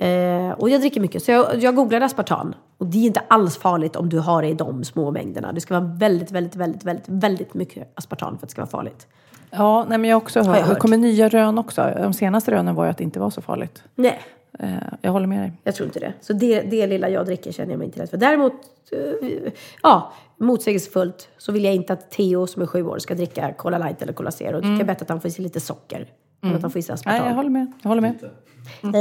Eh, 0.00 0.50
och 0.50 0.70
jag 0.70 0.80
dricker 0.80 1.00
mycket, 1.00 1.22
så 1.22 1.30
jag, 1.30 1.62
jag 1.62 1.74
googlade 1.74 2.04
aspartam. 2.04 2.54
Och 2.78 2.86
det 2.86 2.98
är 2.98 3.06
inte 3.06 3.22
alls 3.28 3.56
farligt 3.56 3.96
om 3.96 4.08
du 4.08 4.18
har 4.18 4.42
det 4.42 4.48
i 4.48 4.54
de 4.54 4.84
små 4.84 5.10
mängderna. 5.10 5.52
Det 5.52 5.60
ska 5.60 5.80
vara 5.80 5.92
väldigt, 5.98 6.30
väldigt, 6.30 6.56
väldigt, 6.56 6.84
väldigt, 6.84 7.08
väldigt 7.08 7.54
mycket 7.54 7.92
aspartam 7.94 8.28
för 8.38 8.46
att 8.46 8.48
det 8.48 8.50
ska 8.50 8.60
vara 8.60 8.70
farligt. 8.70 9.06
Ja, 9.50 9.84
nej, 9.88 9.98
men 9.98 10.10
jag 10.10 10.16
har 10.16 10.22
också 10.22 10.42
hört, 10.42 10.68
det 10.68 10.74
kommer 10.74 10.96
nya 10.96 11.28
rön 11.28 11.58
också. 11.58 11.92
De 11.96 12.12
senaste 12.12 12.50
rönen 12.50 12.74
var 12.74 12.84
ju 12.84 12.90
att 12.90 12.98
det 12.98 13.04
inte 13.04 13.20
var 13.20 13.30
så 13.30 13.40
farligt. 13.40 13.82
Nej, 13.94 14.20
Eh, 14.58 14.68
jag 15.02 15.12
håller 15.12 15.26
med 15.26 15.40
dig. 15.40 15.52
jag 15.64 15.74
tror 15.74 15.86
inte 15.86 16.00
det. 16.00 16.12
Så 16.20 16.32
det, 16.32 16.60
det 16.60 16.86
lilla 16.86 17.08
jag 17.08 17.26
dricker 17.26 17.52
känner 17.52 17.70
jag 17.70 17.78
mig 17.78 17.86
inte 17.86 18.00
rädd 18.00 18.10
för. 18.10 18.16
Däremot, 18.16 18.52
eh, 18.92 19.52
ja, 19.82 20.12
motsägelsefullt 20.36 21.28
så 21.38 21.52
vill 21.52 21.64
jag 21.64 21.74
inte 21.74 21.92
att 21.92 22.10
Theo 22.10 22.46
som 22.46 22.62
är 22.62 22.66
sju 22.66 22.86
år 22.86 22.98
ska 22.98 23.14
dricka 23.14 23.52
Cola 23.52 23.78
Light 23.78 24.02
eller 24.02 24.12
Cola 24.12 24.30
Zero. 24.30 24.52
Då 24.52 24.60
tycker 24.60 24.76
jag 24.76 24.86
bättre 24.86 25.02
att 25.02 25.08
han 25.08 25.20
får 25.20 25.28
i 25.28 25.30
sig 25.32 25.42
lite 25.42 25.60
socker. 25.60 26.06
Än 26.42 26.54
att 26.56 26.62
han 26.62 26.70
får 26.70 26.78
i 26.78 26.82
sig 26.82 26.92
Nej, 26.92 26.94
aspartam. 26.94 27.26
jag 27.26 27.34
håller 27.34 27.50
med. 27.50 27.72
Jag 27.82 27.88
håller 27.88 28.02
med. 28.02 28.30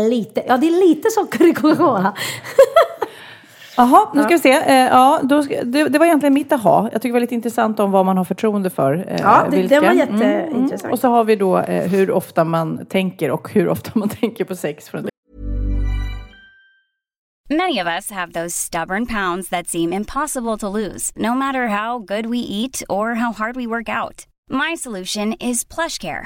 Lite. 0.09 0.43
Ja, 0.47 0.57
det 0.57 0.67
är 0.67 0.87
lite 0.87 1.09
socker 1.11 1.47
i 1.49 1.53
Coca-Cola. 1.53 2.13
Jaha, 3.77 4.07
nu 4.13 4.21
ska 4.23 4.29
vi 4.29 4.39
se. 4.39 4.51
Eh, 4.51 4.73
ja, 4.75 5.19
då 5.23 5.43
ska, 5.43 5.63
det, 5.63 5.89
det 5.89 5.99
var 5.99 6.05
egentligen 6.05 6.33
mitt 6.33 6.51
aha. 6.51 6.89
Jag 6.91 7.01
tycker 7.01 7.09
det 7.09 7.13
var 7.13 7.19
lite 7.19 7.35
intressant 7.35 7.79
om 7.79 7.91
vad 7.91 8.05
man 8.05 8.17
har 8.17 8.23
förtroende 8.25 8.69
för. 8.69 9.05
eh, 9.07 9.19
Ja, 9.21 9.47
det- 9.51 9.57
vilka. 9.57 9.75
den 9.75 9.85
var 9.85 9.93
jätteintressant. 9.93 10.93
Och 10.93 10.99
så 10.99 11.07
har 11.07 11.23
vi 11.23 11.35
då 11.35 11.57
eh, 11.57 11.89
hur 11.91 12.11
ofta 12.11 12.43
man 12.43 12.85
tänker 12.85 13.31
och 13.31 13.49
hur 13.53 13.69
ofta 13.69 13.91
man 13.95 14.09
tänker 14.21 14.45
på 14.45 14.55
sex. 14.55 14.89
Från 14.89 15.07
Many 17.49 17.81
of 17.81 17.87
us 17.87 18.11
have 18.11 18.31
those 18.33 18.51
stubborn 18.55 19.05
pounds 19.07 19.49
that 19.49 19.67
seem 19.67 19.93
impossible 19.93 20.57
to 20.57 20.69
lose, 20.69 21.11
no 21.15 21.33
matter 21.35 21.67
how 21.67 21.99
good 21.99 22.25
we 22.25 22.37
eat 22.37 22.83
or 22.89 23.15
how 23.15 23.31
hard 23.33 23.55
we 23.55 23.65
work 23.67 23.89
out. 23.89 24.25
My 24.51 24.77
solution 24.77 25.33
is 25.39 25.63
PlushCare. 25.65 26.25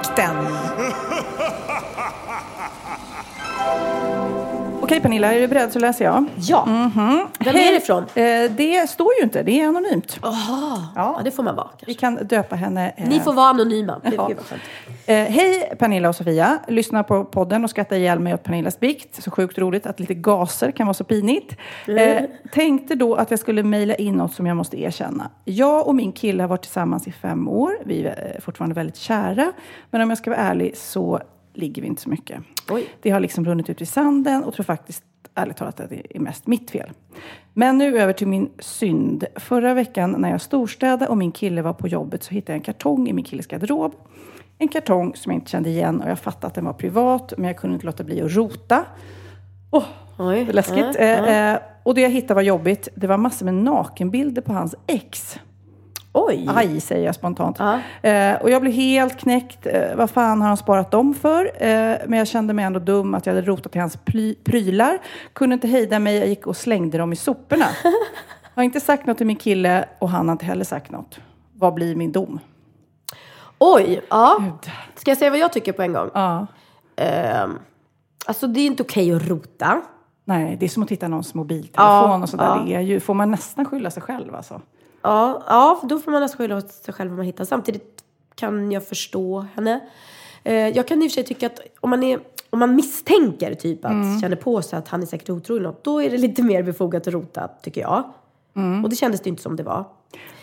Stanley. 0.13 0.51
Okej 4.83 5.01
Pernilla, 5.01 5.33
är 5.33 5.39
du 5.39 5.47
beredd 5.47 5.71
så 5.71 5.79
läser 5.79 6.05
jag. 6.05 6.25
Ja. 6.37 6.63
Vem 7.39 7.55
är 7.55 7.71
det 7.71 7.77
ifrån? 7.77 8.03
Eh, 8.15 8.51
det 8.57 8.89
står 8.89 9.07
ju 9.19 9.23
inte, 9.23 9.43
det 9.43 9.61
är 9.61 9.67
anonymt. 9.67 10.19
Jaha, 10.21 10.83
ja. 10.95 11.21
det 11.23 11.31
får 11.31 11.43
man 11.43 11.55
vara 11.55 11.67
Vi 11.87 11.93
kanske. 11.93 12.19
kan 12.19 12.27
döpa 12.27 12.55
henne. 12.55 12.93
eh, 12.97 13.07
Ni 13.09 13.19
får 13.19 13.33
vara 13.33 13.47
anonyma. 13.47 14.01
Ja. 14.17 14.29
Eh, 15.05 15.15
hej 15.15 15.73
Pernilla 15.79 16.09
och 16.09 16.15
Sofia. 16.15 16.59
Lyssnar 16.67 17.03
på 17.03 17.25
podden 17.25 17.63
och 17.63 17.69
skrattar 17.69 17.95
ihjäl 17.95 18.19
mig 18.19 18.33
åt 18.33 18.43
Pernillas 18.43 18.79
bikt. 18.79 19.23
Så 19.23 19.31
sjukt 19.31 19.57
roligt 19.57 19.85
att 19.85 19.99
lite 19.99 20.13
gaser 20.13 20.71
kan 20.71 20.87
vara 20.87 20.93
så 20.93 21.03
pinigt. 21.03 21.55
Eh, 21.87 22.23
tänkte 22.51 22.95
då 22.95 23.15
att 23.15 23.31
jag 23.31 23.39
skulle 23.39 23.63
mejla 23.63 23.95
in 23.95 24.13
något 24.15 24.33
som 24.33 24.45
jag 24.47 24.57
måste 24.57 24.81
erkänna. 24.81 25.29
Jag 25.45 25.87
och 25.87 25.95
min 25.95 26.11
kille 26.11 26.43
har 26.43 26.47
varit 26.47 26.61
tillsammans 26.61 27.07
i 27.07 27.11
fem 27.11 27.47
år. 27.47 27.71
Vi 27.85 28.05
är 28.05 28.31
eh, 28.35 28.41
fortfarande 28.41 28.75
väldigt 28.75 28.97
kära. 28.97 29.51
Men 29.91 30.01
om 30.01 30.09
jag 30.09 30.17
ska 30.17 30.29
vara 30.29 30.39
ärlig 30.41 30.77
så 30.77 31.19
ligger 31.53 31.81
vi 31.81 31.87
inte 31.87 32.01
så 32.01 32.09
mycket. 32.09 32.41
Oj. 32.69 32.87
Det 33.01 33.09
har 33.09 33.19
liksom 33.19 33.45
runnit 33.45 33.69
ut 33.69 33.81
i 33.81 33.85
sanden 33.85 34.43
och 34.43 34.53
tror 34.53 34.63
faktiskt 34.63 35.03
ärligt 35.35 35.57
talat 35.57 35.79
att 35.79 35.89
det 35.89 36.15
är 36.15 36.19
mest 36.19 36.47
mitt 36.47 36.71
fel. 36.71 36.89
Men 37.53 37.77
nu 37.77 37.99
över 37.99 38.13
till 38.13 38.27
min 38.27 38.49
synd. 38.59 39.25
Förra 39.35 39.73
veckan 39.73 40.15
när 40.17 40.31
jag 40.31 40.41
storstädade 40.41 41.07
och 41.07 41.17
min 41.17 41.31
kille 41.31 41.61
var 41.61 41.73
på 41.73 41.87
jobbet 41.87 42.23
så 42.23 42.33
hittade 42.33 42.51
jag 42.53 42.57
en 42.57 42.63
kartong 42.63 43.09
i 43.09 43.13
min 43.13 43.25
killes 43.25 43.47
garderob. 43.47 43.95
En 44.57 44.67
kartong 44.67 45.15
som 45.15 45.31
jag 45.31 45.39
inte 45.39 45.51
kände 45.51 45.69
igen 45.69 46.01
och 46.01 46.09
jag 46.09 46.19
fattade 46.19 46.47
att 46.47 46.53
den 46.53 46.65
var 46.65 46.73
privat 46.73 47.33
men 47.37 47.47
jag 47.47 47.57
kunde 47.57 47.73
inte 47.73 47.85
låta 47.85 48.03
bli 48.03 48.21
att 48.21 48.35
rota. 48.35 48.85
Åh, 49.71 49.83
Oj. 50.19 50.39
är 50.39 50.53
läskigt. 50.53 50.77
Ja, 50.77 50.93
ja. 50.99 51.25
Eh, 51.25 51.53
eh, 51.53 51.59
och 51.83 51.95
det 51.95 52.01
jag 52.01 52.09
hittade 52.09 52.33
var 52.33 52.41
jobbigt. 52.41 52.87
Det 52.95 53.07
var 53.07 53.17
massor 53.17 53.45
med 53.45 53.53
nakenbilder 53.53 54.41
på 54.41 54.53
hans 54.53 54.75
ex. 54.87 55.39
Oj. 56.13 56.47
Aj, 56.55 56.81
säger 56.81 57.05
jag 57.05 57.15
spontant. 57.15 57.59
Eh, 58.01 58.33
och 58.41 58.49
jag 58.49 58.61
blev 58.61 58.73
helt 58.73 59.19
knäckt. 59.19 59.65
Eh, 59.67 59.95
vad 59.95 60.09
fan 60.09 60.41
har 60.41 60.47
han 60.47 60.57
sparat 60.57 60.91
dem 60.91 61.13
för? 61.13 61.45
Eh, 61.45 61.97
men 62.07 62.13
jag 62.19 62.27
kände 62.27 62.53
mig 62.53 62.65
ändå 62.65 62.79
dum 62.79 63.13
att 63.15 63.25
jag 63.25 63.33
hade 63.35 63.47
rotat 63.47 63.75
i 63.75 63.79
hans 63.79 63.97
ply- 64.05 64.35
prylar. 64.43 64.99
Kunde 65.33 65.53
inte 65.53 65.67
hejda 65.67 65.99
mig. 65.99 66.17
Jag 66.17 66.27
gick 66.27 66.47
och 66.47 66.57
slängde 66.57 66.97
dem 66.97 67.13
i 67.13 67.15
soporna. 67.15 67.65
har 68.55 68.63
inte 68.63 68.79
sagt 68.79 69.05
något 69.05 69.17
till 69.17 69.27
min 69.27 69.35
kille 69.35 69.85
och 69.99 70.09
han 70.09 70.27
har 70.27 70.31
inte 70.31 70.45
heller 70.45 70.65
sagt 70.65 70.91
något. 70.91 71.19
Vad 71.53 71.73
blir 71.73 71.95
min 71.95 72.11
dom? 72.11 72.39
Oj, 73.57 74.01
ja. 74.09 74.37
Gud. 74.39 74.71
Ska 74.95 75.11
jag 75.11 75.17
säga 75.17 75.29
vad 75.29 75.39
jag 75.39 75.53
tycker 75.53 75.71
på 75.73 75.81
en 75.81 75.93
gång? 75.93 76.09
Ja. 76.13 76.47
Ehm, 76.95 77.59
alltså 78.25 78.47
det 78.47 78.59
är 78.59 78.65
inte 78.65 78.83
okej 78.83 79.13
att 79.15 79.27
rota. 79.27 79.81
Nej, 80.25 80.57
det 80.59 80.65
är 80.65 80.69
som 80.69 80.83
att 80.83 80.89
titta 80.89 81.05
i 81.05 81.09
någons 81.09 81.33
mobiltelefon 81.33 81.85
Ja, 82.11 82.21
och 82.23 82.29
sådär. 82.29 82.45
ja. 82.45 82.63
Det 82.65 82.75
är 82.75 82.79
ju, 82.81 82.99
får 82.99 83.13
man 83.13 83.31
nästan 83.31 83.65
skylla 83.65 83.91
sig 83.91 84.03
själv 84.03 84.35
alltså. 84.35 84.61
Ja, 85.01 85.43
ja 85.47 85.81
då 85.83 85.99
får 85.99 86.11
man 86.11 86.21
nästan 86.21 86.37
skylla 86.37 86.57
åt 86.57 86.71
sig 86.71 86.93
själv 86.93 87.09
vad 87.11 87.17
man 87.17 87.25
hittar. 87.25 87.45
Samtidigt 87.45 88.03
kan 88.35 88.71
jag 88.71 88.87
förstå 88.87 89.45
henne. 89.55 89.79
Eh, 90.43 90.53
jag 90.69 90.87
kan 90.87 91.01
i 91.03 91.07
och 91.07 91.11
för 91.11 91.13
sig 91.13 91.23
tycka 91.23 91.47
att 91.47 91.59
om 91.79 91.89
man, 91.89 92.03
är, 92.03 92.19
om 92.49 92.59
man 92.59 92.75
misstänker 92.75 93.53
typ 93.53 93.85
att 93.85 93.91
Mm. 93.91 94.21
känner 94.21 94.35
på 94.35 94.61
sig 94.61 94.79
att 94.79 94.87
han 94.87 95.01
är 95.01 95.05
säkert 95.05 95.29
otrogen 95.29 95.63
något, 95.63 95.83
då 95.83 96.01
är 96.01 96.09
det 96.09 96.17
lite 96.17 96.43
mer 96.43 96.63
befogat 96.63 97.07
att 97.07 97.13
rota, 97.13 97.47
tycker 97.61 97.81
jag. 97.81 98.03
Mm. 98.55 98.83
Och 98.83 98.89
det 98.89 98.95
kändes 98.95 99.21
det 99.21 99.29
inte 99.29 99.41
som 99.41 99.55
det 99.55 99.63
var. 99.63 99.85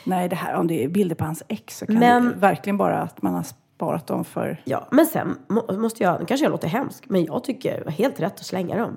Nej, 0.05 0.29
det 0.29 0.37
här 0.37 0.55
om 0.55 0.67
det 0.67 0.85
är 0.85 0.89
bilder 0.89 1.15
på 1.17 1.25
hans 1.25 1.43
ex 1.49 1.79
så 1.79 1.87
kan 1.87 1.95
Men- 1.99 2.25
det 2.25 2.35
verkligen 2.35 2.77
bara 2.77 2.99
att 2.99 3.23
man 3.23 3.35
har 3.35 3.43
sparat 3.43 4.07
dem 4.07 4.25
för... 4.25 4.63
Ja, 4.65 4.89
men 4.91 5.07
sen 5.07 5.39
må, 5.49 5.73
måste 5.73 6.03
jag, 6.03 6.21
nu 6.21 6.27
kanske 6.27 6.45
jag 6.45 6.51
låter 6.51 6.69
hemsk, 6.69 7.05
men 7.09 7.25
jag 7.25 7.45
tycker 7.45 7.79
det 7.79 7.85
var 7.85 7.93
helt 7.93 8.21
rätt 8.21 8.35
att 8.41 8.47
slänga 8.47 8.77
dem. 8.79 8.97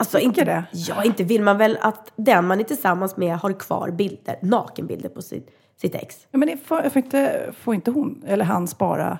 Alltså 0.00 0.18
inte, 0.18 0.44
det? 0.44 0.64
Ja, 0.72 1.04
inte 1.04 1.24
vill 1.24 1.42
man 1.42 1.58
väl 1.58 1.78
att 1.80 2.12
den 2.16 2.46
man 2.46 2.60
är 2.60 2.64
tillsammans 2.64 3.16
med 3.16 3.38
har 3.38 3.52
kvar 3.52 3.90
bilder, 3.90 4.36
nakenbilder 4.42 5.08
på 5.08 5.22
sitt, 5.22 5.50
sitt 5.80 5.94
ex. 5.94 6.26
Ja, 6.30 6.38
men 6.38 6.58
får, 6.64 6.88
får, 6.88 7.02
inte, 7.02 7.50
får 7.60 7.74
inte 7.74 7.90
hon 7.90 8.22
eller 8.26 8.44
han 8.44 8.68
spara 8.68 9.18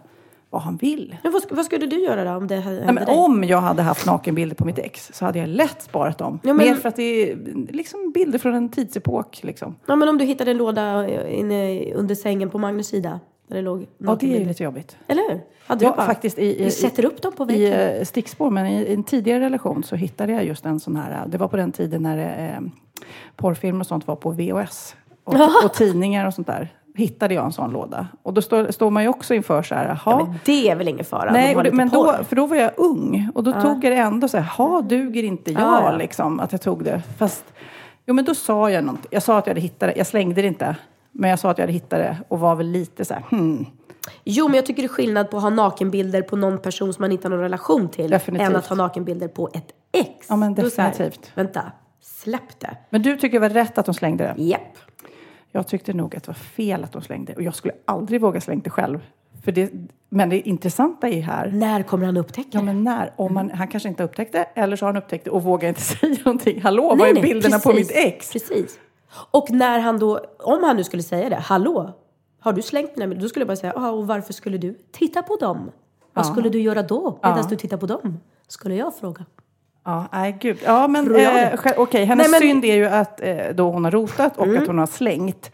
vad 0.51 0.63
han 0.63 0.77
vill? 0.77 1.17
Men 1.23 1.33
vad, 1.33 1.43
vad 1.51 1.65
skulle 1.65 1.87
du 1.87 1.97
göra 2.05 2.25
då 2.25 2.31
om 2.31 2.47
det 2.47 2.57
hände 2.57 2.85
Nej, 2.85 2.95
men 2.95 3.05
dig? 3.07 3.15
om 3.17 3.45
jag 3.45 3.61
hade 3.61 3.83
haft 3.83 4.07
nakenbilder 4.07 4.57
på 4.57 4.65
mitt 4.65 4.79
ex 4.79 5.11
så 5.15 5.25
hade 5.25 5.39
jag 5.39 5.49
lätt 5.49 5.83
sparat 5.83 6.19
dem. 6.19 6.39
Ja, 6.43 6.53
men- 6.53 6.67
Mer 6.69 6.75
för 6.75 6.89
att 6.89 6.97
det 6.97 7.33
är 7.33 7.37
liksom 7.73 8.13
bilder 8.15 8.39
från 8.39 8.55
en 8.55 8.69
tidsepok. 8.69 9.43
Liksom. 9.43 9.77
Ja, 9.87 9.97
men 9.97 10.09
om 10.09 10.19
du 10.19 10.25
hittade 10.25 10.51
en 10.51 10.57
låda 10.57 11.09
inne 11.29 11.93
under 11.95 12.15
sängen 12.15 12.51
på 12.51 12.59
Magnus 12.59 12.89
sida. 12.89 13.21
Där 13.51 13.57
det 13.57 13.63
låg 13.63 13.87
Ja, 13.99 14.17
det 14.21 14.35
är 14.35 14.39
ju 14.41 14.45
lite 14.47 14.63
jobbigt. 14.65 14.97
Eller 15.07 15.23
hur? 15.23 15.41
Hade 15.67 15.85
Ja, 15.85 15.91
du 15.91 15.97
bara, 15.97 16.07
faktiskt 16.07 16.39
i, 16.39 16.65
i, 16.65 16.71
sätter 16.71 17.05
upp 17.05 17.23
dem 17.23 17.33
på 17.33 17.45
i 17.45 17.47
väggen. 17.47 17.97
eh, 17.99 18.05
stickspår, 18.05 18.51
men 18.51 18.67
i, 18.67 18.83
i 18.83 18.95
en 18.95 19.05
tidigare 19.05 19.41
relation 19.45 19.83
så 19.85 19.97
hittade 19.97 20.33
jag 20.33 20.45
just 20.45 20.67
en 20.67 20.81
sån 20.81 20.97
här, 20.97 21.11
eh, 21.11 21.29
det 21.31 21.39
var 21.39 21.49
på 21.49 21.57
den 21.57 21.73
tiden 21.73 22.03
när 22.03 22.19
eh, 22.55 22.61
porrfilm 23.37 23.81
och 23.81 23.87
sånt 23.87 24.07
var 24.07 24.17
på 24.17 24.31
VHS. 24.31 24.97
Och, 25.25 25.35
och 25.65 25.73
tidningar 25.75 26.27
och 26.27 26.35
sånt 26.35 26.47
där. 26.47 26.69
Hittade 26.95 27.35
jag 27.35 27.45
en 27.45 27.53
sån 27.53 27.71
låda. 27.71 28.07
Och 28.23 28.35
då 28.35 28.43
står, 28.43 28.71
står 28.71 28.91
man 28.91 29.03
ju 29.03 29.09
också 29.09 29.35
inför 29.35 29.63
så 29.63 29.75
här, 29.75 29.87
jaha. 29.89 29.99
ja, 30.07 30.25
men 30.27 30.35
det 30.45 30.69
är 30.71 30.77
väl 30.77 30.89
ingen 30.89 31.05
fara? 31.05 31.33
Nej, 31.33 31.57
lite 31.57 31.77
men 31.77 31.89
då, 31.89 32.17
för 32.29 32.37
då 32.37 32.47
var 32.47 32.57
jag 32.57 32.71
ung 32.77 33.29
och 33.35 33.45
då 33.45 33.53
tog 33.53 33.85
jag 33.85 33.93
det 33.93 33.97
ändå 33.99 34.29
så 34.29 34.37
här, 34.39 34.45
ha 34.57 34.81
duger 34.83 35.23
inte 35.23 35.53
jag 35.53 35.61
Ja, 35.63 35.91
ja. 35.93 35.97
liksom 35.97 36.41
att 36.41 36.53
jag 36.53 36.61
tog 36.63 36.85
det. 36.85 37.03
Fast, 37.19 37.45
jo 38.07 38.15
men 38.15 38.25
då 38.25 38.35
sa 38.35 38.71
jag 38.71 38.85
någonting. 38.85 39.09
Jag 39.11 39.23
sa 39.23 39.39
att 39.39 39.47
jag 39.47 39.51
hade 39.51 39.61
hittat 39.61 39.81
det, 39.81 39.95
jag 39.97 40.07
slängde 40.07 40.43
det 40.43 40.49
inte. 40.49 40.77
Men 41.13 41.31
jag 41.31 41.39
sa 41.39 41.51
att 41.51 41.59
jag 41.59 41.63
hade 41.63 41.73
hittat 41.73 41.99
det 41.99 42.17
och 42.29 42.41
var 42.41 42.57
väl 42.57 42.67
lite 42.67 43.05
så 43.05 43.15
här, 43.15 43.23
hmm. 43.31 43.67
Jo, 44.25 44.49
men 44.49 44.55
jag 44.55 44.67
tycker 44.67 44.83
det 44.83 44.87
är 44.87 44.89
skillnad 44.89 45.31
på 45.31 45.37
att 45.37 45.43
ha 45.43 45.51
nakenbilder 45.51 46.23
på 46.23 46.37
någon 46.37 46.59
person 46.59 46.93
som 46.93 47.03
man 47.03 47.13
inte 47.13 47.29
har 47.29 47.31
någon 47.31 47.41
relation 47.41 47.89
till. 47.89 48.11
Definitivt. 48.11 48.49
Än 48.49 48.57
att 48.57 48.67
ha 48.67 48.77
nakenbilder 48.77 49.29
på 49.29 49.49
ett 49.55 49.67
ex. 49.93 50.27
Ja, 50.29 50.37
men 50.37 50.71
så 50.71 50.83
här, 50.83 50.91
definitivt. 50.91 51.33
vänta, 51.35 51.73
släpp 52.01 52.61
det. 52.61 52.77
Men 52.91 53.03
du 53.03 53.17
tycker 53.17 53.41
det 53.41 53.49
var 53.49 53.55
rätt 53.55 53.79
att 53.79 53.87
de 53.87 53.95
slängde 53.95 54.25
det? 54.25 54.43
Japp. 54.43 54.79
Jag 55.53 55.67
tyckte 55.67 55.93
nog 55.93 56.17
att 56.17 56.23
det 56.23 56.29
var 56.29 56.35
fel 56.35 56.85
att 56.85 56.93
de 56.93 57.03
slängde 57.03 57.35
och 57.35 57.43
jag 57.43 57.55
skulle 57.55 57.75
aldrig 57.85 58.21
våga 58.21 58.41
slänga 58.41 58.61
det 58.65 58.71
själv. 58.71 58.99
För 59.45 59.53
det, 59.53 59.71
men 60.09 60.29
det 60.29 60.49
intressanta 60.49 61.09
är 61.09 61.21
här, 61.21 61.51
När 61.51 61.83
kommer 61.83 62.07
han 62.07 62.17
upptäcka 62.17 62.49
ja 62.53 62.61
det? 62.61 62.67
men 62.67 62.85
när? 62.85 63.13
Om 63.17 63.35
man, 63.35 63.51
han 63.51 63.69
kanske 63.69 63.89
inte 63.89 64.03
har 64.03 64.09
upptäckt 64.09 64.33
det 64.33 64.45
eller 64.55 64.77
så 64.77 64.87
har 64.87 64.93
han 64.93 65.03
upptäckt 65.03 65.25
det 65.25 65.31
och 65.31 65.43
vågar 65.43 65.69
inte 65.69 65.81
säga 65.81 66.17
någonting. 66.25 66.63
Hallå, 66.63 66.89
vad 66.89 66.99
Nej, 66.99 67.11
är 67.11 67.15
nej, 67.15 67.23
bilderna 67.23 67.59
på 67.59 67.73
mitt 67.73 67.89
precis, 67.89 68.05
ex? 68.05 68.33
Precis. 68.33 68.79
Och 69.13 69.51
när 69.51 69.79
han 69.79 69.99
då, 69.99 70.21
om 70.39 70.65
han 70.65 70.77
nu 70.77 70.85
skulle 70.85 71.03
säga 71.03 71.29
det, 71.29 71.37
hallå, 71.37 71.93
har 72.41 72.53
du 72.53 72.63
slängt 72.63 72.97
mina? 72.97 73.15
Då 73.15 73.29
skulle 73.29 73.41
jag 73.41 73.49
bara 73.49 73.57
säga, 73.57 73.73
ja 73.77 73.91
och 73.91 74.07
varför 74.07 74.33
skulle 74.33 74.59
du 74.59 74.79
titta 74.93 75.23
på 75.23 75.37
dem? 75.37 75.71
Vad 76.13 76.27
skulle 76.27 76.49
du 76.49 76.61
göra 76.61 76.83
då 76.83 77.19
medan 77.23 77.49
du 77.49 77.57
tittar 77.57 77.77
på 77.77 77.87
dem? 77.87 78.21
Skulle 78.49 78.75
jag 78.75 78.97
fråga. 78.97 79.25
Ja, 79.85 80.07
nej 80.13 80.39
gud. 80.41 80.59
Ja, 80.65 80.89
men 80.89 81.17
eh, 81.17 81.59
okej, 81.77 82.05
hennes 82.05 82.25
Nej, 82.25 82.31
men- 82.31 82.41
synd 82.41 82.65
är 82.65 82.75
ju 82.75 82.87
att 82.87 83.21
eh, 83.21 83.37
då 83.55 83.71
hon 83.71 83.85
har 83.85 83.91
rotat 83.91 84.37
och 84.37 84.57
att 84.57 84.67
hon 84.67 84.79
har 84.79 84.87
slängt. 84.87 85.51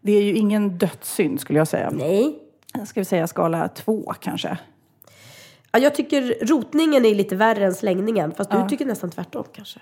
Det 0.00 0.12
är 0.12 0.22
ju 0.22 0.34
ingen 0.34 0.78
dödssynd 0.78 1.40
skulle 1.40 1.58
jag 1.58 1.68
säga. 1.68 1.90
Nej. 1.92 2.38
Ska 2.86 3.00
vi 3.00 3.04
säga 3.04 3.26
skala 3.26 3.68
två 3.68 4.14
kanske? 4.20 4.58
Ja, 5.72 5.78
jag 5.78 5.94
tycker 5.94 6.46
rotningen 6.46 7.04
är 7.04 7.14
lite 7.14 7.36
värre 7.36 7.64
än 7.64 7.74
slängningen. 7.74 8.32
Fast 8.32 8.50
du 8.50 8.68
tycker 8.68 8.86
nästan 8.86 9.10
tvärtom 9.10 9.44
kanske. 9.52 9.80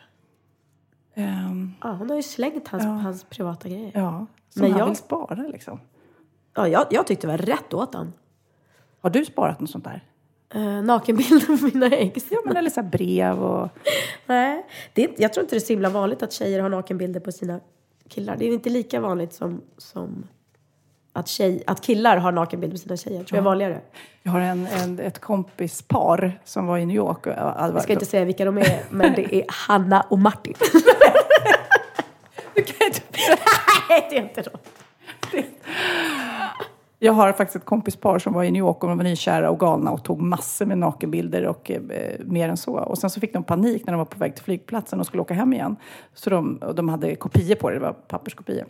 Ehm, 1.18 1.72
Ja, 1.82 1.92
hon 1.92 2.08
har 2.10 2.16
ju 2.16 2.22
slängt 2.22 2.68
hans, 2.68 2.84
hans 2.84 3.24
privata 3.24 3.68
grejer. 3.68 3.90
ja, 3.94 4.26
som 4.48 4.62
Men 4.62 4.70
han 4.70 4.78
jag- 4.80 4.86
vill 4.86 4.96
spara 4.96 5.34
liksom. 5.34 5.80
Ja, 6.54 6.68
jag, 6.68 6.86
jag 6.90 7.06
tyckte 7.06 7.26
det 7.26 7.30
var 7.30 7.38
rätt 7.38 7.74
åt 7.74 7.94
han. 7.94 8.12
Har 9.00 9.10
du 9.10 9.24
sparat 9.24 9.60
något 9.60 9.70
sånt 9.70 9.84
där? 9.84 10.04
Uh, 10.56 10.82
nakenbilder 10.82 11.46
på 11.58 11.64
mina 11.76 11.86
ex. 11.96 12.26
Ja, 12.30 12.38
men 12.44 12.56
eller 12.56 12.70
så 12.70 12.82
brev 12.82 13.42
och... 13.42 13.68
Nej, 14.26 14.66
det 14.92 15.18
jag 15.18 15.32
tror 15.32 15.44
inte 15.44 15.54
det 15.54 15.58
är 15.58 15.60
så 15.60 15.72
himla 15.72 15.88
vanligt 15.90 16.22
att 16.22 16.32
tjejer 16.32 16.60
har 16.60 16.68
nakenbilder 16.68 17.20
på 17.20 17.32
sina 17.32 17.60
killar. 18.08 18.36
Det 18.36 18.44
är 18.48 18.52
inte 18.52 18.70
lika 18.70 19.00
vanligt 19.00 19.32
som, 19.32 19.60
som 19.78 20.24
att, 21.16 21.28
tjej, 21.28 21.62
att 21.66 21.80
killar 21.80 22.16
har 22.16 22.32
nakenbilder 22.32 22.74
på 22.74 22.78
sina 22.78 22.96
tjejer. 22.96 23.24
tror 23.24 23.36
jag 23.36 23.42
är 23.42 23.44
vanligare. 23.44 23.80
Jag 24.22 24.32
har 24.32 24.40
en, 24.40 24.66
en, 24.66 24.98
ett 24.98 25.18
kompispar 25.18 26.40
som 26.44 26.66
var 26.66 26.78
i 26.78 26.86
New 26.86 26.96
York. 26.96 27.26
Och, 27.26 27.32
Jag 27.32 27.82
ska 27.82 27.92
inte 27.92 28.06
säga 28.06 28.24
vilka 28.24 28.44
de 28.44 28.58
är, 28.58 28.80
men 28.90 29.12
det 29.12 29.34
är 29.34 29.44
Hanna 29.68 30.06
och 30.10 30.18
Martin. 30.18 30.54
Du 32.54 32.62
kan 32.62 32.86
inte 32.86 33.00
Nej, 33.88 34.06
det 34.10 34.16
är 34.16 34.22
inte 34.22 34.42
de. 34.42 34.58
Jag 36.98 37.12
har 37.12 37.32
faktiskt 37.32 37.56
ett 37.56 37.64
kompispar 37.64 38.18
som 38.18 38.32
var 38.32 38.44
i 38.44 38.50
New 38.50 38.60
York 38.60 38.82
och 38.82 38.88
de 38.88 38.98
var 38.98 39.04
nykära 39.04 39.50
och 39.50 39.60
galna 39.60 39.90
och 39.90 40.04
tog 40.04 40.22
massor 40.22 40.66
med 40.66 40.78
nakenbilder 40.78 41.46
och 41.46 41.70
eh, 41.70 41.80
mer 42.20 42.48
än 42.48 42.56
så. 42.56 42.72
Och 42.72 42.98
sen 42.98 43.10
så 43.10 43.20
fick 43.20 43.32
de 43.32 43.44
panik 43.44 43.86
när 43.86 43.92
de 43.92 43.98
var 43.98 44.04
på 44.04 44.18
väg 44.18 44.34
till 44.34 44.44
flygplatsen 44.44 45.00
och 45.00 45.06
skulle 45.06 45.22
åka 45.22 45.34
hem 45.34 45.52
igen. 45.52 45.76
Så 46.14 46.30
de, 46.30 46.56
och 46.56 46.74
de 46.74 46.88
hade 46.88 47.14
kopior 47.14 47.54
på 47.54 47.70
det, 47.70 47.76
det 47.76 47.80
var 47.80 47.92
papperskopior. 47.92 48.66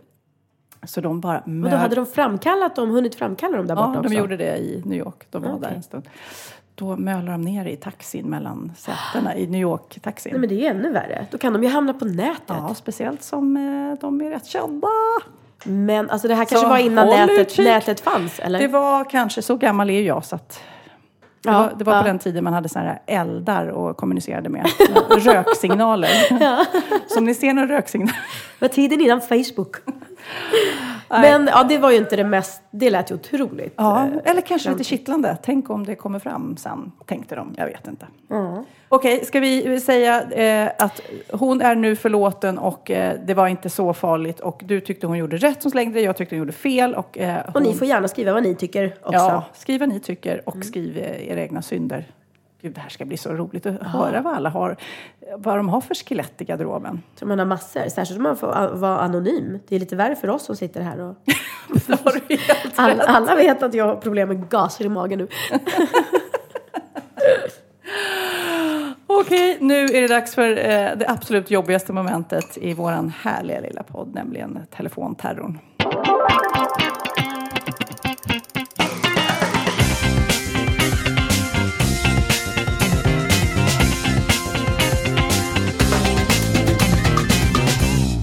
Så 0.86 1.00
de 1.00 1.20
bara 1.20 1.38
Och 1.40 1.48
möd... 1.48 1.72
då 1.72 1.76
hade 1.76 1.94
de 1.96 2.06
framkallat 2.06 2.76
dem, 2.76 2.90
hunnit 2.90 3.14
framkalla 3.14 3.56
dem 3.56 3.66
där 3.66 3.74
borta 3.76 3.88
Ja, 3.94 4.00
de 4.02 4.06
också? 4.06 4.18
gjorde 4.18 4.36
det 4.36 4.56
i 4.56 4.82
New 4.84 4.98
York. 4.98 5.26
De 5.30 5.42
var 5.42 5.50
Okej. 5.50 5.60
där 5.68 5.76
en 5.76 5.82
stund. 5.82 6.08
Då 6.74 6.96
mölade 6.96 7.30
de 7.32 7.42
ner 7.42 7.64
i 7.64 7.76
taxin 7.76 8.26
mellan 8.26 8.72
sätena 8.78 9.36
i 9.36 9.46
New 9.46 9.60
York-taxin. 9.60 10.32
Nej, 10.32 10.40
men 10.40 10.48
det 10.48 10.66
är 10.66 10.70
ännu 10.70 10.92
värre. 10.92 11.26
Då 11.30 11.38
kan 11.38 11.52
de 11.52 11.62
ju 11.62 11.68
hamna 11.68 11.94
på 11.94 12.04
nätet. 12.04 12.40
Ja, 12.48 12.74
speciellt 12.74 13.22
som 13.22 13.56
eh, 13.56 14.00
de 14.00 14.20
är 14.20 14.30
rätt 14.30 14.46
kända. 14.46 14.88
Men 15.64 16.10
alltså 16.10 16.28
det 16.28 16.34
här 16.34 16.44
kanske 16.44 16.64
Så 16.66 16.68
var 16.70 16.78
innan 16.78 17.06
nätet, 17.06 17.58
nätet 17.58 18.00
fanns, 18.00 18.38
eller? 18.38 18.58
Det 18.58 18.68
var 18.68 19.04
kanske, 19.10 19.42
så 19.42 19.56
gammal 19.56 19.90
är 19.90 19.94
ju 19.94 20.02
jag 20.06 20.24
så 20.24 20.36
att 20.36 20.60
det 21.42 21.50
Ja, 21.52 21.58
var, 21.58 21.72
det 21.78 21.84
var 21.84 21.94
ja. 21.94 22.00
på 22.02 22.06
den 22.08 22.18
tiden 22.18 22.44
man 22.44 22.52
hade 22.52 22.68
såna 22.68 22.84
här 22.84 23.02
eldar 23.06 23.66
och 23.66 23.96
kommunicerade 23.96 24.48
med. 24.48 24.66
Röksignaler. 25.10 26.08
Så 27.08 27.18
om 27.18 27.24
ni 27.24 27.34
ser 27.34 27.52
någon 27.54 27.68
röksignal. 27.68 28.08
Det 28.58 28.64
var 28.64 28.68
tiden 28.68 29.00
innan 29.00 29.20
Facebook. 29.20 29.76
Men 31.08 31.46
ja, 31.52 31.64
det 31.64 31.78
var 31.78 31.90
ju 31.90 31.96
inte 31.96 32.16
det 32.16 32.24
mest, 32.24 32.62
det 32.70 32.90
lät 32.90 33.10
ju 33.10 33.14
otroligt. 33.14 33.74
Ja, 33.76 34.04
eh, 34.06 34.30
eller 34.30 34.40
kanske 34.40 34.70
lite 34.70 34.84
kittlande. 34.84 35.36
Tänk 35.42 35.70
om 35.70 35.86
det 35.86 35.94
kommer 35.94 36.18
fram 36.18 36.56
sen, 36.56 36.92
tänkte 37.06 37.34
de. 37.34 37.54
Jag 37.56 37.66
vet 37.66 37.88
inte. 37.88 38.06
Okej, 38.88 39.24
ska 39.24 39.40
vi 39.40 39.80
säga 39.80 40.22
eh, 40.30 40.72
att 40.78 41.00
hon 41.32 41.60
är 41.60 41.74
nu 41.74 41.96
förlåten 41.96 42.58
och 42.58 42.90
eh, 42.90 43.14
det 43.26 43.34
var 43.34 43.48
inte 43.48 43.70
så 43.70 43.94
farligt 43.94 44.40
och 44.40 44.60
du 44.64 44.80
tyckte 44.80 45.06
hon 45.06 45.18
gjorde 45.18 45.36
rätt 45.36 45.62
som 45.62 45.70
slängde 45.70 45.98
det, 45.98 46.04
jag 46.04 46.16
tyckte 46.16 46.34
hon 46.34 46.38
gjorde 46.38 46.52
fel 46.52 46.94
och... 46.94 47.18
Eh, 47.18 47.36
Och 47.46 47.52
hon, 47.52 47.62
ni 47.62 47.74
får 47.74 47.86
gärna 47.86 48.08
skriva 48.08 48.32
vad 48.32 48.42
ni 48.42 48.54
tycker 48.54 48.94
också. 49.02 49.12
Ja, 49.12 49.44
skriv 49.54 49.80
vad 49.80 49.88
ni 49.88 50.00
tycker 50.00 50.48
och 50.48 50.64
skriv 50.64 50.98
eh, 50.98 51.28
era 51.28 51.40
egna 51.40 51.62
synder. 51.62 52.04
Gud, 52.66 52.74
det 52.74 52.80
här 52.80 52.88
ska 52.88 53.04
bli 53.04 53.16
så 53.16 53.32
roligt 53.32 53.66
att 53.66 53.82
höra 53.82 54.20
vad 54.20 54.34
alla 54.34 54.48
har, 54.48 54.76
vad 55.36 55.56
de 55.56 55.68
har 55.68 55.80
för 55.80 55.94
skelett 55.94 56.40
i 56.40 56.44
garderoben. 56.44 57.02
Så 57.14 57.26
man 57.26 57.38
har 57.38 57.46
massor, 57.46 57.88
särskilt 57.88 58.16
om 58.16 58.22
man 58.22 58.36
får 58.36 58.76
vara 58.76 58.98
anonym. 59.00 59.58
Det 59.68 59.76
är 59.76 59.80
lite 59.80 59.96
värre 59.96 60.16
för 60.16 60.30
oss 60.30 60.44
som 60.44 60.56
sitter 60.56 60.80
här 60.80 61.00
och... 61.00 61.16
Alla, 62.76 63.04
alla 63.04 63.36
vet 63.36 63.62
att 63.62 63.74
jag 63.74 63.84
har 63.84 63.96
problem 63.96 64.28
med 64.28 64.48
gaser 64.48 64.84
i 64.84 64.88
magen 64.88 65.18
nu. 65.18 65.28
Okej, 69.06 69.58
nu 69.60 69.84
är 69.84 70.02
det 70.02 70.08
dags 70.08 70.34
för 70.34 70.50
eh, 70.50 70.96
det 70.96 71.04
absolut 71.08 71.50
jobbigaste 71.50 71.92
momentet 71.92 72.58
i 72.58 72.74
våran 72.74 73.12
härliga 73.20 73.60
lilla 73.60 73.82
podd, 73.82 74.14
nämligen 74.14 74.58
telefonterrorn. 74.76 75.58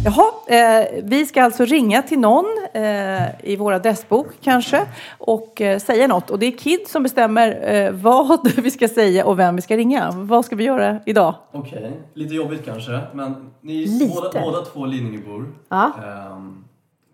Jaha, 0.05 0.31
eh, 0.47 1.03
vi 1.03 1.25
ska 1.25 1.43
alltså 1.43 1.65
ringa 1.65 2.01
till 2.01 2.19
någon 2.19 2.45
eh, 2.73 3.45
i 3.45 3.55
vår 3.59 3.73
adressbok 3.73 4.27
kanske 4.41 4.85
och 5.17 5.61
eh, 5.61 5.79
säga 5.79 6.07
något. 6.07 6.29
Och 6.29 6.39
det 6.39 6.45
är 6.45 6.51
Kid 6.57 6.79
som 6.87 7.03
bestämmer 7.03 7.73
eh, 7.73 7.91
vad 7.91 8.51
vi 8.63 8.71
ska 8.71 8.87
säga 8.87 9.25
och 9.25 9.39
vem 9.39 9.55
vi 9.55 9.61
ska 9.61 9.77
ringa. 9.77 10.11
Vad 10.11 10.45
ska 10.45 10.55
vi 10.55 10.63
göra 10.63 10.99
idag? 11.05 11.35
Okej, 11.51 11.91
lite 12.13 12.35
jobbigt 12.35 12.65
kanske, 12.65 12.99
men 13.13 13.51
ni 13.61 13.85
Lite. 13.85 14.15
båda, 14.15 14.41
båda 14.41 14.65
två 14.65 14.85
Lidingöbor 14.85 15.51
Ja. 15.69 15.91
ehm, 16.03 16.63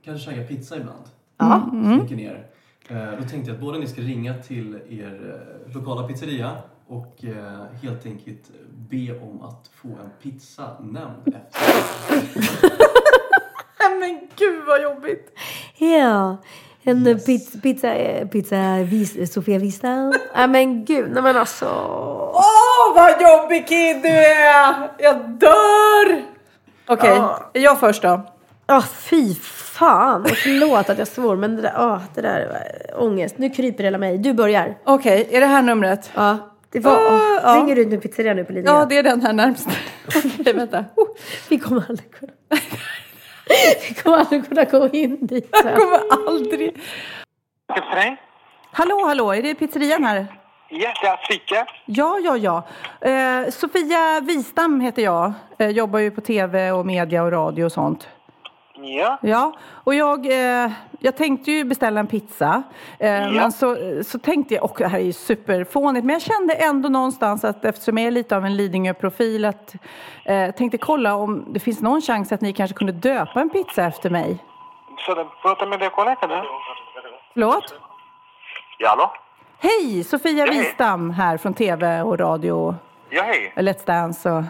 kanske 0.05 0.29
käkar 0.31 0.43
pizza 0.43 0.77
ibland. 0.77 1.03
Ja. 1.37 1.69
Slinker 1.71 2.15
ner. 2.15 2.45
Eh, 2.89 2.97
då 3.21 3.29
tänkte 3.29 3.49
jag 3.51 3.55
att 3.55 3.61
båda 3.61 3.77
ni 3.79 3.87
ska 3.87 4.01
ringa 4.01 4.33
till 4.33 4.75
er 4.89 5.35
eh, 5.67 5.75
lokala 5.75 6.07
pizzeria 6.07 6.51
och 6.89 7.23
eh, 7.23 7.63
helt 7.83 8.05
enkelt 8.05 8.43
be 8.89 9.19
om 9.21 9.41
att 9.41 9.69
få 9.81 9.87
en 9.87 10.09
pizza 10.21 10.63
nämnd 10.79 11.27
efter. 11.27 12.21
Men 13.99 14.19
gud 14.35 14.63
vad 14.67 14.81
jobbigt! 14.81 15.39
Ja, 15.77 16.37
en 16.83 17.19
pizza, 17.25 17.59
pizza, 17.59 17.93
eh, 17.95 18.27
pizza 18.27 18.77
vis, 18.83 19.33
Sofia 19.33 19.59
Vista. 19.59 20.13
Ja 20.35 20.47
men 20.47 20.85
gud, 20.85 21.11
nej 21.11 21.23
men 21.23 21.37
alltså. 21.37 21.65
Åh, 22.33 22.95
vad 22.95 23.21
jobbig 23.21 23.67
Kid 23.67 24.01
du 24.01 24.09
är! 24.09 24.91
Jag 24.97 25.29
dör! 25.29 26.23
Okej, 26.87 27.09
Ja. 27.15 27.49
jag 27.53 27.79
först 27.79 28.01
då. 28.01 28.21
Åh 28.67 28.81
fy 28.85 29.35
fan. 29.35 30.25
Förlåt 30.43 30.89
att 30.89 30.97
jag 30.97 31.07
svor 31.07 31.35
men 31.35 31.55
det 31.55 31.61
där, 31.61 31.73
åh, 31.77 31.99
det 32.15 32.21
där 32.21 32.47
var 32.47 33.03
ångest. 33.03 33.37
Nu 33.37 33.49
kryper 33.49 33.83
hela 33.83 33.97
mig. 33.97 34.17
Du 34.17 34.33
börjar. 34.33 34.77
Okej, 34.83 35.27
är 35.31 35.39
det 35.39 35.45
här 35.47 35.61
numret? 35.61 36.11
Ja. 36.15 36.37
Det 36.71 36.79
var, 36.79 36.91
Ah, 36.93 37.39
ja. 37.43 37.55
Ringer 37.61 37.75
du 37.75 37.81
ut 37.81 37.87
med 37.87 38.01
pizzeria 38.01 38.33
nu 38.33 38.43
på 38.43 38.53
Lidingö? 38.53 38.71
Ja, 38.79 38.85
det 38.85 38.97
är 38.97 39.03
den 39.03 39.21
här 39.21 39.33
närmst. 39.33 39.67
Okej, 40.39 40.53
vänta. 40.53 40.85
Oh, 40.95 41.07
Vi 41.49 41.59
kommer 41.59 41.83
aldrig 41.89 42.11
kunna. 42.11 42.31
Vi 43.89 43.93
kommer 44.03 44.17
aldrig 44.17 44.47
kunna 44.47 44.63
gå 44.63 44.87
in 44.89 45.17
dit. 45.27 45.49
jag 45.63 45.75
kommer 45.75 46.27
aldrig... 46.27 46.73
Pizzeria? 47.73 48.17
Hallå, 48.71 49.05
hallå, 49.07 49.33
är 49.33 49.41
det 49.43 49.55
pizzerian 49.55 50.03
här? 50.03 50.27
Ja, 50.69 50.93
det 51.01 51.07
är 51.07 51.17
Svika. 51.27 51.65
Ja, 51.85 52.19
ja, 52.23 52.37
ja. 52.37 52.63
Eh, 53.09 53.49
Sofia 53.49 54.19
Wistam 54.21 54.79
heter 54.81 55.01
jag. 55.01 55.33
Eh, 55.59 55.69
jobbar 55.69 55.99
ju 55.99 56.11
på 56.11 56.21
tv 56.21 56.71
och 56.71 56.85
media 56.85 57.23
och 57.23 57.31
radio 57.31 57.65
och 57.65 57.71
sånt. 57.71 58.07
Ja. 58.81 59.17
Ja, 59.21 59.53
och 59.83 59.95
jag, 59.95 60.25
eh, 60.25 60.71
jag 60.99 61.17
tänkte 61.17 61.51
ju 61.51 61.63
beställa 61.63 61.99
en 61.99 62.07
pizza. 62.07 62.63
Eh, 62.99 63.31
Men 63.31 63.51
så, 63.51 63.75
så 64.05 64.19
tänkte 64.19 64.53
jag, 64.53 64.63
och 64.63 64.75
det 64.77 64.87
här 64.87 64.99
är 64.99 65.03
ju 65.03 65.13
superfånigt, 65.13 66.05
men 66.05 66.13
jag 66.13 66.21
kände 66.21 66.53
ändå 66.53 66.89
någonstans 66.89 67.43
att 67.43 67.65
eftersom 67.65 67.97
jag 67.97 68.07
är 68.07 68.11
lite 68.11 68.37
av 68.37 68.45
en 68.45 68.55
Lidingö-profil 68.57 69.45
att 69.45 69.75
eh, 70.25 70.51
tänkte 70.51 70.77
kolla 70.77 71.15
om 71.15 71.45
det 71.53 71.59
finns 71.59 71.81
någon 71.81 72.01
chans 72.01 72.31
att 72.31 72.41
ni 72.41 72.53
kanske 72.53 72.77
kunde 72.77 72.93
döpa 72.93 73.41
en 73.41 73.49
pizza 73.49 73.83
efter 73.85 74.09
mig. 74.09 74.37
Så 74.97 75.15
det 75.15 75.25
prata 75.41 75.65
med 75.65 75.91
kollega 75.91 76.27
nu. 76.27 76.41
Förlåt? 77.33 77.73
Ja, 78.77 78.89
hallå? 78.89 79.11
Hej! 79.59 80.03
Sofia 80.03 80.45
Hej. 80.45 80.59
Wistam 80.59 81.11
här 81.11 81.37
från 81.37 81.53
tv 81.53 82.01
och 82.01 82.19
radio. 82.19 82.75
Ja, 83.09 83.23
hej. 83.23 83.53
Let's 83.55 83.85
Dance 83.85 84.29
och 84.31 84.43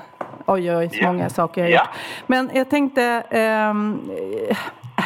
oj, 0.45 0.75
oj, 0.75 0.89
så 0.89 0.95
Ja. 0.99 1.07
många 1.07 1.29
saker 1.29 1.61
jag 1.61 1.67
har 1.67 1.73
Ja. 1.73 1.79
gjort. 1.81 1.89
Men 2.27 2.49
jag 2.53 2.69
tänkte, 2.69 3.03
eh, 3.29 3.73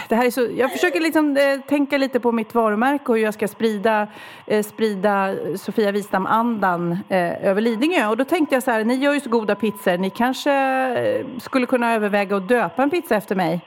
det 0.10 0.16
här 0.16 0.26
är 0.26 0.30
så, 0.32 0.48
jag 0.56 0.72
försöker 0.72 1.00
liksom 1.00 1.38
eh, 1.38 1.60
tänka 1.68 1.98
lite 1.98 2.20
på 2.20 2.32
mitt 2.32 2.56
varumärke 2.56 3.04
och 3.12 3.18
hur 3.18 3.24
jag 3.24 3.34
ska 3.34 3.48
sprida, 3.48 4.08
eh, 4.48 4.64
sprida 4.64 5.36
Sofia 5.58 5.92
Wistam-andan 5.92 6.92
eh, 7.10 7.48
över 7.48 7.62
Lidingö. 7.62 8.08
Och 8.08 8.18
då 8.18 8.24
tänkte 8.26 8.56
jag 8.56 8.64
så 8.64 8.72
här, 8.72 8.84
ni 8.84 8.96
gör 8.96 9.14
ju 9.14 9.20
så 9.20 9.30
goda 9.30 9.56
pizzor, 9.56 9.98
ni 9.98 10.10
kanske 10.10 10.52
eh, 10.54 11.26
skulle 11.40 11.66
kunna 11.66 11.94
överväga 11.94 12.36
att 12.36 12.48
döpa 12.48 12.84
en 12.84 12.90
pizza 12.90 13.16
efter 13.16 13.36
mig? 13.36 13.62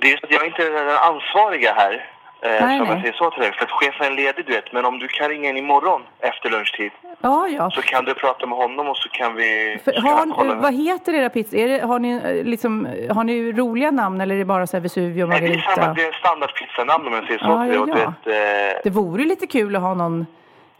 Det 0.00 0.12
är 0.12 0.14
att 0.24 0.30
jag 0.30 0.42
är 0.42 0.46
inte 0.46 0.62
den 0.70 0.88
ansvariga 0.96 1.72
här. 1.72 2.10
Eh, 2.46 2.66
Nej, 2.66 2.78
jag 2.78 3.00
säger 3.00 3.12
så 3.12 3.30
till 3.30 3.42
dig. 3.42 3.52
För 3.52 3.64
att 3.64 3.70
chefen 3.70 4.06
är 4.12 4.16
ledig, 4.16 4.46
du 4.46 4.52
vet. 4.52 4.72
Men 4.72 4.84
om 4.84 4.98
du 4.98 5.08
kan 5.08 5.28
ringa 5.28 5.48
in 5.50 5.56
imorgon 5.56 6.02
efter 6.20 6.50
lunchtid 6.50 6.90
Ja, 7.20 7.48
ja. 7.48 7.70
så 7.70 7.82
kan 7.82 8.04
du 8.04 8.14
prata 8.14 8.46
med 8.46 8.58
honom 8.58 8.88
och 8.88 8.96
så 8.96 9.08
kan 9.08 9.34
vi... 9.34 9.78
För, 9.84 9.92
så 9.92 10.00
kan 10.02 10.30
har, 10.30 10.36
kolla- 10.36 10.54
vad 10.54 10.74
heter 10.74 11.12
era 11.14 11.28
pizzor? 11.30 11.58
Det, 11.68 11.78
har, 11.86 11.98
ni, 11.98 12.12
eh, 12.38 12.44
liksom, 12.44 12.88
har 13.10 13.24
ni 13.24 13.52
roliga 13.52 13.90
namn 13.90 14.20
eller 14.20 14.34
är 14.34 14.38
det 14.38 14.44
bara 14.44 14.66
så 14.66 14.76
här 14.76 14.82
Vesuvio 14.82 15.22
och 15.22 15.28
Nej, 15.28 15.40
det 15.40 15.46
är 15.46 15.48
Margarita? 15.48 15.74
samma, 15.82 15.94
det 15.94 16.02
är 16.06 16.12
standardpizzanamn 16.12 17.06
om 17.06 17.12
jag 17.12 17.24
säger 17.26 17.38
så 17.38 17.44
Ja, 17.46 17.84
till 17.84 17.94
dig. 17.94 18.02
ja, 18.04 18.12
vet, 18.24 18.74
eh, 18.74 18.80
Det 18.84 18.90
vore 18.90 19.24
lite 19.24 19.46
kul 19.46 19.76
att 19.76 19.82
ha 19.82 19.94
någon 19.94 20.26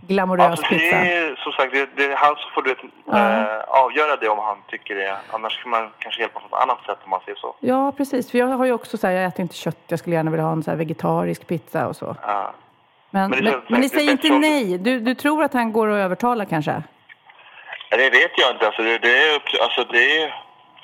glamorös 0.09 0.51
Alltså, 0.51 0.67
pizza. 0.67 0.97
det 0.97 1.13
är, 1.15 1.37
som 1.37 1.53
sagt, 1.53 1.73
det, 1.73 1.89
det 1.97 2.05
är 2.13 2.17
han 2.17 2.37
som 2.37 2.51
får 2.55 2.63
du 2.63 2.69
vet, 2.69 2.79
eh, 3.15 3.59
avgöra 3.69 4.17
det 4.17 4.29
om 4.29 4.39
han 4.39 4.57
tycker 4.69 4.95
det. 4.95 5.17
Annars 5.31 5.63
kan 5.63 5.71
man 5.71 5.91
kanske 5.99 6.21
hjälpa 6.21 6.41
på 6.41 6.47
ett 6.57 6.63
annat 6.63 6.79
sätt 6.87 6.99
om 7.05 7.11
man 7.11 7.21
säger 7.25 7.39
så. 7.39 7.55
Ja, 7.61 7.93
precis. 7.97 8.31
För 8.31 8.39
jag 8.39 8.47
har 8.47 8.65
ju 8.65 8.73
också 8.73 8.97
så 8.99 9.07
här, 9.07 9.15
jag 9.15 9.25
äter 9.25 9.41
inte 9.41 9.55
kött. 9.55 9.79
Jag 9.89 9.99
skulle 9.99 10.17
gärna 10.17 10.31
vilja 10.31 10.45
ha 10.45 10.53
en 10.53 10.63
så 10.63 10.75
vegetarisk 10.75 11.47
pizza 11.47 11.87
och 11.87 11.97
så. 11.97 12.17
Ja. 12.23 12.53
Men, 13.11 13.31
Men 13.31 13.45
men, 13.45 13.63
men, 13.69 13.81
ni 13.81 13.89
säger 13.89 14.13
inte 14.13 14.29
nej. 14.39 14.79
Du, 14.79 15.01
du 15.01 15.15
tror 15.15 15.43
att 15.45 15.53
han 15.53 15.73
går 15.73 15.89
att 15.89 15.97
övertala 16.05 16.45
kanske? 16.45 16.83
Ja, 17.91 17.97
Det 17.97 18.11
vet 18.11 18.31
jag 18.39 18.51
inte. 18.51 18.67
Alltså, 18.67 18.83
det, 18.83 18.99
det 18.99 19.29
är, 19.29 19.41
alltså, 19.63 19.85
det 19.93 20.23
är, 20.23 20.35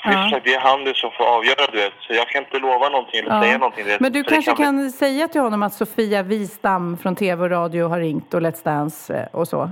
Ja. 0.05 0.31
sagt, 0.31 0.45
det 0.45 0.55
är 0.55 0.61
han 0.61 0.85
det 0.85 0.97
som 0.97 1.11
får 1.11 1.25
avgöra, 1.25 1.67
du 1.73 1.79
vet. 1.79 1.93
Så 2.01 2.15
jag 2.15 2.29
kan 2.29 2.43
inte 2.45 2.59
lova 2.59 2.89
någonting 2.89 3.21
eller 3.21 3.41
säga 3.43 3.59
någonting. 3.59 3.85
du 3.85 3.91
vet. 3.91 4.01
Men 4.01 4.13
du 4.13 4.23
Så 4.25 4.31
kanske 4.31 4.55
kan, 4.55 4.77
bli- 4.77 4.91
säga 4.91 5.29
till 5.29 5.41
honom 5.41 5.63
att 5.63 5.75
Sofia 5.75 6.23
Wistam 6.23 6.97
från 7.03 7.17
tv 7.17 7.43
och 7.45 7.51
radio 7.51 7.89
har 7.89 7.99
ringt 8.01 8.35
och 8.35 8.41
Let's 8.41 8.65
Dance 8.65 9.15
eh, 9.15 9.27
och 9.41 9.49
så? 9.49 9.71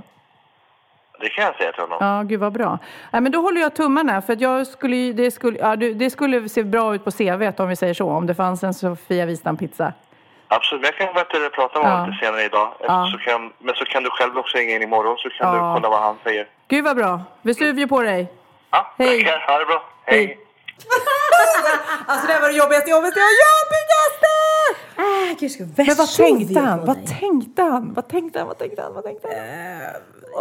Det 1.21 1.29
kan 1.29 1.45
jag 1.45 1.57
säga 1.57 1.73
till 1.73 1.83
honom. 1.83 1.99
Ja, 2.01 2.23
gud 2.23 2.41
vad 2.41 2.53
bra. 2.53 2.79
Nej, 3.13 3.23
men 3.23 3.33
då 3.33 3.41
håller 3.41 3.61
jag 3.61 3.75
tummarna 3.75 4.23
för 4.23 4.37
jag 4.41 4.67
skulle, 4.67 5.13
det, 5.13 5.31
skulle, 5.31 5.59
ja, 5.59 5.77
du- 5.77 5.95
det 5.95 6.11
skulle 6.11 6.49
se 6.49 6.63
bra 6.65 6.95
ut 6.95 7.05
på 7.05 7.11
CV 7.11 7.53
om 7.59 7.69
vi 7.69 7.77
säger 7.77 7.95
så. 7.95 8.11
Om 8.11 8.27
det 8.27 8.35
fanns 8.35 8.63
en 8.65 8.75
Sofia 8.75 9.27
Wistam-pizza. 9.27 9.93
Absolut, 10.49 10.83
men 10.83 10.91
jag 10.99 11.07
kan 11.07 11.15
bättre 11.15 11.51
prata 11.51 11.79
med 11.83 11.91
honom 11.93 12.05
Ja. 12.07 12.11
lite 12.13 12.27
senare 12.27 12.43
idag. 12.45 12.73
Ja. 12.81 13.09
Så 13.13 13.19
kan, 13.19 13.53
men 13.59 13.75
så 13.75 13.85
kan 13.85 14.03
du 14.03 14.11
själv 14.11 14.39
också 14.39 14.57
ringa 14.59 14.75
in 14.77 14.83
imorgon 14.83 15.17
så 15.19 15.31
kan 15.31 15.49
Ja. 15.49 15.53
du 15.55 15.75
kolla 15.75 15.89
vad 15.89 16.01
han 16.03 16.17
säger. 16.25 16.47
Gud 16.69 16.85
vad 16.85 16.97
bra. 16.97 17.21
Vesuvio 17.43 17.87
på 17.87 18.03
dig. 18.03 18.33
Ja, 18.71 18.95
Hej. 18.99 19.25
tackar. 19.25 19.45
Ha 19.53 19.59
det 19.59 19.65
bra. 19.67 19.83
Hej. 20.07 20.39
Alltså 22.07 22.27
det 22.27 22.33
här 22.33 22.41
var 22.41 22.49
det 22.49 22.55
jobbigaste, 22.55 22.91
jobbet 22.91 23.17
jag 23.17 23.23
har 23.23 23.31
jobbigaste! 23.31 24.40
Äh, 25.01 25.37
gud, 25.41 25.51
ska 25.51 25.65
Men 25.77 25.87
vad 25.97 26.09
tänkte 26.09 26.61
han? 26.61 26.87
Vad 26.87 27.07
tänkte 27.07 27.63
han? 27.63 27.95
Vad 27.95 28.09
tänkte 28.09 28.39
han? 28.39 28.49
Vad 28.49 28.59
tänkte 28.59 28.83
han? 28.83 28.95
Vad 28.95 29.05
tänkte 29.05 29.29
han? 29.29 29.37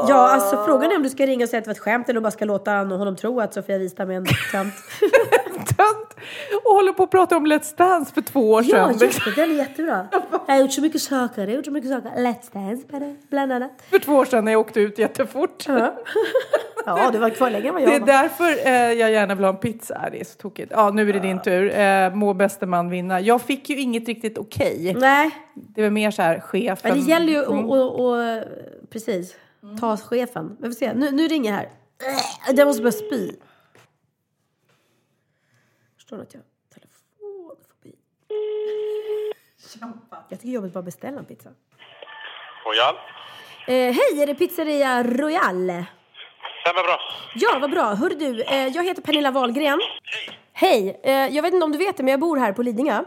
Ja, 0.07 0.29
alltså 0.29 0.65
frågan 0.65 0.91
är 0.91 0.95
om 0.95 1.03
du 1.03 1.09
ska 1.09 1.25
ringa 1.25 1.43
och 1.45 1.49
säga 1.49 1.57
att 1.57 1.63
det 1.65 1.69
var 1.69 1.75
ett 1.75 1.79
skämt 1.79 2.09
eller 2.09 2.17
om 2.17 2.23
du 2.23 2.25
bara 2.25 2.31
ska 2.31 2.45
låta 2.45 2.71
honom 2.71 3.15
tro 3.15 3.39
att 3.39 3.53
Sofia 3.53 3.77
Wistam 3.77 4.09
är 4.09 4.13
en 4.13 4.25
tönt. 4.51 4.73
Tönt! 5.77 6.15
Och 6.65 6.75
håller 6.75 6.93
på 6.93 7.03
att 7.03 7.11
prata 7.11 7.37
om 7.37 7.47
Let's 7.47 7.77
Dance 7.77 8.13
för 8.13 8.21
två 8.21 8.51
år 8.51 8.63
ja, 8.63 8.93
sedan. 8.93 8.97
just 9.07 9.25
det. 9.25 9.31
Den 9.35 9.51
är 9.51 9.55
jättebra. 9.55 10.07
Jag 10.47 10.53
har 10.53 10.61
gjort 10.61 10.71
så 10.71 10.81
mycket 10.81 11.01
saker. 11.01 11.41
Jag 11.41 11.47
har 11.47 11.55
gjort 11.55 11.65
så 11.65 11.71
mycket 11.71 11.89
saker. 11.91 12.09
Let's 12.09 12.53
Dance 12.53 12.83
bland 13.29 13.51
annat. 13.51 13.71
För 13.89 13.99
två 13.99 14.13
år 14.13 14.25
sedan 14.25 14.45
när 14.45 14.51
jag 14.51 14.61
åkte 14.61 14.79
ut 14.79 14.99
jättefort. 14.99 15.65
Ja, 16.85 17.09
du 17.11 17.17
var 17.17 17.29
kvar 17.29 17.49
längre 17.49 17.67
än 17.67 17.73
vad 17.73 17.83
Det 17.83 17.95
är 17.95 17.99
därför 17.99 18.67
eh, 18.67 18.73
jag 18.73 19.11
gärna 19.11 19.35
vill 19.35 19.43
ha 19.43 19.51
en 19.51 19.57
pizza. 19.57 20.09
Det 20.11 20.19
är 20.21 20.25
så 20.25 20.37
tokigt. 20.37 20.71
Ja, 20.75 20.89
nu 20.89 21.09
är 21.09 21.13
det 21.13 21.19
din 21.19 21.41
tur. 21.41 21.79
Eh, 21.79 22.13
må 22.13 22.33
bäste 22.33 22.65
man 22.65 22.89
vinna. 22.89 23.21
Jag 23.21 23.41
fick 23.41 23.69
ju 23.69 23.79
inget 23.79 24.07
riktigt 24.07 24.37
okej. 24.55 24.93
Nej, 24.93 25.31
Det 25.53 25.81
var 25.83 25.89
mer 25.89 26.11
så 26.11 26.21
här 26.21 26.39
chefen. 26.39 26.91
men 26.91 26.99
det 27.05 27.09
gäller 27.11 27.33
ju 27.33 27.43
Mm. 27.43 27.69
att, 27.69 27.99
att, 27.99 28.43
att 28.83 28.89
precis, 28.89 29.35
ta 29.79 29.97
chefen. 29.97 30.57
Vi 30.59 30.67
får 30.67 30.73
se. 30.73 30.93
Nu, 30.93 31.11
nu 31.11 31.27
ringer 31.27 31.53
här. 31.53 31.63
Äh, 32.49 32.55
Jag 32.55 32.67
måste 32.67 32.81
börja 32.81 32.91
spy. 32.91 33.31
Förstår 35.95 36.17
du 36.17 36.23
att 36.23 36.33
jag 36.33 36.39
har 36.41 36.45
telefonfobi? 36.73 37.95
Jag 40.29 40.39
tycker 40.39 40.47
det 40.47 40.47
är 40.51 40.53
jobbigt 40.53 40.69
att 40.69 40.73
bara 40.73 40.81
beställa 40.83 41.19
en 41.19 41.25
pizza. 41.25 41.49
Royal. 42.65 42.95
Eh, 43.67 43.73
hej, 43.95 44.21
är 44.23 44.27
det 44.27 44.35
pizzeria 44.35 45.03
Royal? 45.03 45.85
Stämmer 46.61 46.83
bra. 46.83 46.99
Ja, 47.35 47.57
vad 47.61 47.71
bra. 47.71 47.93
Hör 47.93 48.09
du, 48.09 48.41
eh, 48.43 48.67
jag 48.67 48.83
heter 48.83 49.01
Pernilla 49.01 49.31
Wahlgren. 49.31 49.79
Hej. 50.53 50.99
Eh, 51.03 51.11
jag 51.11 51.43
vet 51.43 51.53
inte 51.53 51.63
om 51.65 51.71
du 51.71 51.77
vet 51.77 51.97
det, 51.97 52.03
men 52.03 52.11
jag 52.11 52.19
bor 52.19 52.37
här 52.37 52.53
på 52.53 52.63
Lidingö. 52.63 53.03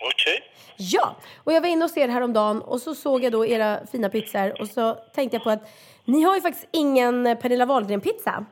Okej. 0.00 0.42
Ja, 0.76 1.16
och 1.44 1.52
jag 1.52 1.60
var 1.60 1.68
inne 1.68 1.84
hos 1.84 1.96
er 1.96 2.08
häromdagen 2.08 2.62
och 2.62 2.80
så 2.80 2.94
såg 2.94 3.24
jag 3.24 3.32
då 3.32 3.46
era 3.46 3.86
fina 3.92 4.08
pizzor 4.08 4.60
och 4.60 4.68
så 4.68 4.94
tänkte 4.94 5.36
jag 5.36 5.44
på 5.44 5.50
att 5.50 5.70
ni 6.04 6.22
har 6.22 6.34
ju 6.34 6.40
faktiskt 6.40 6.68
ingen 6.72 7.36
Pernilla 7.42 7.66
Wahlgren-pizza. 7.66 8.44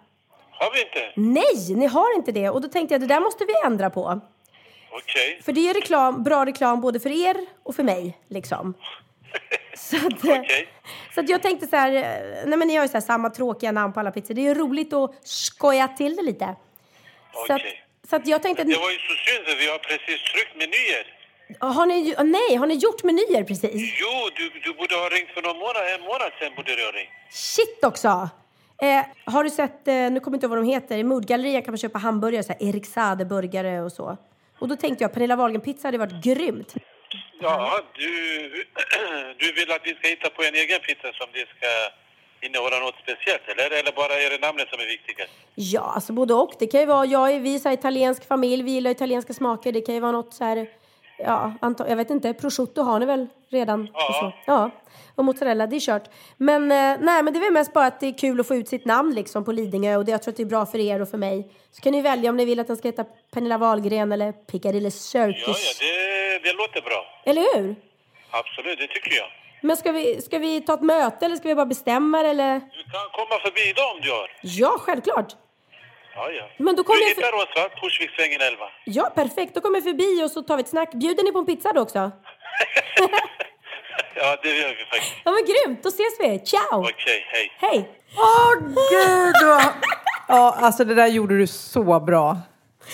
Har 0.51 0.73
vi 0.73 0.81
inte? 0.81 1.13
Nej, 1.15 1.77
ni 1.77 1.87
har 1.87 2.17
inte 2.17 2.33
det. 2.33 2.49
Och 2.51 2.61
då 2.61 2.69
tänkte 2.69 2.95
jag 2.95 3.01
det 3.01 3.07
där 3.07 3.21
måste 3.21 3.45
vi 3.45 3.53
ändra 3.67 3.91
på. 3.91 4.21
Okej. 4.91 5.41
För 5.45 5.53
det 5.53 5.71
är 5.71 5.75
reklam, 5.75 6.23
bra 6.23 6.47
reklam 6.47 6.81
både 6.81 7.01
för 7.01 7.11
er 7.11 7.37
och 7.63 7.75
för 7.75 7.83
mig. 7.83 8.19
Liksom. 8.29 8.75
Så, 9.77 9.97
att, 9.97 10.25
eh, 10.25 10.41
Okej. 10.41 10.69
så 11.15 11.21
att 11.21 11.29
jag 11.29 11.43
tänkte 11.43 11.67
så 11.67 11.77
här, 11.77 11.93
eh, 11.93 12.03
nej 12.47 12.59
men 12.59 12.69
ni 12.69 12.77
har 12.77 12.85
ju 12.85 12.89
så 12.89 13.01
samma 13.01 13.31
tråkiga 13.31 13.73
namn 13.73 13.93
på 13.93 14.01
alla 14.01 14.11
pizzor. 14.11 14.35
Det 14.35 14.41
är 14.41 14.43
ju 14.43 14.55
roligt 14.55 14.93
att 14.93 15.15
skoja 15.29 15.89
till 15.89 16.17
det 16.17 16.23
lite. 16.23 16.57
Så 17.47 17.53
att, 17.53 17.61
Okej. 17.61 17.83
så 18.11 18.17
att 18.17 18.27
jag 18.27 18.43
tänkte 18.43 18.63
att 18.63 18.69
Det 18.69 18.75
ni, 18.75 18.81
var 18.81 18.91
ju 18.91 18.99
så 18.99 19.15
synd, 19.27 19.59
vi 19.59 19.67
har 19.71 19.79
precis 19.79 20.23
tryckt 20.33 20.57
menyer. 20.57 21.18
Har 21.59 21.87
ni, 21.87 22.15
nej, 22.25 22.57
har 22.57 22.67
ni 22.67 22.75
gjort 22.75 23.03
menyer 23.03 23.45
precis? 23.45 23.95
Jo, 24.01 24.31
du, 24.37 24.61
du 24.65 24.75
borde 24.79 24.95
ha 24.95 25.09
ringt 25.09 25.31
för 25.31 25.43
någon 25.43 25.59
månad, 25.59 25.83
en 25.95 26.01
månad 26.01 26.31
sedan 26.39 26.53
borde 26.57 26.77
du 26.77 26.85
ha 26.85 26.93
ringt. 26.93 27.11
Shit 27.31 27.85
också! 27.85 28.29
Eh, 28.83 29.05
har 29.25 29.45
du 29.45 29.51
sett, 29.51 29.89
eh, 29.89 29.95
nu 29.95 30.21
kommer 30.21 30.35
jag 30.35 30.37
inte 30.37 30.47
ihåg 30.47 30.51
vad 30.51 30.59
de 30.59 30.69
heter, 30.73 30.99
i 30.99 31.05
Moodgallerian 31.05 31.63
kan 31.63 31.73
man 31.73 31.79
köpa 31.79 31.99
hamburgare, 31.99 32.43
så 32.43 32.53
här 32.53 32.63
Erik 32.69 32.87
Saade 32.87 33.25
burgare 33.25 33.81
och 33.81 33.93
så. 33.93 34.17
Och 34.59 34.69
då 34.69 34.77
tänkte 34.77 35.05
jag 35.05 35.13
Pernilla 35.13 35.37
Wahlgren 35.37 35.61
pizza 35.61 35.89
hade 35.89 35.99
varit 35.99 36.25
grymt. 36.25 36.75
Ja, 37.41 37.81
du, 37.95 38.11
du 39.39 39.53
vill 39.53 39.71
att 39.73 39.81
vi 39.85 39.95
ska 39.95 40.09
hitta 40.09 40.31
på 40.31 40.43
en 40.43 40.55
egen 40.55 40.81
pizza 40.81 41.13
som 41.13 41.27
det 41.33 41.47
ska 41.57 41.69
innehålla 42.47 42.79
något 42.79 42.95
speciellt, 43.03 43.43
eller? 43.49 43.79
Eller 43.79 43.93
bara 43.93 44.15
är 44.15 44.31
det 44.31 44.47
namnet 44.47 44.69
som 44.69 44.81
är 44.81 44.87
viktigast? 44.87 45.33
Ja, 45.55 45.93
alltså 45.95 46.13
både 46.13 46.35
och. 46.35 46.53
Det 46.59 46.67
kan 46.67 46.81
ju 46.81 46.87
vara, 46.87 47.07
jag 47.07 47.33
är, 47.33 47.41
vi 47.41 47.55
är 47.55 47.59
så 47.59 47.71
italiensk 47.73 48.29
familj, 48.29 48.63
vi 48.63 48.71
gillar 48.71 48.91
italienska 48.91 49.33
smaker. 49.33 49.73
Det 49.73 49.81
kan 49.81 49.95
ju 49.95 50.01
vara 50.01 50.13
något 50.13 50.35
så 50.35 50.45
här, 50.45 50.69
ja, 51.19 51.53
jag 51.89 51.97
vet 51.97 52.11
inte, 52.11 52.35
prosciutto 52.35 52.83
har 52.83 53.01
ni 53.01 53.07
väl 53.07 53.27
redan? 53.51 53.89
Ja. 53.93 54.33
Ja. 54.47 54.71
och 55.14 55.25
mozzarella, 55.25 55.66
det 55.66 55.77
är 55.77 55.81
kört. 55.81 56.11
Men 56.37 56.62
eh, 56.62 57.01
nej, 57.01 57.23
men 57.23 57.33
det 57.33 57.39
är 57.39 57.41
väl 57.41 57.53
mest 57.53 57.73
bara 57.73 57.87
att 57.87 58.01
det 58.01 58.07
är 58.07 58.19
kul 58.19 58.41
att 58.41 58.49
få 58.49 58.55
ut 58.55 58.69
sitt 58.69 58.85
namn 58.85 59.14
liksom 59.14 59.45
på 59.45 59.53
Lidingö 59.53 59.97
och 59.97 60.05
det, 60.05 60.11
jag 60.12 60.23
tror 60.23 60.33
att 60.33 60.37
det 60.37 60.43
är 60.43 60.47
bra 60.47 60.66
för 60.66 60.79
er 60.79 61.03
och 61.03 61.09
för 61.09 61.19
mig. 61.19 61.53
Så 61.71 61.83
kan 61.83 61.93
ni 61.93 62.03
välja 62.03 62.31
om 62.31 62.37
ni 62.37 62.45
vill 62.45 62.61
att 62.61 62.66
den 62.66 62.77
ska 62.77 62.89
heta 62.89 63.05
Pernilla 63.33 63.59
Wahlgren 63.59 64.12
eller 64.12 64.33
Piccadilly 64.33 64.91
Circus. 64.91 65.43
Ja, 65.47 65.55
ja, 65.55 65.73
det, 65.81 66.49
det 66.49 66.53
låter 66.53 66.81
bra. 66.81 67.05
Eller 67.25 67.57
hur? 67.57 67.77
Absolut, 68.31 68.79
det 68.79 68.87
tycker 68.87 69.16
jag. 69.16 69.27
Men 69.61 69.77
ska 69.77 69.93
vi, 69.93 70.23
ska 70.23 70.39
vi 70.39 70.61
ta 70.61 70.75
ett 70.75 70.83
möte 70.83 71.27
eller 71.27 71.37
ska 71.37 71.49
vi 71.49 71.55
bara 71.55 71.66
bestämma 71.66 72.23
det 72.23 72.29
eller? 72.29 72.55
Du 72.55 72.83
kan 72.83 73.09
komma 73.12 73.41
förbi 73.43 73.71
idag 73.71 73.95
om 73.95 74.01
du 74.01 74.11
har. 74.11 74.31
Ja, 74.43 74.77
självklart. 74.81 75.37
Ja, 76.19 76.31
ja. 76.31 76.45
Men 76.57 76.77
då 76.77 76.85
kommer 76.85 77.01
du 77.01 77.07
jag 77.07 77.14
för- 77.14 77.23
hittar 77.23 77.37
oss, 77.43 77.49
va? 77.57 77.69
Torsviksvängen 77.81 78.41
11. 78.41 78.64
Ja, 78.85 79.12
perfekt. 79.14 79.55
Då 79.55 79.61
kommer 79.61 79.77
jag 79.77 79.85
förbi 79.85 80.23
och 80.25 80.31
så 80.31 80.43
tar 80.43 80.57
vi 80.57 80.62
ett 80.62 80.69
snack. 80.69 80.91
Bjuder 80.93 81.23
ni 81.25 81.33
på 81.33 81.39
en 81.39 81.47
pizza 81.47 81.73
då 81.73 81.81
också? 81.81 81.99
Ja, 84.21 84.37
det 84.43 84.49
gör 84.49 84.69
vi 84.69 84.85
faktiskt. 84.85 85.12
Ja, 85.25 85.31
men 85.33 85.45
grymt. 85.45 85.83
Då 85.83 85.89
ses 85.89 86.21
vi. 86.21 86.39
Ciao! 86.45 86.81
Okej, 86.81 87.27
hej. 87.33 87.53
Hej! 87.59 87.89
Åh 88.16 88.55
gud! 88.91 89.49
vad- 89.49 89.73
Ja, 90.29 90.57
alltså 90.61 90.85
det 90.85 90.95
där 90.95 91.07
gjorde 91.07 91.39
du 91.39 91.47
så 91.47 92.01
bra. 92.01 92.37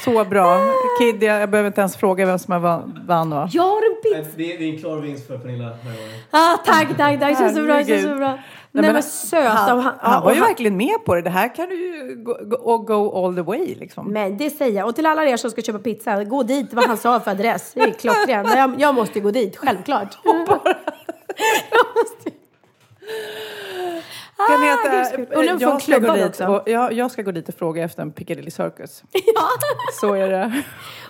Så 0.04 0.24
bra. 0.24 0.58
Kid, 0.98 1.22
jag, 1.22 1.40
jag 1.40 1.50
behöver 1.50 1.66
inte 1.66 1.80
ens 1.80 1.96
fråga 1.96 2.26
vem 2.26 2.38
som 2.38 2.52
har 2.52 2.60
vann, 2.60 3.00
vann 3.06 3.30
va? 3.30 3.48
Jag 3.52 3.62
har 3.62 3.76
en 3.76 4.02
pizza! 4.02 4.36
Det 4.36 4.52
är, 4.52 4.58
det 4.58 4.64
är 4.64 4.72
en 4.72 4.78
klar 4.78 4.96
vinst 4.96 5.26
för 5.26 5.38
Pernilla 5.38 5.64
den 5.64 5.78
här 5.78 5.96
gången. 5.96 6.20
Ah, 6.30 6.56
tack, 6.56 6.96
tack, 6.96 7.20
tack. 7.20 7.38
Så, 7.38 7.54
så 7.54 7.62
bra, 7.62 7.84
så, 7.84 7.98
så 7.98 8.14
bra. 8.14 8.38
Nej, 8.72 8.92
men 8.92 9.02
söta. 9.02 9.48
Han, 9.48 9.80
han, 9.80 9.94
ja, 10.02 10.20
var 10.24 10.34
ju 10.34 10.40
verkligen 10.40 10.76
med 10.76 11.04
på 11.04 11.14
det. 11.14 11.22
Det 11.22 11.30
här 11.30 11.54
kan 11.54 11.68
du 11.68 11.74
ju 11.76 12.14
go, 12.14 12.34
go, 12.42 12.78
go 12.78 13.26
all 13.26 13.34
the 13.34 13.42
way 13.42 13.74
liksom. 13.74 14.12
Men 14.12 14.36
det 14.36 14.50
säger 14.50 14.78
jag. 14.78 14.88
Och 14.88 14.94
till 14.94 15.06
alla 15.06 15.24
er 15.24 15.36
som 15.36 15.50
ska 15.50 15.62
köpa 15.62 15.78
pizza, 15.78 16.24
gå 16.24 16.42
dit 16.42 16.74
vad 16.74 16.84
han 16.84 16.96
sa 16.96 17.20
för 17.20 17.30
adress. 17.30 17.72
Det 17.74 17.80
är 17.80 17.90
klockrent. 17.92 18.48
Men 18.48 18.58
Jag, 18.58 18.80
jag 18.80 18.94
måste 18.94 19.20
gå 19.20 19.30
dit, 19.30 19.56
självklart. 19.56 20.18
jag 20.24 21.86
måste... 21.96 22.30
Undrar 25.34 25.52
om 25.52 25.58
vi 25.58 25.64
får 25.64 25.72
jag, 25.72 25.82
ska 25.82 25.98
gå 25.98 26.14
dit 26.14 26.26
också. 26.26 26.46
och, 26.46 26.62
jag, 26.68 26.92
jag 26.92 27.10
ska 27.10 27.22
gå 27.22 27.30
dit 27.32 27.48
och 27.48 27.54
fråga 27.54 27.84
efter 27.84 28.02
en 28.02 28.12
Piccadilly 28.12 28.50
Circus. 28.50 29.02
Ja. 29.12 29.48
Så 30.00 30.14
är 30.14 30.28
det. 30.28 30.62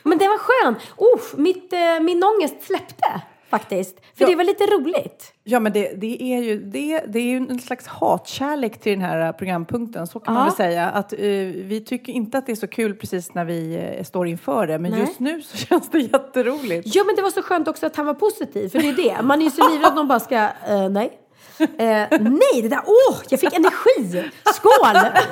Men 0.02 0.18
det 0.18 0.28
var 0.28 0.38
skönt. 0.38 0.78
Uff, 1.14 1.34
mitt, 1.36 1.72
eh, 1.72 1.78
min 2.00 2.22
ångest 2.24 2.54
släppte 2.66 3.20
faktiskt. 3.50 3.96
För 4.00 4.24
Ja. 4.24 4.26
det 4.26 4.34
var 4.36 4.44
lite 4.44 4.64
roligt. 4.64 5.32
Ja, 5.44 5.60
men 5.60 5.72
det, 5.72 5.92
det, 5.96 6.22
är 6.22 6.40
ju, 6.42 6.58
det, 6.60 7.00
det 7.08 7.18
är 7.18 7.22
ju 7.22 7.36
en 7.36 7.58
slags 7.58 7.86
hatkärlek 7.86 8.80
till 8.80 8.92
den 8.92 9.00
här 9.00 9.32
programpunkten, 9.32 10.06
så 10.06 10.20
kan 10.20 10.34
man 10.34 10.40
Ja. 10.42 10.44
väl 10.44 10.54
säga. 10.56 10.88
Att, 10.90 11.12
eh, 11.12 11.18
vi 11.54 11.84
tycker 11.86 12.12
inte 12.12 12.38
att 12.38 12.46
det 12.46 12.52
är 12.52 12.56
så 12.56 12.66
kul 12.66 12.94
precis 12.94 13.34
när 13.34 13.44
vi 13.44 13.74
eh, 13.98 14.04
står 14.04 14.26
inför 14.26 14.66
det, 14.66 14.78
men 14.78 14.90
Nej. 14.90 15.00
just 15.00 15.20
nu 15.20 15.42
så 15.42 15.56
känns 15.66 15.88
det 15.90 15.98
jätteroligt. 15.98 16.94
Ja, 16.94 17.04
men 17.04 17.16
det 17.16 17.22
var 17.22 17.30
så 17.30 17.42
skönt 17.42 17.68
också 17.68 17.86
att 17.86 17.96
han 17.96 18.06
var 18.06 18.14
positiv. 18.14 18.68
För 18.68 18.78
det 18.78 18.88
är 18.88 18.96
det. 19.16 19.22
Man 19.22 19.40
är 19.40 19.44
ju 19.44 19.50
så 19.50 19.68
livrädd 19.70 19.88
att 19.88 19.94
någon 19.96 20.08
bara 20.08 20.20
ska, 20.20 20.36
eh, 20.68 20.88
nej. 20.90 21.10
Eh, 21.58 22.06
nej, 22.20 22.62
det 22.62 22.68
där, 22.68 22.80
åh, 22.86 23.16
jag 23.28 23.40
fick 23.40 23.52
energi! 23.52 24.30
Skål! 24.54 25.22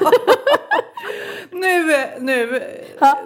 Nu, 1.50 1.96
nu 2.20 2.62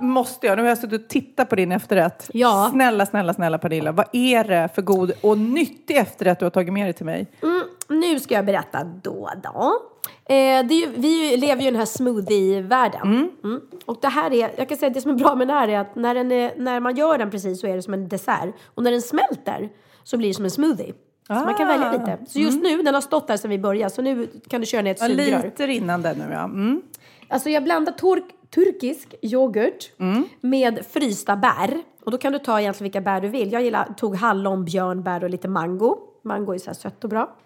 måste 0.00 0.46
jag, 0.46 0.56
nu 0.56 0.62
har 0.62 0.68
jag 0.68 0.78
suttit 0.78 1.02
och 1.02 1.08
tittat 1.08 1.48
på 1.48 1.56
din 1.56 1.72
efterrätt. 1.72 2.30
Ja. 2.32 2.68
Snälla, 2.72 3.06
snälla, 3.06 3.34
snälla 3.34 3.58
Pernilla, 3.58 3.92
vad 3.92 4.06
är 4.12 4.44
det 4.44 4.68
för 4.74 4.82
god 4.82 5.12
och 5.20 5.38
nyttig 5.38 5.96
efterrätt 5.96 6.38
du 6.38 6.44
har 6.44 6.50
tagit 6.50 6.72
med 6.72 6.86
dig 6.86 6.92
till 6.92 7.06
mig? 7.06 7.26
Mm, 7.42 7.62
nu 7.88 8.20
ska 8.20 8.34
jag 8.34 8.46
berätta 8.46 8.84
då. 8.84 9.30
då. 9.42 9.80
Eh, 10.28 10.66
det 10.66 10.74
är 10.74 10.80
ju, 10.80 10.86
vi 10.96 11.36
lever 11.36 11.62
ju 11.62 11.68
i 11.68 11.70
den 11.70 11.78
här 11.78 11.86
smoothie-världen. 11.86 13.30
Mm. 13.44 13.60
Och 13.84 13.98
det 14.00 14.08
här 14.08 14.32
är, 14.32 14.50
jag 14.56 14.68
kan 14.68 14.78
säga 14.78 14.90
det 14.90 15.00
som 15.00 15.10
är 15.10 15.14
bra 15.14 15.34
med 15.34 15.48
den 15.48 15.56
här 15.56 15.68
är 15.68 15.78
att 15.78 15.96
när, 15.96 16.14
är, 16.14 16.52
när 16.56 16.80
man 16.80 16.96
gör 16.96 17.18
den 17.18 17.30
precis 17.30 17.60
så 17.60 17.66
är 17.66 17.76
det 17.76 17.82
som 17.82 17.94
en 17.94 18.08
dessert. 18.08 18.54
Och 18.74 18.82
när 18.82 18.90
den 18.90 19.02
smälter 19.02 19.68
så 20.04 20.16
blir 20.16 20.28
det 20.28 20.34
som 20.34 20.44
en 20.44 20.50
smoothie. 20.50 20.94
Så 21.26 21.32
man 21.34 21.54
kan 21.54 21.68
Ah. 21.70 21.72
välja 21.78 21.92
lite. 21.92 22.18
Så 22.28 22.38
just 22.38 22.62
nu, 22.62 22.82
den 22.82 22.94
har 22.94 23.00
stått 23.00 23.26
där 23.28 23.36
sedan 23.36 23.50
vi 23.50 23.58
började, 23.58 23.94
så 23.94 24.02
nu 24.02 24.28
kan 24.48 24.60
du 24.60 24.66
köra 24.66 24.82
ner 24.82 24.90
ett 24.90 25.00
Ja, 25.00 25.06
sugrör. 25.06 25.42
lite 25.42 25.66
rinnande 25.66 26.14
nu 26.14 26.24
ja. 26.32 26.44
Mm. 26.44 26.82
Alltså 27.28 27.50
jag 27.50 27.64
blandar 27.64 27.92
turk, 27.92 28.24
turkisk 28.54 29.14
yoghurt 29.22 29.92
med 30.40 30.86
frysta 30.90 31.36
bär. 31.36 31.82
Och 32.04 32.10
då 32.10 32.18
kan 32.18 32.32
du 32.32 32.38
ta 32.38 32.60
egentligen 32.60 32.84
vilka 32.84 33.00
bär 33.00 33.20
du 33.20 33.28
vill. 33.28 33.52
Jag 33.52 33.62
gillar, 33.62 33.94
tog 33.96 34.16
hallon, 34.16 34.64
björnbär 34.64 35.24
och 35.24 35.30
lite 35.30 35.48
mango. 35.48 35.96
Mango 36.24 36.54
är 36.54 36.58
så 36.58 36.66
här 36.66 36.74
sött 36.74 37.04
och 37.04 37.10
bra. 37.10 37.36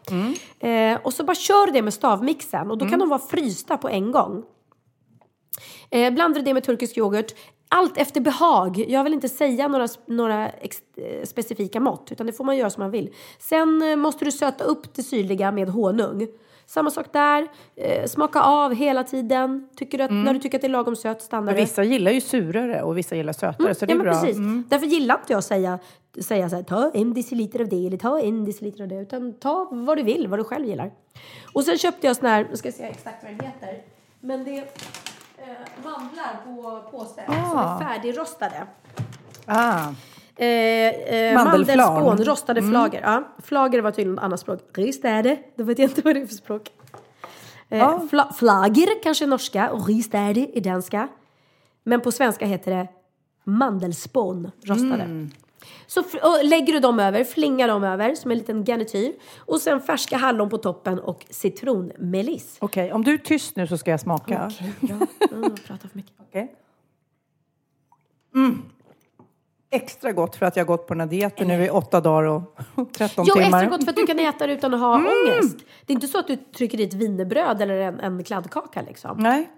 Eh, 0.60 0.98
och 1.02 1.12
så 1.12 1.24
bara 1.24 1.34
kör 1.34 1.72
det 1.72 1.82
med 1.82 1.94
stavmixen 1.94 2.70
och 2.70 2.78
då 2.78 2.88
kan 2.88 2.98
de 2.98 3.08
vara 3.08 3.20
frysta 3.30 3.76
på 3.76 3.88
en 3.88 4.12
gång. 4.12 4.42
Eh, 5.90 6.12
blandar 6.12 6.38
du 6.40 6.44
det 6.44 6.54
med 6.54 6.64
turkisk 6.64 6.98
yoghurt. 6.98 7.34
Allt 7.72 7.98
efter 7.98 8.20
behag. 8.20 8.84
Jag 8.88 9.04
vill 9.04 9.14
inte 9.14 9.28
säga 9.28 9.68
några, 9.68 9.88
några 10.06 10.48
eh, 10.48 11.24
specifika 11.24 11.80
mått, 11.80 12.08
utan 12.12 12.26
det 12.26 12.32
får 12.32 12.44
man 12.44 12.56
göra 12.56 12.70
som 12.70 12.82
man 12.82 12.90
vill. 12.90 13.10
Sen 13.38 13.82
eh, 13.82 13.96
måste 13.96 14.24
du 14.24 14.32
söta 14.32 14.64
upp 14.64 14.94
det 14.94 15.02
syrliga 15.02 15.52
med 15.52 15.68
honung. 15.68 16.28
Samma 16.66 16.90
sak 16.90 17.06
där. 17.12 17.48
Eh, 17.76 18.06
smaka 18.06 18.42
av 18.42 18.74
hela 18.74 19.04
tiden. 19.04 19.68
Tycker 19.76 19.98
du 19.98 20.04
att, 20.04 20.10
När 20.10 20.34
du 20.34 20.40
tycker 20.40 20.58
att 20.58 20.62
det 20.62 20.66
är 20.66 20.70
lagom 20.70 20.96
sött, 20.96 21.22
stannar 21.22 21.52
det. 21.54 21.60
vissa 21.60 21.84
gillar 21.84 22.10
ju 22.12 22.20
surare 22.20 22.82
och 22.82 22.98
vissa 22.98 23.16
gillar 23.16 23.32
sötare, 23.32 23.74
så 23.74 23.86
det 23.86 23.92
är 23.92 23.94
ja, 23.94 24.02
men 24.02 24.12
bra. 24.12 24.20
precis. 24.20 24.36
Mm. 24.36 24.64
Därför 24.68 24.86
gillar 24.86 25.14
inte 25.14 25.32
jag 25.32 25.38
att 25.38 25.44
säga, 25.44 25.78
säga 26.20 26.48
så 26.50 26.56
här, 26.56 26.62
ta 26.62 26.90
en 26.94 27.14
deciliter 27.14 27.60
av 27.60 27.68
det 27.68 27.86
eller 27.86 27.96
ta 27.96 28.20
en 28.20 28.44
deciliter 28.44 28.82
av 28.82 28.88
det. 28.88 29.00
Utan 29.00 29.32
ta 29.32 29.68
vad 29.72 29.96
du 29.98 30.02
vill, 30.02 30.26
vad 30.28 30.38
du 30.38 30.44
själv 30.44 30.66
gillar. 30.66 30.90
Och 31.52 31.64
sen 31.64 31.78
köpte 31.78 32.06
jag 32.06 32.16
sån 32.16 32.26
här, 32.26 32.46
nu 32.50 32.56
ska 32.56 32.68
jag 32.68 32.74
se 32.74 32.82
exakt 32.84 33.22
vad 33.24 33.32
den 33.32 33.40
heter. 33.46 33.82
Men 34.20 34.44
det 34.44 34.58
är 34.58 34.64
eh, 35.40 35.84
mandlar 35.84 36.40
på 36.44 36.82
påse 36.90 37.22
som 37.26 37.58
Ah. 37.58 37.80
är 37.80 37.84
färdigrostade. 37.84 38.66
Ah. 39.46 39.78
Eh, 40.36 40.46
eh, 40.46 41.34
Mandelflarn. 41.34 41.94
mandelspån, 41.94 42.24
rostade 42.24 42.62
flager. 42.62 43.00
Ja, 43.04 43.24
flager 43.42 43.80
var 43.82 43.90
tydligen 43.90 44.18
ett 44.18 44.24
annat 44.24 44.40
språk. 44.40 44.60
Ristade, 44.74 45.38
då 45.56 45.64
vet 45.64 45.78
jag 45.78 45.90
inte 45.90 46.02
vad 46.02 46.14
det 46.16 46.20
är 46.20 46.26
för 46.26 46.34
språk. 46.34 46.68
Eh, 47.68 47.78
Ja. 47.78 48.00
fla, 48.10 48.32
flager 48.32 49.02
kanske 49.02 49.24
är 49.24 49.26
norska 49.28 49.70
och 49.70 49.86
ristade 49.86 50.58
är 50.58 50.60
danska. 50.60 51.08
Men 51.82 52.00
på 52.00 52.12
svenska 52.12 52.46
heter 52.46 52.70
det 52.76 52.88
mandelspån 53.44 54.50
rostade. 54.64 55.28
Så 55.86 56.02
lägger 56.42 56.72
du 56.72 56.80
dem 56.80 57.00
över, 57.00 57.24
flingar 57.24 57.68
dem 57.68 57.84
över 57.84 58.14
som 58.14 58.30
en 58.30 58.38
liten 58.38 58.64
garnityr. 58.64 59.12
Och 59.38 59.60
sen 59.60 59.80
färska 59.80 60.16
hallon 60.16 60.48
på 60.50 60.58
toppen 60.58 60.98
och 60.98 61.26
citronmeliss. 61.30 62.56
Okej, 62.60 62.92
om 62.92 63.04
du 63.04 63.14
är 63.14 63.18
tyst 63.18 63.56
nu 63.56 63.66
så 63.66 63.78
ska 63.78 63.90
jag 63.90 64.00
smaka. 64.00 64.50
Okej, 64.54 64.72
bra. 64.80 65.06
Mm, 65.32 65.54
pratar 65.66 65.88
för 65.88 65.96
mycket. 65.96 66.14
Okej. 66.28 66.54
Mm. 68.34 68.62
Extra 69.72 70.12
gott 70.12 70.36
för 70.36 70.46
att 70.46 70.56
jag 70.56 70.64
har 70.64 70.66
gått 70.66 70.86
på 70.86 70.94
den 70.94 71.00
här 71.00 71.06
dieten 71.08 71.48
nu 71.48 71.64
i 71.64 71.70
åtta 71.70 72.00
dagar 72.00 72.24
och 72.24 72.92
13 72.92 73.24
Jo, 73.28 73.34
timmar. 73.34 73.46
extra 73.62 73.76
gott 73.76 73.84
för 73.84 73.90
att 73.90 73.96
du 73.96 74.06
kan 74.06 74.18
äta 74.18 74.46
det 74.46 74.52
utan 74.52 74.74
att 74.74 74.80
ha 74.80 74.94
ångest. 74.94 75.58
Det 75.86 75.92
är 75.92 75.94
inte 75.94 76.08
så 76.08 76.18
att 76.18 76.26
du 76.26 76.36
trycker 76.36 76.80
i 76.80 76.84
ett 76.84 76.94
wienerbröd 76.94 77.62
eller 77.62 77.76
en, 77.76 78.00
en 78.00 78.24
kladdkaka 78.24 78.82
liksom. 78.82 79.16
Nej. 79.18 79.50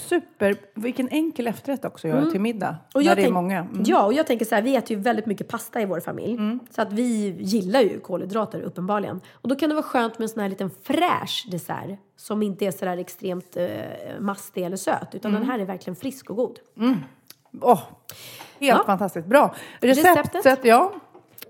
Super. 0.00 0.56
Vilken 0.74 1.08
enkel 1.08 1.46
efterrätt 1.46 1.84
också 1.84 2.08
att 2.08 2.14
göra 2.14 2.30
till 2.30 2.40
middag. 2.40 2.66
Mm. 2.68 2.78
Och 2.94 3.04
när 3.04 3.14
det 3.16 3.20
är 3.20 3.24
tänk- 3.24 3.34
många. 3.34 3.58
Mm. 3.58 3.82
Ja, 3.86 4.04
och 4.04 4.12
jag 4.12 4.26
tänker 4.26 4.44
så 4.44 4.54
här, 4.54 4.62
vi 4.62 4.76
äter 4.76 4.96
ju 4.96 5.02
väldigt 5.02 5.26
mycket 5.26 5.48
pasta 5.48 5.80
i 5.80 5.84
vår 5.84 6.00
familj. 6.00 6.38
Så 6.70 6.82
att 6.82 6.92
vi 6.92 7.36
gillar 7.40 7.80
ju 7.80 8.00
kolhydrater 8.00 8.60
uppenbarligen. 8.60 9.20
Och 9.32 9.48
då 9.48 9.54
kan 9.56 9.68
det 9.68 9.74
vara 9.74 9.84
skönt 9.84 10.18
med 10.18 10.24
en 10.24 10.28
sån 10.28 10.42
här 10.42 10.48
liten 10.48 10.70
fräsch 10.82 11.46
dessert. 11.50 11.98
Som 12.16 12.42
inte 12.42 12.66
är 12.66 12.70
så 12.70 12.84
där 12.84 12.96
extremt 12.96 13.56
eh, 13.56 13.66
mastig 14.20 14.64
eller 14.64 14.76
söt. 14.76 15.14
Utan 15.14 15.30
Mm. 15.30 15.40
den 15.42 15.50
här 15.50 15.58
är 15.58 15.64
verkligen 15.64 15.96
frisk 15.96 16.30
och 16.30 16.36
god. 16.36 16.58
Åh, 17.60 17.78
helt 17.78 18.78
Ja. 18.78 18.82
fantastiskt. 18.86 19.26
Bra. 19.26 19.54
Receptet, 19.80 20.34
Receptet? 20.34 20.64
ja. 20.64 20.92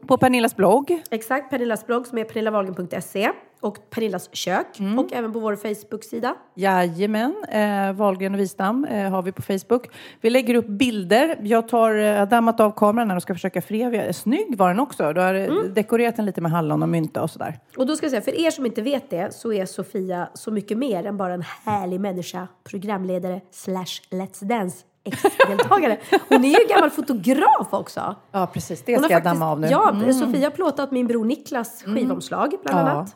På 0.06 0.16
Pernillas 0.18 0.56
blogg. 0.56 1.02
Exakt, 1.10 1.50
Pernillas 1.50 1.86
blogg 1.86 2.06
som 2.06 2.18
är 2.18 2.24
pernillawahlgren.se. 2.24 3.30
Och 3.60 3.90
Pernillas 3.90 4.28
kök. 4.32 4.66
Och 4.98 5.12
även 5.12 5.32
på 5.32 5.38
vår 5.38 5.56
Facebook-sida. 5.56 6.34
Jajamän, 6.54 7.34
eh, 7.48 7.92
Wahlgren 7.92 8.34
och 8.34 8.40
Wistam 8.40 8.84
eh, 8.84 9.10
har 9.10 9.22
vi 9.22 9.32
på 9.32 9.42
Facebook. 9.42 9.88
Vi 10.20 10.30
lägger 10.30 10.54
upp 10.54 10.66
bilder. 10.66 11.38
Jag 11.42 11.68
tar, 11.68 11.94
eh, 11.94 12.18
har 12.18 12.26
dammat 12.26 12.60
av 12.60 12.70
kameran 12.70 13.08
här 13.10 13.16
och 13.16 13.22
ska 13.22 13.34
försöka 13.34 13.62
frevia. 13.62 14.12
Snygg 14.12 14.56
var 14.58 14.68
den 14.68 14.80
också. 14.80 15.12
Du 15.12 15.20
har 15.20 15.34
eh, 15.34 15.44
Mm. 15.44 15.74
dekorerat 15.74 16.16
den 16.16 16.26
lite 16.26 16.40
med 16.40 16.52
hallon 16.52 16.82
och 16.82 16.88
mynta 16.88 17.22
och 17.22 17.30
sådär. 17.30 17.58
Och 17.76 17.86
då 17.86 17.96
ska 17.96 18.06
jag 18.06 18.10
säga, 18.10 18.22
för 18.22 18.40
er 18.46 18.50
som 18.50 18.66
inte 18.66 18.82
vet 18.82 19.10
det 19.10 19.34
så 19.34 19.52
är 19.52 19.66
Sofia 19.66 20.28
så 20.34 20.50
mycket 20.50 20.78
mer 20.78 21.06
än 21.06 21.16
bara 21.16 21.34
en 21.34 21.44
härlig 21.64 22.00
människa, 22.00 22.48
programledare 22.64 23.40
slash 23.50 24.00
Let's 24.10 24.44
Dance 24.44 24.84
ex-deltagare. 25.04 25.98
Hon 26.28 26.44
är 26.44 26.48
ju 26.60 26.66
gammal 26.74 26.90
fotograf 26.90 27.66
också. 27.70 28.14
Ja, 28.32 28.46
precis. 28.46 28.82
Det 28.82 28.94
ska 28.96 29.02
har 29.06 29.10
jag 29.10 29.22
damma 29.22 29.50
av 29.50 29.60
nu. 29.60 29.66
Ja, 29.70 29.90
Mm. 29.90 30.12
Sofia 30.12 30.46
har 30.46 30.50
plåtat 30.50 30.90
min 30.90 31.06
bror 31.06 31.24
Niklas 31.24 31.82
skivomslag 31.82 32.52
bland 32.64 32.88
Ja. 32.88 33.06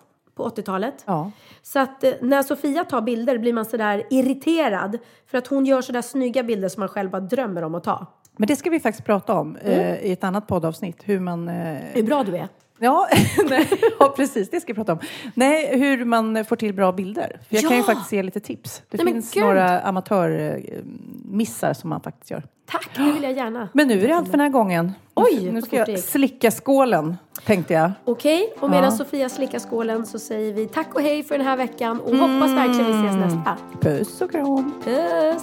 På 0.43 0.49
80-talet. 0.49 0.95
Ja. 1.07 1.30
Så 1.62 1.78
att 1.78 2.05
eh, 2.05 2.12
när 2.20 2.43
Sofia 2.43 2.84
tar 2.84 3.01
bilder 3.01 3.38
blir 3.38 3.53
man 3.53 3.64
sådär 3.64 4.03
irriterad. 4.11 4.99
För 5.26 5.38
att 5.38 5.47
hon 5.47 5.66
gör 5.66 5.82
sådär 5.82 6.03
snygga 6.03 6.43
bilder 6.43 6.68
som 6.68 6.80
man 6.80 6.88
själv 6.88 7.11
bara 7.11 7.20
drömmer 7.20 7.62
om 7.64 7.74
att 7.74 7.84
ta. 7.84 8.07
Men 8.36 8.47
det 8.47 8.57
ska 8.57 8.70
vi 8.70 8.80
faktiskt 8.80 9.07
prata 9.07 9.34
om 9.34 9.57
Mm. 9.57 9.78
eh, 9.80 9.99
i 10.01 10.12
ett 10.12 10.24
annat 10.24 10.47
poddavsnitt. 10.47 10.97
Hur 11.05 11.20
man... 11.20 11.49
Eh, 11.49 11.76
Hur 11.93 12.03
bra 12.03 12.24
du 12.24 12.36
är. 12.36 12.49
Ja, 12.83 13.09
ja, 13.99 14.12
precis. 14.16 14.51
Det 14.51 14.61
ska 14.61 14.72
vi 14.72 14.76
prata 14.76 14.93
om. 14.93 14.99
Nej, 15.35 15.78
hur 15.78 16.05
man 16.05 16.45
får 16.45 16.57
till 16.57 16.74
bra 16.74 16.93
bilder. 16.93 17.41
För 17.49 17.55
jag 17.57 17.62
kan 17.62 17.70
ju 17.72 17.76
Ja. 17.76 17.83
faktiskt 17.83 18.12
ge 18.12 18.22
lite 18.22 18.41
tips. 18.41 18.83
Det 18.91 19.05
Nej, 19.05 19.12
finns 19.12 19.37
några 19.37 19.81
amatörmissar 19.81 21.72
som 21.72 21.91
man 21.91 22.01
faktiskt 22.01 22.31
gör. 22.31 22.43
Tack, 22.66 22.91
det 22.97 23.03
vill 23.12 23.22
jag 23.22 23.33
gärna. 23.33 23.68
Men 23.72 23.89
nu 23.89 24.05
är 24.05 24.09
det 24.09 24.14
allt 24.16 24.26
för 24.26 24.33
den 24.33 24.41
här 24.41 24.49
gången. 24.49 24.93
Oj, 25.14 25.51
Nu 25.53 25.62
ska 25.62 25.76
jag 25.76 25.99
slicka 25.99 26.51
skålen, 26.51 27.16
tänkte 27.47 27.74
jag. 27.74 27.93
Okej, 28.05 28.53
och 28.61 28.70
medan 28.70 28.85
Ja. 28.85 28.91
Sofia 28.91 29.28
slickar 29.28 29.59
skålen 29.59 30.07
så 30.07 30.18
säger 30.18 30.53
vi 30.53 30.66
tack 30.66 30.95
och 30.95 31.01
hej 31.03 31.22
för 31.22 31.39
den 31.39 31.47
här 31.47 31.57
veckan 31.57 32.01
och 32.01 32.16
hoppas 32.16 32.51
verkligen 32.51 32.87
vi 32.87 32.93
ses 33.09 33.14
Mm. 33.16 33.20
nästa. 33.20 33.57
Puss 33.81 34.20
och 34.20 34.31
kram. 34.31 34.72
Puss! 34.85 35.43